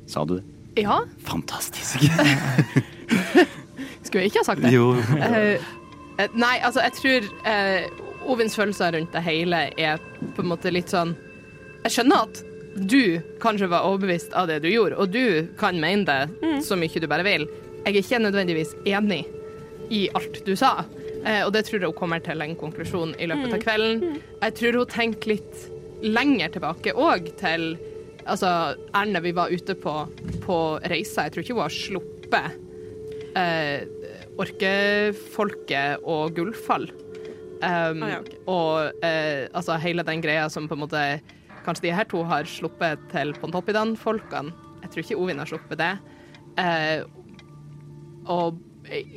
[0.08, 0.44] Sa du det?
[0.82, 1.00] ja.
[1.26, 2.00] Fantastisk.
[4.04, 4.72] Skulle jeg ikke ha sagt det?
[4.74, 4.94] Jo.
[4.96, 5.60] Eh,
[6.20, 7.82] eh, nei, altså, jeg tror uh,
[8.32, 9.98] Ovins følelser rundt det hele er
[10.36, 11.16] på en måte litt sånn
[11.88, 12.40] Jeg skjønner at
[12.78, 17.00] du kanskje var overbevist av det du gjorde, og du kan mene det så mye
[17.00, 17.48] du bare vil.
[17.86, 19.22] Jeg er ikke nødvendigvis enig
[19.96, 20.84] i alt du sa,
[21.24, 24.20] eh, og det tror jeg hun kommer til en konklusjon i løpet av kvelden.
[24.44, 25.64] Jeg tror hun tenker litt
[26.04, 27.78] lenger tilbake òg til
[28.28, 29.92] Altså, Erne vi var ute på,
[30.44, 30.56] på
[30.92, 32.58] reise, jeg tror ikke hun har sluppet
[33.40, 33.86] eh,
[34.36, 36.90] orkefolket og Gullfall.
[37.64, 38.38] Um, Ah, ja, okay.
[38.52, 41.06] Og eh, altså hele den greia som på en måte
[41.68, 44.54] Kanskje de her to har sluppet til Pontoppidan-folkene.
[44.86, 45.92] Jeg tror ikke Ovin har sluppet det.
[46.64, 47.02] Eh,
[48.32, 48.62] og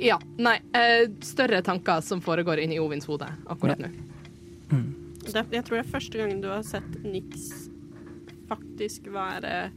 [0.02, 0.56] ja, nei.
[0.74, 3.90] Eh, større tanker som foregår inni Ovins hode akkurat nå.
[4.70, 7.68] Det, jeg tror det er første gangen du har sett Nix
[8.50, 9.68] faktisk være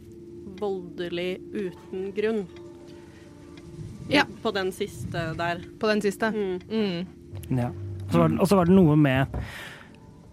[0.57, 2.43] voldelig uten grunn.
[4.09, 4.25] Ja.
[4.41, 5.61] På den siste der.
[5.79, 6.31] På den siste.
[6.33, 6.61] Mm.
[6.71, 7.57] Mm.
[7.59, 7.69] Ja.
[7.69, 9.27] Og så var det- var det noe med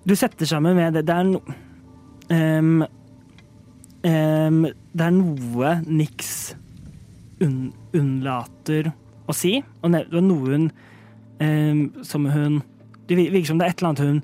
[0.07, 1.39] Du setter sammen med det Det er no,
[2.31, 2.83] ehm,
[4.05, 4.63] um,
[4.93, 6.55] Det er noe Nix
[7.41, 8.93] unn- unnlater
[9.31, 10.71] å si, og det er noe hun
[11.41, 12.61] um, som hun
[13.09, 14.23] Det virker som det er et eller annet hun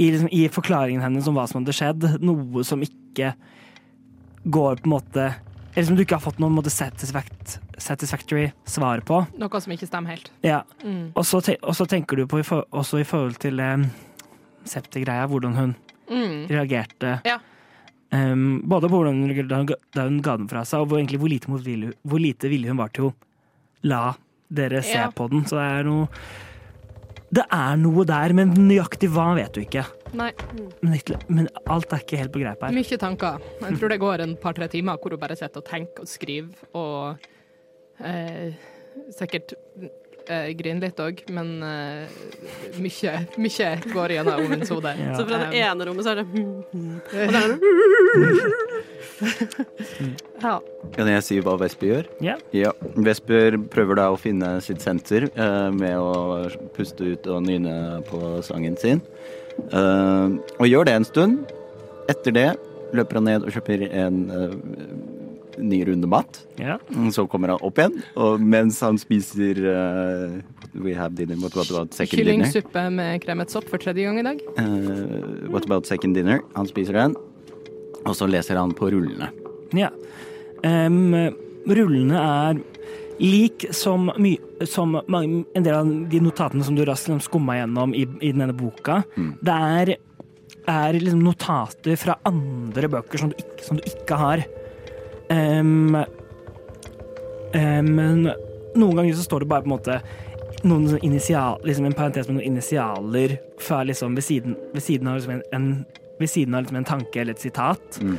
[0.00, 3.34] i, liksom, I forklaringen hennes om hva som hadde skjedd, noe som ikke
[4.48, 5.26] går på en måte
[5.74, 9.22] Eller som du ikke har fått noen måte satisfact, satisfactory svar på.
[9.40, 10.30] Noe som ikke stemmer helt.
[10.44, 11.12] Ja, Mm.
[11.16, 11.40] og så,
[11.88, 12.42] tenker du på
[12.72, 13.86] også i forhold til um,
[14.64, 15.74] septegreia, hvordan hun
[16.12, 16.36] Mm.
[16.52, 17.16] reagerte.
[17.26, 17.38] Ja.
[18.12, 19.78] Um, både på hvordan hun da hun ga-
[20.36, 23.14] den fra seg, og egentlig hvor lite, motvillig, hvor lite villig hun var til å
[23.88, 24.14] la
[24.52, 25.10] dere se Ja.
[25.10, 25.46] på den.
[25.48, 26.08] Så det er noe
[27.32, 29.86] Det er noe der, men nøyaktig hva vet du ikke.
[30.12, 30.30] Nei.
[30.82, 30.98] Men,
[31.28, 32.74] men alt er ikke helt på greip her.
[32.76, 33.38] Mye tanker.
[33.62, 36.52] Jeg tror det går en par-tre timer hvor hun bare sitter og tenker og skriver
[36.76, 37.16] og
[38.04, 38.52] eh,
[39.16, 39.54] sikkert
[40.28, 42.02] eh, griner litt òg, men eh,
[42.82, 44.90] mye, mye går gjennom Ovens hode.
[45.02, 45.12] Ja.
[45.18, 46.26] Så fra det Um, ene rommet så er det
[50.42, 50.56] ja.
[50.94, 52.08] Kan jeg si hva Vesper gjør?
[52.24, 52.36] Ja.
[52.54, 52.72] Ja,
[53.06, 58.18] Vesper prøver da å finne sitt senter eh, med å puste ut og nynne på
[58.46, 59.00] sangen sin.
[59.68, 60.26] Eh,
[60.58, 61.34] og gjør det en stund.
[62.10, 62.50] Etter det
[62.92, 64.54] løper han ned og kjøper en eh,
[65.58, 66.40] ny runde mat.
[66.60, 66.78] Ja.
[67.12, 70.40] Så kommer han opp igjen, og mens han spiser uh,
[70.72, 72.46] We have dinner, what about second dinner?
[72.46, 74.40] Kyllingsuppe med kremet sopp for tredje gang i dag.
[74.56, 76.40] Uh, what about second dinner?
[76.56, 77.16] Han spiser den,
[78.02, 79.28] og så leser han på rullene.
[79.76, 79.92] Ja.
[80.64, 81.12] Um,
[81.68, 82.62] rullene er
[83.22, 87.94] lik som, my, som en del av de notatene som du raskt liksom skumma gjennom
[87.94, 89.02] i, i denne boka.
[89.14, 89.30] Mm.
[89.44, 89.94] Det er,
[90.72, 94.44] er liksom notater fra andre bøker som du ikke, som du ikke har.
[95.32, 95.96] Em,
[97.52, 98.26] men
[98.78, 99.96] noen ganger så står det bare på en måte
[100.62, 105.18] noen initial, liksom en parentes med noen initialer fra liksom ved siden, ved siden av
[105.18, 105.68] liksom en, en,
[106.20, 107.98] ved siden av liksom en tanke eller et sitat.
[108.02, 108.18] Mm.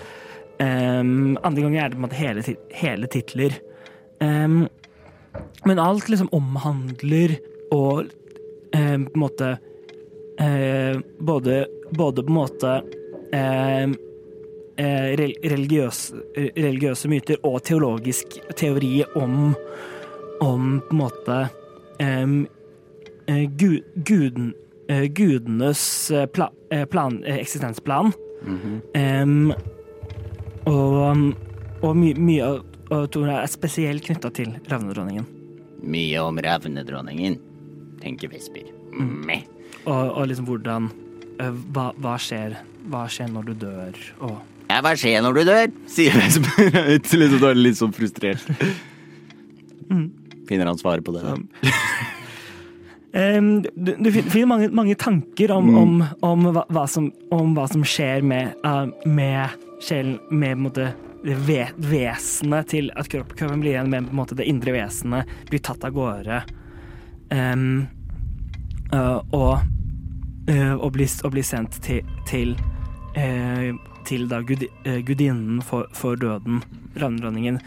[0.63, 2.43] Um, andre ganger er det på en måte hele,
[2.77, 3.57] hele titler.
[4.19, 4.65] Um,
[5.65, 7.37] men alt liksom omhandler
[7.73, 8.11] og
[8.75, 9.53] em, på en måte
[10.41, 12.75] uh, både, både på en måte
[13.33, 13.95] uh,
[14.77, 16.17] religiøse,
[16.57, 19.53] religiøse myter og teologisk teori om,
[20.41, 21.37] om på en måte
[22.01, 22.39] um,
[23.59, 24.53] gud, guden,
[24.89, 28.13] eh, gudenes eh, pla, eh, plan, eh, eksistensplan.
[29.23, 29.53] um,
[30.65, 31.33] og
[31.83, 32.43] og my, mye
[32.93, 35.25] av er spesielt knytta til ravnedronningen.
[35.83, 37.35] Mye om ravnedronningen,
[37.99, 38.69] tenker Vesper.
[38.95, 39.27] Mm.
[39.83, 40.87] Og, og liksom hvordan
[41.41, 42.55] eh, hva, hva, skjer,
[42.87, 44.37] hva skjer når du dør, og
[44.73, 45.73] Ja, hva skjer når du dør?
[45.91, 48.41] Sier Vesper ut, liksom, er litt sånn frustrert.
[50.49, 51.21] Finner han svaret på det?
[51.21, 51.35] da?
[53.13, 53.51] Em,
[53.85, 55.93] du, du finner mange, mange tanker om, om,
[56.25, 60.65] om, hva, hva som, om hva som skjer med, uh, med sjelen, med på en
[60.65, 60.89] måte,
[61.23, 64.73] det ve, vesenet til at kropp, kroppen blir igjen med på en måte, det indre
[64.73, 66.41] vesenet blir tatt av gårde.
[67.29, 67.85] Um,
[68.89, 69.61] uh, og,
[70.49, 72.57] uh, og, blir, og blir sendt til, til,
[73.13, 73.69] eh,
[74.07, 76.61] til da gud, eh, gudinnen for, for døden,
[76.99, 77.59] ravnedronningen.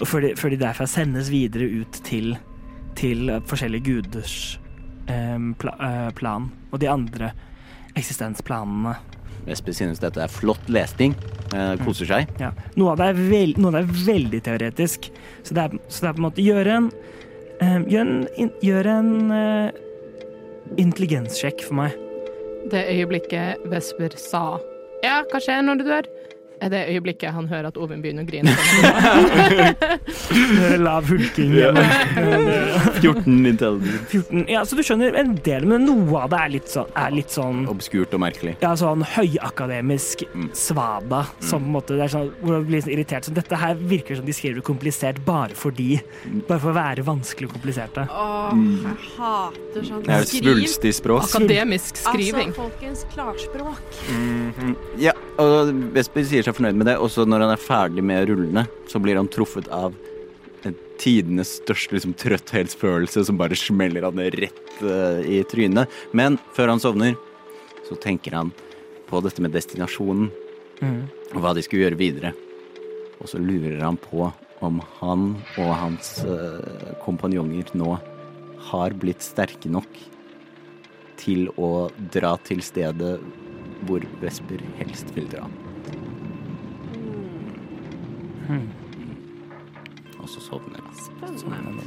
[0.00, 2.34] Og før de, før de derfra sendes videre ut til
[2.98, 4.36] til forskjellige guders
[5.10, 7.32] em, pla, eh, plan, og de andre
[7.98, 8.96] eksistensplanene.
[9.46, 11.16] Vesper synes dette er flott lesning.
[11.52, 12.30] Eh, koser seg.
[12.40, 12.52] Ja.
[12.78, 15.10] Noe, av det er vel, noe av det er veldig teoretisk,
[15.42, 16.90] så det er, så det er på en måte Gjøre en,
[17.64, 19.80] em, gjør en, in, gjør en eh,
[20.80, 21.98] intelligenssjekk for meg.
[22.72, 24.44] Det øyeblikket Vesper sa
[25.02, 26.06] Ja, hva skjer når du dør?
[26.62, 28.52] Er det øyeblikket han hører at Ovin begynner å grine.
[30.62, 31.82] La Lav hulking gjennom
[33.02, 34.04] 14 intelligence.
[34.12, 37.14] 14 Ja, så du skjønner en del, men noe av det er litt sånn, er
[37.14, 38.56] litt sånn Obskurt og merkelig.
[38.62, 40.24] Ja, sånn høyakademisk
[40.56, 41.24] svada.
[41.40, 43.28] Som på en måte, det er sånn, hvor man blir sånn irritert.
[43.28, 45.96] Så dette her virker som de skriver komplisert bare fordi.
[46.48, 48.06] Bare for å være vanskelig og kompliserte.
[48.08, 51.26] Åh, jeg hater sånn Det er jo svulstig språk.
[51.28, 52.52] Akademisk skriving.
[52.52, 54.00] Altså, folkens, klarspråk.
[55.02, 56.98] Ja, og Vesper sier seg fornøyd med det.
[57.02, 59.94] Også når han er ferdig med rullene, så blir han truffet av
[61.02, 65.90] tidenes største liksom, trøtthetsfølelse som bare smeller han rett uh, i trynet.
[66.14, 67.18] Men før han sovner,
[67.88, 68.52] så tenker han
[69.10, 70.30] på dette med destinasjonen
[70.82, 72.32] og hva de skulle gjøre videre.
[73.22, 74.30] Og så lurer han på
[74.62, 77.96] om han og hans uh, kompanjonger nå
[78.70, 79.98] har blitt sterke nok
[81.22, 83.16] til å dra til stedet
[83.86, 85.48] hvor Vesper helst vil dra.
[90.22, 90.96] Og så sovner han.
[91.38, 91.84] Spennende.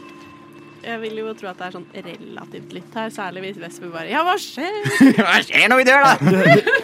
[0.86, 4.12] Jeg vil jo tro at det er sånn relativt litt her, særlig hvis Vesper bare
[4.12, 4.76] Ja, hva skjer?
[5.18, 6.12] Hva skjer når vi dør, da?
[6.22, 6.36] Du,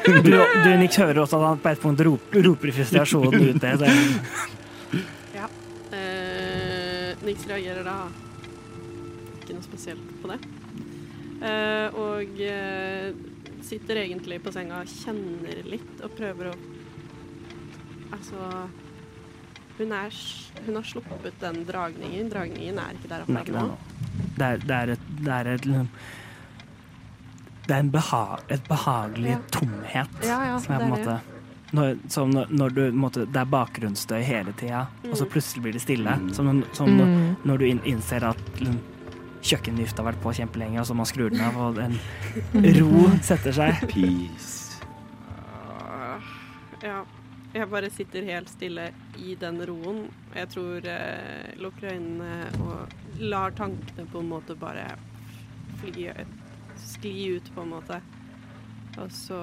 [0.07, 0.31] du, du,
[0.65, 3.75] du Nick, hører også at han på et punkt roper, roper i frustrasjon ut det.
[3.77, 5.03] Så
[5.37, 5.51] Ja.
[5.93, 7.99] Eh, Nix reagerer da
[9.43, 10.39] ikke noe spesielt på det.
[11.45, 13.11] Eh, og eh,
[13.65, 16.59] sitter egentlig på senga og kjenner litt og prøver å
[18.11, 18.35] Altså
[19.81, 20.15] hun, er,
[20.65, 22.29] hun har sluppet den dragningen.
[22.31, 23.77] Dragningen er ikke der oppe nå.
[24.37, 25.89] Det er, det er et Det er et liksom-
[27.67, 29.37] Det er en beha, et behagelig Ja.
[29.51, 31.19] tomhet Ja, ja, som er på en måte
[31.73, 35.71] når, som når, når du, måte, Det er bakgrunnsstøy hele tida, og så plutselig blir
[35.77, 36.33] det stille.
[36.35, 37.35] Som, når- som Mm.
[37.45, 38.79] når du innser at liksom,
[39.41, 41.97] kjøkkenvifta har vært på kjempelenge, og så man skrur den av, og en
[42.81, 43.87] ro setter seg.
[43.87, 44.81] Peace.
[46.83, 47.05] Ja.
[47.51, 48.85] Jeg bare sitter helt stille
[49.19, 50.05] i den roen.
[50.35, 54.85] Jeg tror eh, lukker øynene og lar tankene på en måte bare
[55.81, 56.07] fly,
[56.79, 57.99] skli ut, på en måte.
[59.01, 59.41] Og så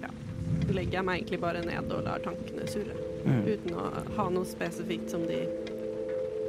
[0.00, 0.10] ja,
[0.72, 2.96] legger jeg meg egentlig bare ned og lar tankene surre.
[3.26, 3.44] Mm.
[3.52, 3.86] Uten å
[4.16, 5.42] ha noe spesifikt som de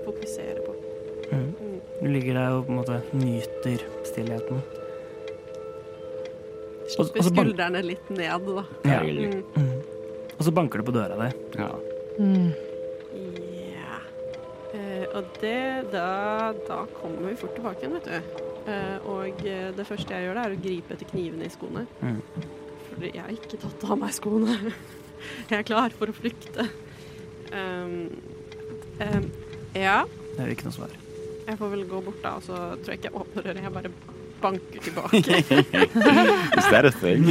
[0.07, 0.79] fokuserer på.
[1.27, 1.47] Mm.
[1.51, 1.79] Mm.
[1.99, 4.63] Du ligger der og på en måte nyter stillheten.
[6.87, 8.63] Slipper altså, skuldrene litt ned, da.
[8.87, 9.01] Ja.
[9.03, 9.43] Mm.
[9.57, 9.73] Mm.
[10.37, 11.29] Og så banker det på døra di.
[11.59, 11.69] Ja.
[12.17, 12.51] Mm.
[13.17, 14.03] Yeah.
[14.77, 18.43] Eh, og det da, da kommer vi fort tilbake igjen, vet du.
[18.67, 21.85] Eh, og eh, det første jeg gjør, da, er å gripe etter knivene i skoene.
[22.03, 22.21] Mm.
[22.91, 24.57] Fordi jeg har ikke tatt av meg skoene.
[25.49, 26.67] jeg er klar for å flykte.
[27.47, 28.09] Um,
[28.99, 29.27] um,
[29.77, 30.01] ja,
[30.35, 30.95] Det er ikke noe svar.
[31.47, 33.63] jeg får vel gå bort da, og så tror jeg ikke jeg åpner døra.
[33.63, 33.93] Jeg bare
[34.41, 35.37] banker tilbake.
[36.57, 37.23] Is that a thing?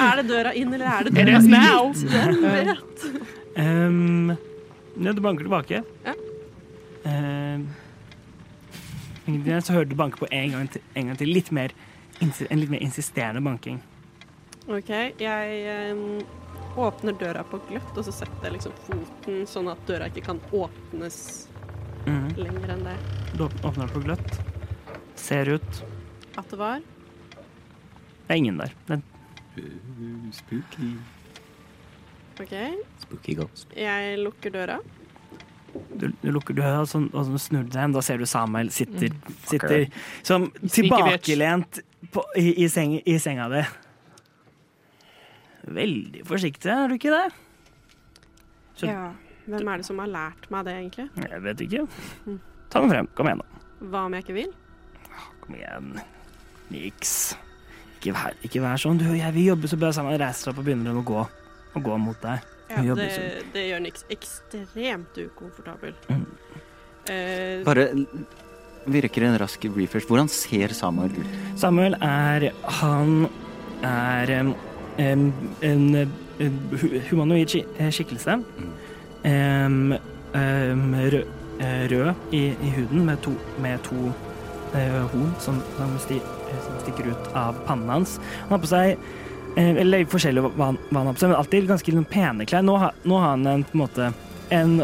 [0.00, 1.50] er det døra inn, eller er det It døra is ut?
[1.50, 1.92] now.
[1.92, 3.04] Hvem vet?
[3.60, 4.30] Um,
[5.00, 5.82] ja, du banker tilbake.
[6.06, 6.14] Ja.
[7.04, 7.60] Uh,
[9.60, 11.28] så hører du banke på en gang til, en gang til.
[11.34, 11.70] Litt mer,
[12.20, 13.78] en litt mer insisterende banking.
[14.70, 14.90] OK,
[15.20, 16.20] jeg um,
[16.80, 20.42] åpner døra på gløtt, og så setter jeg liksom foten sånn at døra ikke kan
[20.54, 21.46] åpnes
[22.08, 22.30] Mm.
[22.40, 22.94] lenger enn det.
[23.36, 24.30] Du åp- åpner på gløtt.
[25.20, 25.80] Ser ut.
[26.40, 26.80] At det var.
[26.80, 28.72] Det er ingen der.
[28.88, 29.00] Det,
[30.32, 30.92] Spooky.
[32.40, 32.54] OK,
[33.02, 33.68] Spooky ghost.
[33.76, 34.78] jeg lukker døra.
[36.00, 37.92] du, du lukker døra, og så, og så snur du deg igjen.
[37.96, 39.12] Da ser du Samuel sitter,
[39.50, 39.84] sitter
[40.26, 41.82] som tilbakelent
[42.14, 43.60] på, i, i, seng, i senga di.
[45.70, 47.26] Veldig forsiktig, er du ikke det?
[48.80, 49.10] Så- Ja.
[49.50, 51.10] Hvem er det som har lært meg det, egentlig?
[51.28, 51.88] Jeg vet ikke.
[52.70, 53.06] Ta den frem.
[53.18, 53.86] Kom igjen, da.
[53.90, 54.52] Hva om jeg ikke vil?
[55.50, 56.00] Kom igjen.
[56.70, 57.34] Niks.
[57.98, 59.00] Ikke vær, ikke vær sånn.
[59.00, 60.14] Du og jeg, vi jobber så bra sammen.
[60.20, 61.24] Reiser deg opp og begynner å gå,
[61.74, 62.44] Og gå mot deg.
[62.70, 63.08] Ja, det,
[63.50, 65.96] det gjør Nix ekstremt ukomfortabel.
[66.06, 66.22] Mm.
[67.10, 67.88] Eh, Bare
[68.86, 70.06] virker en rask refresh.
[70.06, 71.34] Hvordan ser Samuel ut?
[71.58, 73.26] Samuel er Han
[73.82, 74.54] er um,
[75.02, 75.28] um,
[75.66, 78.38] en uh, humanoid eh, skikkelse.
[79.26, 79.82] Em,
[80.38, 84.12] em, rød, eh, rød i, i huden med to, med to
[84.74, 86.20] eh, horn som, som, sti,
[86.66, 88.18] som stikker ut av pannen hans.
[88.46, 88.96] Han har på seg
[89.56, 92.46] eh, Eller forskjellig hva han, hva han har på seg, men alltid ganske liksom, pene
[92.48, 92.62] klær.
[92.66, 94.10] Nå, har- nå har han en, på en måte
[94.50, 94.76] en,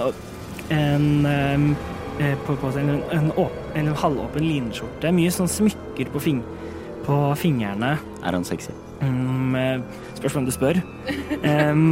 [0.71, 1.77] en
[2.21, 3.33] eh, på, på en, en,
[3.77, 5.11] en halvåpen linskjorte.
[5.13, 6.43] Mye sånn smykker på, fing,
[7.05, 7.97] på fingrene.
[8.25, 8.73] Er han sexy?
[9.03, 9.53] Um,
[10.17, 10.79] spørs hvem du spør.
[11.45, 11.91] Em,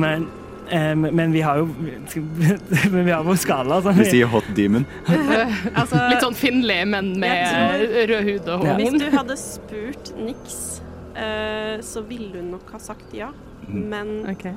[0.70, 1.66] men- men vi har jo
[2.94, 3.80] Men vi har vår skala.
[3.84, 3.98] Sånn.
[3.98, 4.86] Vi sier hot demon.
[5.80, 8.76] altså, Litt sånn Finlay, men med rød hud og Ja.
[8.80, 10.80] Hvis du hadde spurt Nix,
[11.16, 13.28] eh, så ville hun nok ha sagt ja.
[13.68, 13.84] Mm.
[13.92, 14.52] Men okay.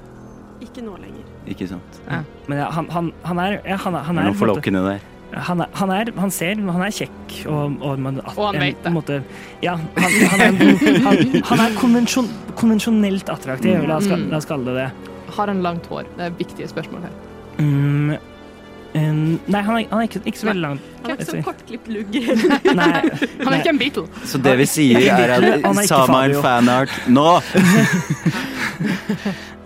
[0.63, 1.27] ikke nå lenger.
[1.47, 2.01] Ikke sant?
[2.47, 5.05] Men ja, han, han, han er ja, han, er- han er er noe forlokkende der.
[5.47, 8.59] han, er, han, er, han ser Han er kjekk, og, og, man, at- Og han
[8.63, 8.91] vet det.
[8.95, 9.19] Måte,
[9.63, 10.51] ja, han, han er,
[11.03, 11.21] han,
[11.51, 14.29] han er konvensjon, konvensjonelt attraktiv, la oss, Mm.
[14.31, 15.06] la oss kalle det det.
[15.38, 16.03] Har han langt hår?
[16.18, 17.14] Det er viktige spørsmål her.
[17.57, 18.09] Mm,
[18.97, 20.77] um, nei, han er, han er ikke, ikke så veldig lang.
[21.03, 22.09] Han er ikke så sånn kortklipt lugg.
[22.68, 24.05] Han er ikke en Beatle.
[24.27, 27.27] Så det vi sier, er at Samar Samuel fanart nå!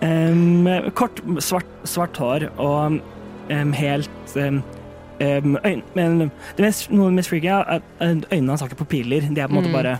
[0.02, 0.68] um,
[0.98, 2.98] kort, svart, svart hår og
[3.50, 4.10] um, helt
[5.22, 6.18] Um, øyn, Men
[6.56, 9.20] det mest, noe av det mest freaky er at øynene hans har ikke pupiller.
[9.28, 9.76] De er på en måte Mm.
[9.76, 9.92] bare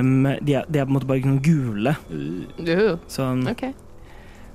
[0.00, 1.92] um, de, er, de er på en måte bare noen gule.
[2.08, 3.42] Uh, sånn.
[3.50, 3.64] OK.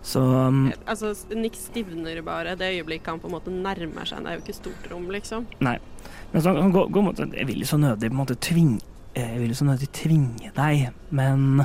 [0.06, 4.22] Så um, altså, Nick stivner bare det øyeblikket han på en måte nærmer seg.
[4.22, 5.48] Det er jo ikke stort rom, liksom.
[5.66, 8.82] Men så han går, går mot Jeg vil jo så nødig på en måte tvinge
[9.16, 11.64] Jeg vil jo så nødig tvinge deg, men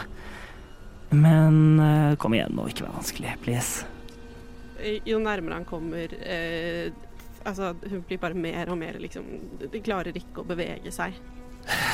[1.10, 3.84] Men eh, kom igjen nå, ikke vær vanskelig, please.
[4.78, 6.88] Eh, Jo nærmere han kommer eh,
[7.44, 9.26] Altså, hun blir bare mer og mer liksom
[9.72, 11.16] De klarer ikke å bevege seg.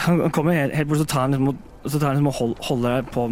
[0.07, 2.37] Han kommer helt, helt bort, så tar han liksom, og- så tar han liksom og
[2.39, 3.25] hold, holder deg på,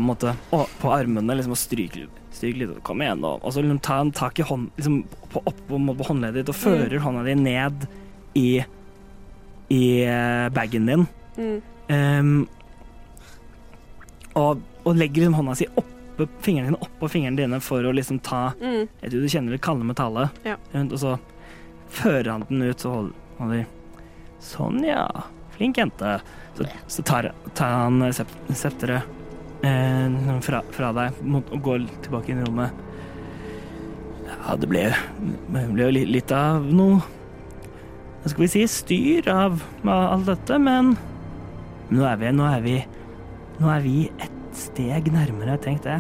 [0.51, 2.83] på, på armene liksom, og stryker, litt- stryker litt.
[2.87, 3.37] Kom igjen nå.
[3.41, 5.01] Og så liksom, tar han tak i hånd, liksom,
[5.33, 5.79] på, opp på,
[6.09, 7.87] håndleddet ditt og fører hånda di ned
[8.39, 8.49] i,
[9.75, 11.07] i eh, bagen din.
[11.39, 11.57] Mm.
[11.89, 12.37] Um,
[14.35, 18.21] og, og legger liksom hånda si oppå fingrene dine oppå fingrene dine for å liksom
[18.25, 18.87] ta Mm.
[19.01, 20.45] Jeg tror du kjenner det kalde metallet.
[20.47, 20.57] Ja.
[20.73, 21.17] rundt, Og så
[21.89, 23.65] fører han den ut, så holder han
[24.45, 25.09] Sånn, ja.
[25.55, 26.19] Flink jente.
[26.55, 29.24] Så, så tar, tar han eh, sep septeret
[29.65, 32.85] eh, fra, fra deg og går tilbake inn i rommet.
[34.25, 34.83] Ja, det ble,
[35.79, 38.65] jo litt av noe Hva skal vi si?
[38.69, 40.95] Styr av, av alt dette, men
[41.93, 42.77] nå er vi Nå er vi,
[43.61, 45.99] nå er vi et steg nærmere, tenk det.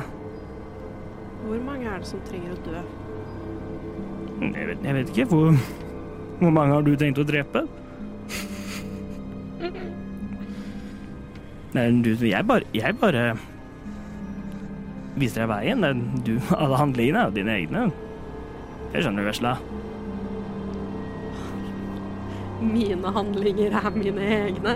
[1.45, 2.83] Hvor mange er det som trenger å dø?
[4.45, 5.27] Jeg vet, jeg vet ikke.
[5.33, 5.47] Hvor,
[6.39, 7.65] hvor mange har du tenkt å drepe?
[11.75, 13.25] Nei, du, jeg bare, jeg bare
[15.19, 16.05] viser deg veien.
[16.27, 17.87] Du, alle handlingene er jo dine egne.
[18.93, 19.55] Det skjønner du, vesla.
[22.65, 24.75] Mine handlinger er mine egne.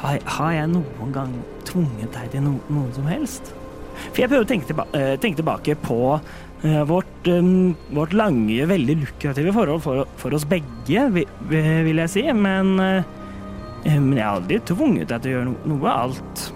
[0.00, 1.32] Har, har jeg noen gang
[1.68, 3.52] tvunget deg til no, noe som helst?
[4.00, 8.56] For jeg prøver å tenke, tilba eh, tenke tilbake på uh, vårt, um, vårt lange,
[8.70, 12.24] veldig lukrative forhold for, for oss begge, vi, vi, vil jeg si.
[12.32, 15.92] Men, eh, men jeg har aldri tvunget deg til å gjøre no, noe.
[15.92, 16.46] Alt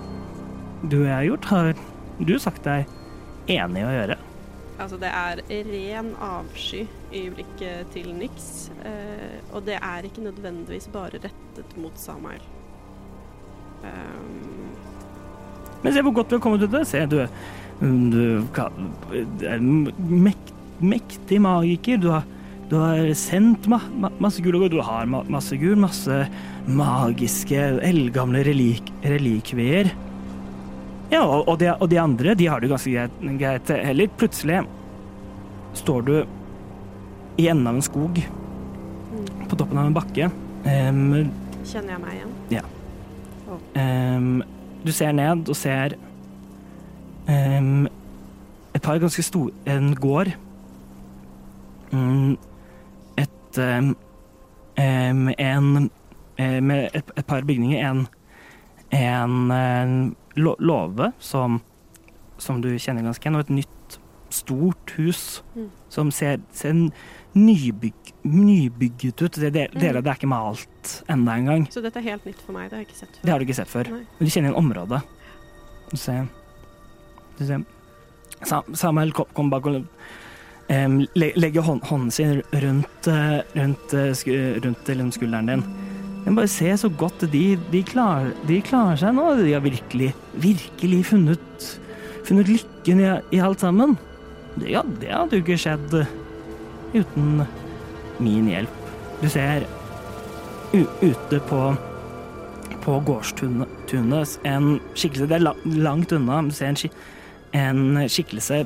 [0.90, 1.74] du og jeg har gjort, har
[2.24, 2.86] du sagt deg
[3.51, 4.19] enig i å gjøre.
[4.74, 6.82] Altså, det er ren avsky
[7.15, 12.43] i blikket til Nix, eh, og det er ikke nødvendigvis bare rettet mot Samael.
[13.85, 14.73] Um,
[15.85, 16.86] Men se hvor godt du har kommet ut av det.
[16.90, 17.20] Se, du,
[18.11, 22.01] du er mek, mektig magiker.
[22.01, 22.24] Du har,
[22.70, 24.70] du har sendt ma, ma, masse gull og.
[24.73, 26.24] Du har ma, masse gull, masse
[26.66, 29.93] magiske, eldgamle relik, relikvier.
[31.15, 33.07] Ja, og, de, og de andre, de har det ganske
[33.39, 34.11] greit, heller.
[34.19, 34.65] Plutselig
[35.78, 36.15] står du
[37.39, 38.19] i enden av en skog,
[39.49, 40.31] på toppen av en bakke.
[40.65, 41.31] Um,
[41.65, 42.32] Kjenner jeg meg igjen?
[43.78, 44.43] Ehm,
[44.82, 45.95] du ser ned og ser
[47.28, 47.86] um,
[48.74, 50.32] et par ganske store En gård.
[51.93, 52.35] Mm,
[53.16, 53.59] et
[54.77, 55.28] En
[56.39, 57.78] eh, Med et, et par bygninger.
[57.86, 58.07] En,
[58.91, 61.61] en eh, låve som,
[62.39, 64.01] som du kjenner ganske igjen, og et nytt,
[64.35, 65.69] stort hus Mm.
[65.89, 66.73] som ser, ser
[67.35, 69.32] nybyg, nybygget ut.
[69.32, 69.97] Det, det, mm.
[69.97, 71.69] av det er ikke malt enda engang.
[71.70, 72.70] Så dette er helt nytt for meg.
[72.70, 73.90] Det har jeg ikke sett Det har du ikke sett før.
[73.94, 74.02] Nei.
[74.19, 75.01] Men du kjenner igjen området.
[75.90, 76.27] Du ser,
[77.39, 77.65] du ser.
[78.74, 79.85] Samuel kom, bak og
[80.69, 85.66] um, legger hånden sin rundt, rundt, rundt, eh, rundt liksom skulderen din.
[86.25, 89.27] Men bare se så godt de, de, klarer, de klarer seg nå.
[89.43, 91.71] De har virkelig, virkelig funnet,
[92.25, 93.97] funnet lykken i, i alt sammen.
[94.57, 95.99] Det, ja, det hadde jo ikke skjedd
[96.95, 97.45] uten
[98.23, 98.81] min hjelp.
[99.21, 99.67] Du ser
[100.75, 101.65] ute på
[102.85, 103.93] på gårdstunet
[104.45, 106.97] en skikkelse Det er la, langt unna, men du ser en, skik,
[107.57, 108.65] en skikkelse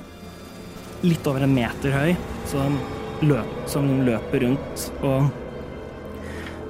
[1.05, 2.17] litt over en meter høy
[2.51, 2.81] som,
[3.23, 5.29] løp, som løper rundt og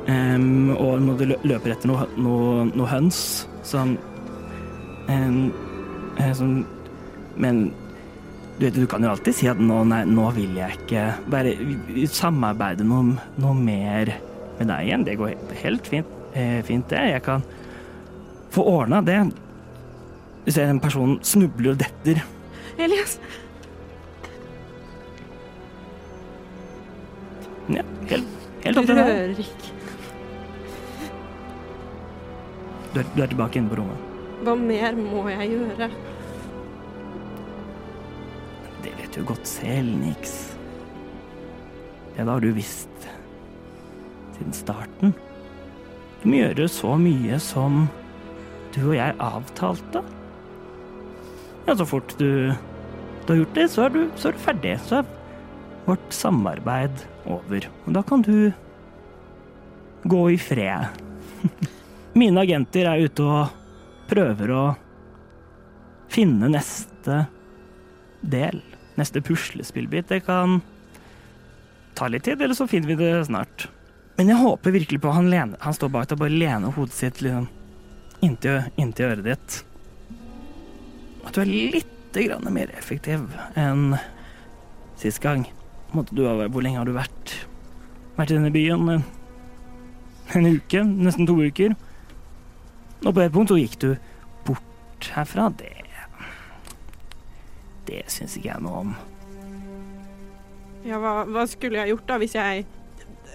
[0.08, 3.20] em, Og når du løper etter noe, noe, noe høns
[3.66, 3.96] som
[5.08, 5.52] um,
[6.34, 6.64] som
[7.36, 7.68] Men
[8.58, 11.52] du, vet, du kan jo alltid si at nå, nei, nå vil jeg ikke bare
[12.10, 14.10] samarbeide noe, noe mer
[14.58, 15.04] med deg igjen.
[15.06, 17.04] Det går helt fint, eh, fint det.
[17.12, 17.44] Jeg kan
[18.50, 19.20] få ordna det.
[20.42, 22.18] Du ser en person snubler og detter.
[22.82, 23.20] Elias!
[27.68, 29.06] Ja, helt, helt opp til deg.
[29.06, 29.77] rører
[32.94, 34.04] Du, er- du er tilbake inne på rommet.
[34.46, 35.88] Hva mer må jeg gjøre?
[38.84, 40.36] Det vet du godt selv, Nix.
[42.16, 43.08] Det har du visst
[44.36, 45.12] siden starten.
[46.22, 47.84] Du må gjøre så mye som
[48.74, 50.02] du og jeg avtalte.
[51.68, 52.50] Ja, så fort du,
[53.26, 54.74] du har gjort det, så er du, så er du ferdig.
[54.88, 55.10] Så er
[55.86, 57.68] vårt samarbeid over.
[57.86, 58.50] Og da kan du
[60.08, 61.02] gå i fred.
[62.18, 63.52] Mine agenter er ute og
[64.10, 64.62] prøver å
[66.10, 67.20] finne neste
[68.26, 68.62] del.
[68.98, 70.08] Neste puslespillbit.
[70.10, 70.58] Det kan
[71.98, 73.68] ta litt tid, eller så finner vi det snart.
[74.18, 77.20] Men jeg håper virkelig på han, han står bak deg og bare lener hodet sitt
[77.22, 77.46] liksom
[78.26, 79.58] inntil, inntil øret ditt.
[81.22, 83.28] At du er litt grann mer effektiv
[83.58, 83.92] enn
[84.98, 85.44] sist gang.
[86.10, 87.34] Du hvor lenge har du vært,
[88.16, 88.88] vært i denne byen?
[88.96, 89.04] En,
[90.34, 90.82] en uke?
[90.82, 91.76] Nesten to uker?
[93.04, 93.90] Og på et punkt så gikk du
[94.46, 95.50] bort herfra.
[95.58, 95.78] Det
[97.88, 98.94] det syns ikke jeg noe om.
[100.86, 102.66] Ja, hva, hva skulle jeg gjort da, hvis jeg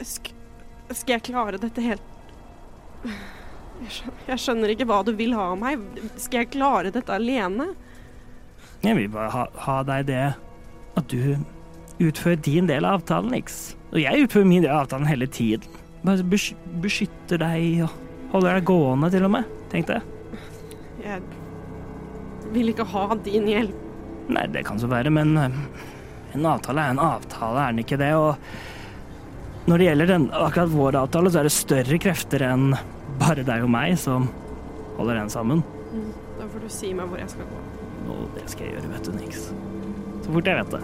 [0.05, 0.31] sk
[0.93, 2.09] Skal jeg klare dette helt
[3.03, 5.81] jeg skjønner, jeg skjønner ikke hva du vil ha av meg.
[6.21, 7.65] Skal jeg klare dette alene?
[8.85, 10.21] Jeg vil bare ha, ha deg det
[10.99, 11.35] at du
[11.99, 13.73] utfører din del av avtalen, Nix.
[13.91, 15.67] Og jeg utfører min del av avtalen hele tiden.
[16.05, 17.97] Bare beskytter deg og
[18.33, 20.41] holder deg gående, til og med, tenkte jeg.
[21.03, 23.81] Jeg vil ikke ha din hjelp.
[24.33, 25.57] Nei, det kan så være, men eh,
[26.33, 28.11] en avtale er en avtale, er den ikke det?
[28.15, 32.73] Og når det gjelder den, akkurat vår avtale, så er det større krefter enn
[33.21, 34.29] bare deg og meg som
[34.97, 35.63] holder den sammen.
[36.39, 37.61] Da får du si meg hvor jeg skal gå.
[38.07, 39.47] Nå, det skal jeg gjøre, vet du, Nix.
[40.23, 40.83] Så fort jeg vet det.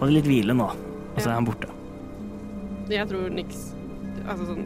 [0.00, 1.70] Få litt hvile nå, og så er han borte.
[2.90, 3.68] Jeg tror niks
[4.24, 4.64] Altså sånn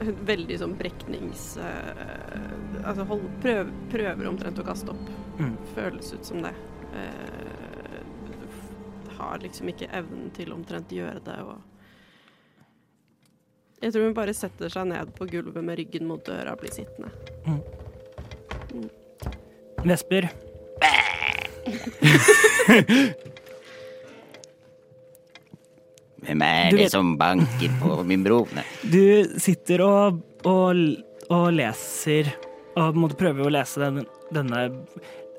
[0.00, 1.58] Veldig sånn breknings...
[1.60, 2.40] Uh,
[2.80, 5.06] altså hold, prøv, prøver omtrent å kaste opp.
[5.40, 5.56] Mm.
[5.74, 6.54] Føles ut som det.
[6.94, 7.10] Uh,
[9.20, 11.58] har liksom ikke evnen til omtrent gjøre det og
[13.80, 16.72] Jeg tror hun bare setter seg ned på gulvet med ryggen mot døra og blir
[16.72, 17.10] sittende.
[19.84, 20.28] Vesper.
[26.26, 28.42] Hvem er det som banker på min bro?
[28.56, 28.66] Nei.
[28.94, 30.82] Du sitter og, og,
[31.30, 32.30] og leser
[32.80, 34.66] og måtte prøve å lese den, denne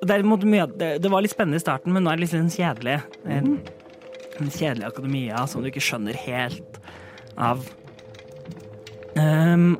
[0.02, 2.49] det, mye, det, det var litt spennende i starten, men nå er det litt sånn
[2.52, 2.98] kjedelig.
[3.30, 3.53] En,
[4.41, 6.82] en kjedelig akademia som du ikke skjønner helt
[7.38, 7.62] av.
[9.16, 9.76] Um,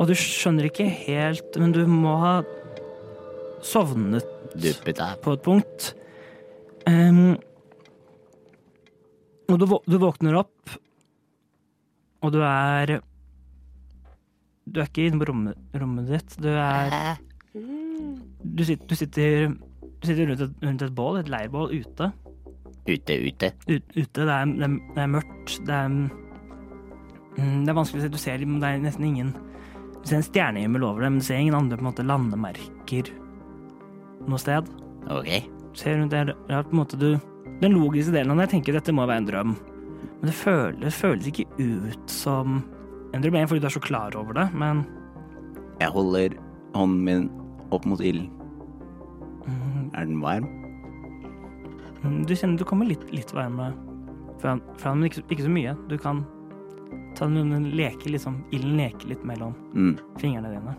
[0.00, 2.34] og du skjønner ikke helt, men du må ha
[3.64, 4.26] sovnet
[5.22, 5.92] på et punkt.
[6.88, 7.36] Ehm,
[9.46, 10.76] og du, du våkner opp,
[12.24, 12.98] og du er
[14.66, 16.36] Du er ikke inne på rommet, rommet ditt.
[16.42, 17.20] Du er
[17.54, 19.52] du, sitter, du, sitter,
[20.00, 22.10] du sitter rundt et, rundt et bål, et leirbål, ute.
[22.86, 23.52] Ute, ute.
[23.66, 28.02] Ut, ute, det er, det, er, det er mørkt, det er mm, Det er vanskelig
[28.02, 29.32] å se, du ser det er nesten ingen
[29.96, 33.14] Du ser en stjernehimmel over det, men du ser ingen andre på en måte landemerker
[34.26, 34.68] noe sted.
[35.12, 35.28] Ok.
[35.70, 37.10] Du ser rundt der, det er på en måte du
[37.60, 39.56] Den logiske delen av det, tenker dette må være en drøm.
[40.20, 42.58] Men det føles, føles ikke ut som
[43.14, 44.84] en drøm, fordi du er så klar over det, men
[45.80, 46.36] Jeg holder
[46.74, 47.30] hånden min
[47.72, 48.30] opp mot ilden.
[49.46, 50.46] mm, Er den varm?
[52.04, 53.72] Mm, Du kjenner du kommer litt, litt varme
[54.40, 55.76] fra, den, men ikke, ikke så mye.
[55.88, 56.24] Du kan
[57.16, 59.98] ta den under leke liksom, ilden leker litt mellom Mm.
[60.20, 60.76] fingrene dine.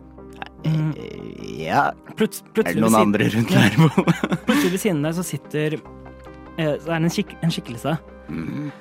[0.66, 0.94] Mm.
[0.98, 1.92] Eh, Ja.
[2.16, 3.70] Plut, Er det noen andre rundt der?
[4.46, 5.78] Plutselig ved siden av deg så sitter
[6.58, 7.98] Så er det en, skik en skikkelse.
[8.30, 8.72] Mm.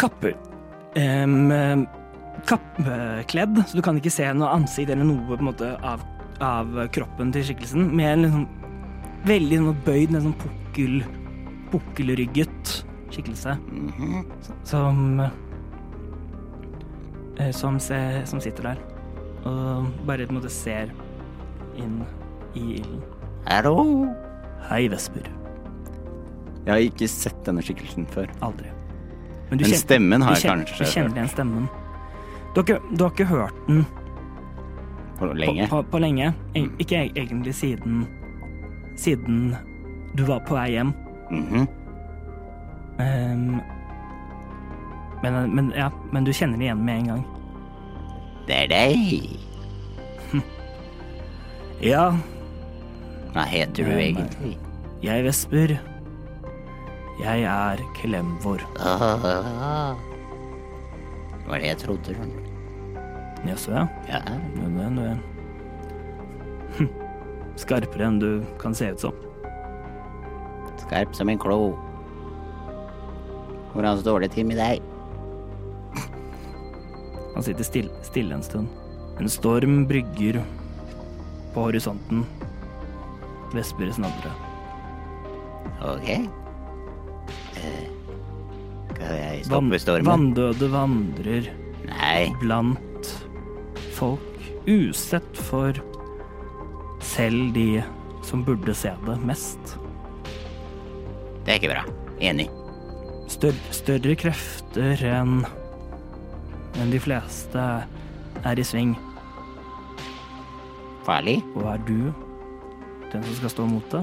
[0.00, 0.34] Kapper.
[1.00, 1.86] Em,
[2.46, 6.04] Kappkledd, så du kan ikke se noe ansikt eller noe måte av,
[6.44, 7.88] av kroppen til skikkelsen.
[7.96, 8.44] Med en liksom
[9.26, 11.00] veldig sånn bøyd, nesten sånn pukkel,
[11.72, 12.76] pukkelrygget
[13.14, 13.56] skikkelse.
[13.72, 14.26] Mhm.
[14.66, 15.20] som
[17.38, 18.84] eh, som, se, som sitter der
[19.46, 20.90] og bare på en måte ser
[21.78, 22.00] inn
[22.58, 23.02] i ilden.
[23.46, 24.08] Hallo?
[24.66, 25.28] Hei, Vesper.
[26.66, 28.26] Jeg har ikke sett denne skikkelsen før.
[28.42, 28.72] Aldri.
[29.50, 30.88] Men Men stemmen har jeg kanskje hørt.
[30.88, 31.68] du kjenner igjen stemmen.
[32.54, 33.86] Du har, ikke, du har ikke hørt den
[35.18, 35.68] på lenge.
[35.68, 36.32] På, på, på lenge.
[36.54, 38.06] E- Ikke e- egentlig siden
[38.96, 39.54] siden
[40.16, 40.92] du var på vei hjem.
[41.30, 41.66] Mm -hmm.
[42.98, 43.60] um,
[45.22, 47.24] men, men, ja, men du kjenner det igjen med en gang.
[48.46, 48.96] Det er deg.
[51.80, 52.16] Ja,
[53.34, 54.58] Hva heter du egentlig?
[55.02, 55.78] jeg Vesper.
[57.20, 58.58] Jeg er Klemvor.
[58.58, 58.66] Det
[61.46, 62.14] var det jeg trodde.
[62.14, 62.42] skjønner du.
[63.46, 63.84] Jaså, ja.
[64.10, 64.20] Ja.
[64.58, 65.18] Men du er
[67.56, 68.30] skarpere enn du
[68.60, 69.12] kan se ut som.
[70.86, 71.60] Skarp som en klo.
[73.72, 74.76] Hvordan står det til med deg?
[77.36, 78.68] Han sitter stille, stille en stund.
[79.20, 80.36] En storm brygger
[81.54, 82.18] på horisonten.
[83.54, 84.34] Vesper snadrer.
[85.84, 86.08] Ok.
[90.06, 91.50] Vanndøde vandrer
[91.86, 92.28] Nei.
[92.42, 93.10] blant
[93.96, 95.76] folk, usett for
[97.04, 97.82] selv de
[98.26, 99.76] som burde se det mest.
[101.46, 101.84] Det er ikke bra.
[102.18, 102.48] Enig.
[103.30, 105.40] Større, større krefter enn
[106.76, 107.62] enn de fleste
[108.44, 108.94] er i sving.
[111.06, 111.38] Farlig.
[111.54, 111.98] Og er du
[113.12, 114.02] den som skal stå mot det?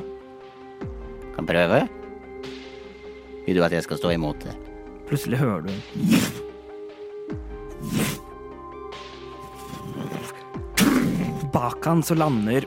[1.35, 1.83] Kan prøve.
[3.43, 4.55] Vil du at jeg skal stå imot det?
[5.09, 5.73] Plutselig hører du
[11.53, 12.65] Bak han så lander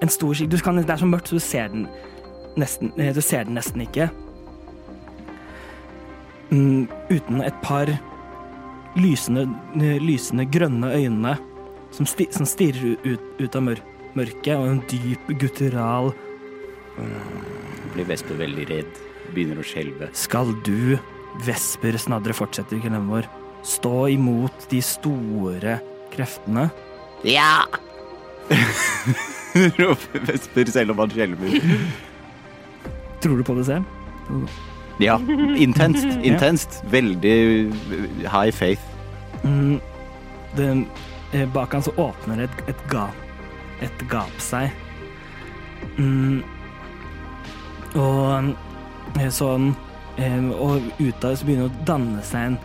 [0.00, 0.50] en stor skikk.
[0.50, 1.86] Det er så mørkt, så du ser den
[2.56, 4.08] nesten, eh, du ser den nesten ikke.
[6.50, 7.90] Mm, uten et par
[8.96, 9.44] lysende,
[9.76, 11.36] eh, lysende grønne øyne
[11.90, 13.82] som, sti, som stirrer ut, ut av mør,
[14.14, 16.14] mørket, og en dyp guttural
[17.92, 18.98] Blir Vesper veldig redd.
[19.34, 20.08] Begynner å skjelve.
[20.16, 20.96] Skal du,
[21.44, 23.28] Vesper snadre, fortsetter klemmen vår,
[23.66, 25.78] stå imot de store
[26.14, 26.68] kreftene?
[27.26, 27.66] Ja!
[29.80, 31.60] Roper Vesper selv om han skjelver.
[33.24, 33.84] Tror du på det selv?
[35.02, 35.20] Ja,
[35.56, 36.06] intenst.
[36.28, 36.82] Intenst.
[36.90, 37.36] Veldig
[38.24, 38.82] high faith.
[39.44, 39.80] Mm,
[40.56, 40.84] det,
[41.32, 43.16] eh, bak han så åpner et, et, gap
[43.84, 44.70] et gap seg.
[46.00, 46.40] Mm,
[47.96, 48.54] og
[49.32, 49.72] sånn
[50.18, 52.58] Og ut av det så begynner det å danne seg en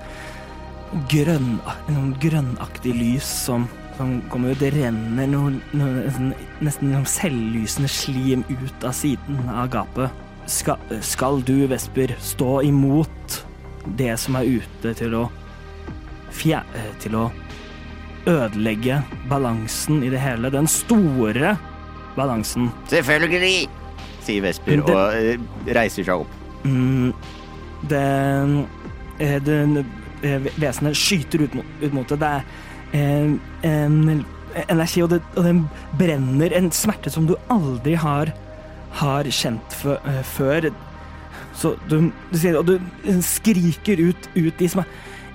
[1.11, 1.53] grønn,
[1.87, 3.65] en sånn grønnaktig lys som,
[3.97, 4.59] som kommer ut.
[4.61, 6.33] Det renner noe, noe nesten,
[6.63, 10.23] nesten noe selvlysende slim ut av siden av gapet.
[10.51, 13.37] Skal, skal du, Vesper, stå imot
[13.99, 15.27] det som er ute til å
[16.35, 16.63] fjer...
[16.75, 17.27] eh, Til å
[18.29, 18.99] ødelegge
[19.31, 20.51] balansen i det hele.
[20.53, 21.55] Den store
[22.17, 22.69] balansen.
[22.91, 23.67] Selvfølgelig!
[24.21, 26.35] Sier Vesper Den, og eh, reiser seg opp.
[26.67, 27.13] Mm,
[27.89, 28.65] den,
[29.17, 29.85] det,
[30.23, 32.19] eh, vesenet skyter ut mot, ut mot det.
[32.21, 32.43] Det er
[32.93, 34.25] eh, en
[34.69, 35.61] energi, og, det, og den
[35.99, 38.33] brenner en smerte som du aldri har,
[39.01, 40.69] har kjent fø, eh, før.
[41.57, 44.87] Så du, du sier, og du skriker ut, ut i, smer,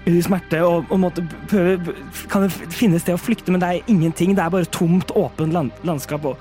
[0.09, 1.97] i smerte og, og måtte prøve
[2.32, 4.36] Kan det finne sted å flykte, men det er ingenting.
[4.36, 6.40] Det er bare tomt, åpent land, landskap og,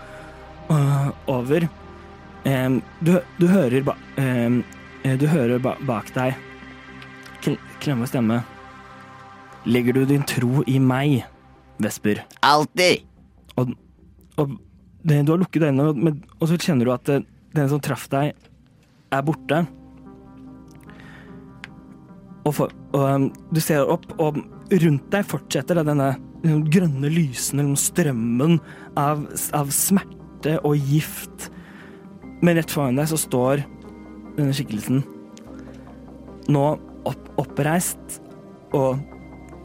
[0.69, 1.67] og, over.
[2.45, 4.59] Um, du, du hører ba, eh,
[5.05, 6.33] Du hører bak deg
[7.45, 7.53] kl
[7.83, 8.39] klemme stemme.
[9.69, 11.19] Legger du din tro i meg,
[11.81, 12.23] Vesper?
[12.45, 13.03] Alltid!
[13.61, 13.75] Og,
[14.41, 14.55] og,
[15.05, 17.19] det, du har lukket øynene, og- og så kjenner du at det,
[17.53, 18.33] den som traff deg,
[19.13, 19.61] er borte.
[22.45, 24.41] Og, for, og um, du ser opp, og
[24.73, 26.15] rundt deg fortsetter denne
[26.45, 28.57] grønne lysende liksom, strømmen
[29.01, 29.23] av,
[29.57, 31.49] av smerte og gift.
[32.41, 33.63] Men rett foran deg så står
[34.35, 35.03] denne skikkelsen
[36.51, 36.65] nå
[37.07, 38.19] opp, oppreist
[38.75, 38.99] og,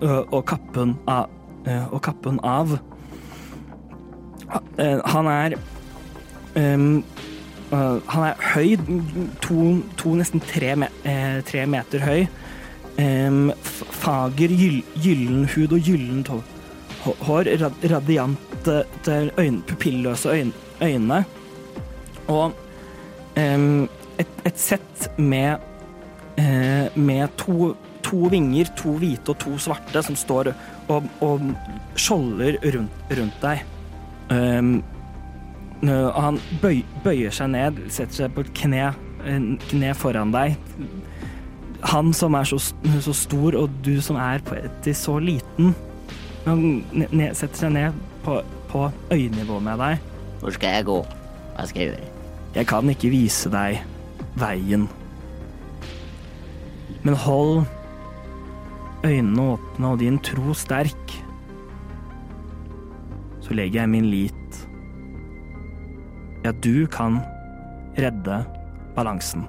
[0.00, 1.28] og, og kappen av,
[1.92, 2.78] og kappen av.
[4.78, 5.56] Eh, Han er
[6.54, 6.78] eh,
[8.06, 8.74] Han er høy,
[9.44, 9.56] to,
[10.00, 10.74] to nesten tre,
[11.06, 12.24] eh, tre meter høy.
[13.00, 13.52] Um,
[14.02, 16.28] fager, gyll, gyllen hud og gyllent
[17.06, 17.48] hår,
[17.88, 18.82] radiante
[19.38, 20.34] øyne, pupilløse
[20.82, 21.20] øyne.
[22.28, 22.52] Og
[23.38, 23.86] em,
[24.20, 25.62] et, et sett med,
[26.40, 27.72] eh, med to,
[28.06, 30.52] to vinger, to hvite og to svarte, som står
[30.90, 31.44] og, og
[31.98, 33.64] skjolder rundt, rundt deg.
[34.30, 34.72] Um,
[35.82, 38.90] han bøy, bøyer seg ned, setter seg på et kne,
[39.70, 40.58] kne foran deg.
[41.88, 42.58] Han som er så,
[43.00, 45.72] så stor, og du som er poetisk så liten.
[46.44, 48.36] Han ne- ne- setter seg ned på,
[48.68, 50.04] på øynivå med deg.
[50.42, 50.98] Hvor skal jeg gå?
[51.56, 52.10] Hva skal jeg gjøre?
[52.54, 53.80] Jeg kan ikke vise deg
[54.40, 54.88] veien.
[57.02, 57.64] Men hold
[59.04, 61.14] øynene åpne og din tro sterk.
[63.40, 64.36] Så legger jeg min lit
[66.44, 67.20] i at du kan
[68.00, 68.42] redde
[68.96, 69.44] balansen.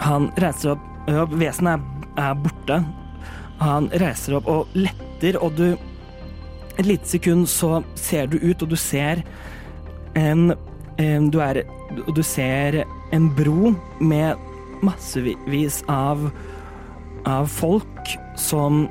[0.00, 0.86] Han reiser opp,
[1.36, 1.82] Vesenet
[2.16, 2.80] er, borte.
[3.60, 5.76] Han reiser opp og letter, og du
[6.78, 9.20] Et lite sekund så ser du ut, og du ser
[10.16, 10.54] en
[11.00, 11.62] du, er,
[12.12, 12.82] du ser
[13.14, 14.36] en bro med
[14.84, 16.30] massevis av,
[17.24, 18.88] av folk som,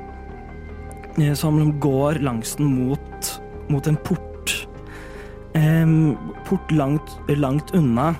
[1.18, 3.32] eh, som går langs den mot,
[3.68, 4.26] mot en port.
[5.54, 6.16] Um,
[6.46, 8.14] port langt, langt unna,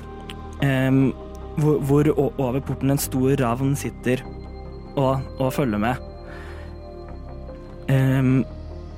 [0.62, 1.12] um,
[1.62, 4.24] hvor, hvor over porten en stor ravn sitter
[4.98, 6.08] og, og følger med.
[7.90, 8.42] Um,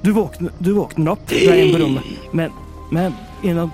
[0.01, 2.56] du, våkner, du våkner opp, du er inne på rommet, men,
[2.93, 3.69] men know,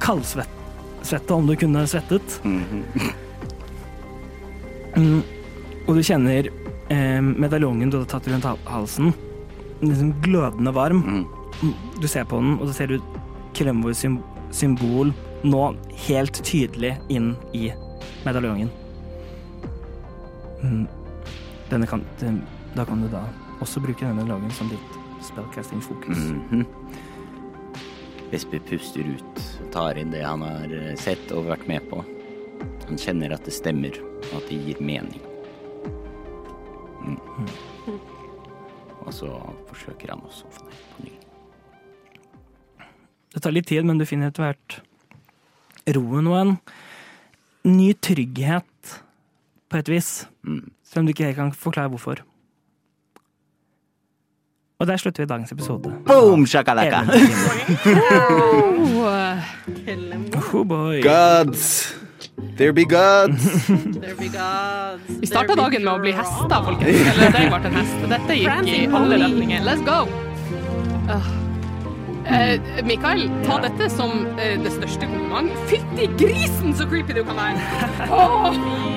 [0.00, 2.38] kaldsvette om du kunne svettet.
[2.44, 2.84] Mhm.
[4.96, 5.20] Mm,
[5.86, 6.48] og du kjenner
[6.90, 9.12] eh, medaljongen du hadde tatt rundt halsen,
[9.84, 11.02] liksom glødende varm.
[11.04, 11.26] Mhm.
[11.62, 12.98] Mm, Du ser på den, og så ser du
[13.54, 14.18] Kremvors sym
[14.50, 15.12] symbol
[15.44, 15.60] nå
[16.08, 17.68] helt tydelig inn i
[18.24, 18.70] medaljongen.
[20.62, 20.86] Mm,
[21.70, 22.40] Denne kan, den,
[22.74, 23.20] da kan du da
[23.62, 26.18] også bruke denne medaljongen som ditt spellcasting-fokus.
[26.50, 26.64] Mhm.
[28.30, 29.40] Vesper puster ut,
[29.74, 32.04] tar inn det han har eh, sett og vært med på.
[32.86, 33.96] Han kjenner at det stemmer,
[34.30, 35.22] og at det gir mening.
[37.02, 37.98] Mm.
[39.00, 39.32] Og så
[39.70, 41.16] forsøker han også å få det på ny.
[43.30, 44.80] Det tar litt tid, men du finner etter hvert
[45.90, 46.56] roen og en
[47.66, 48.66] ny trygghet,
[49.70, 50.10] på et vis.
[50.42, 50.70] Mm.
[50.82, 52.24] Selv om du ikke helt kan forklare hvorfor.
[54.80, 55.92] Og der slutter vi dagens episode.
[56.06, 57.04] Boom, shakalaka!
[59.10, 59.36] Oh,
[60.54, 61.02] Oh boy.
[61.02, 61.94] Gods!
[62.56, 63.66] There be gods!
[64.00, 65.20] There be gods.
[65.20, 67.04] vi starta dagen med å bli hester, folkens.
[67.12, 68.08] Eller det ble en hest.
[68.14, 69.64] Dette gikk i alle retninger.
[69.68, 70.00] Let's go!
[71.10, 71.30] Uh.
[72.30, 75.52] Uh, Mikael, ta dette som uh, det største kompliment.
[75.70, 77.58] Fytti grisen, så creepy du kan være!
[78.08, 78.90] Oh.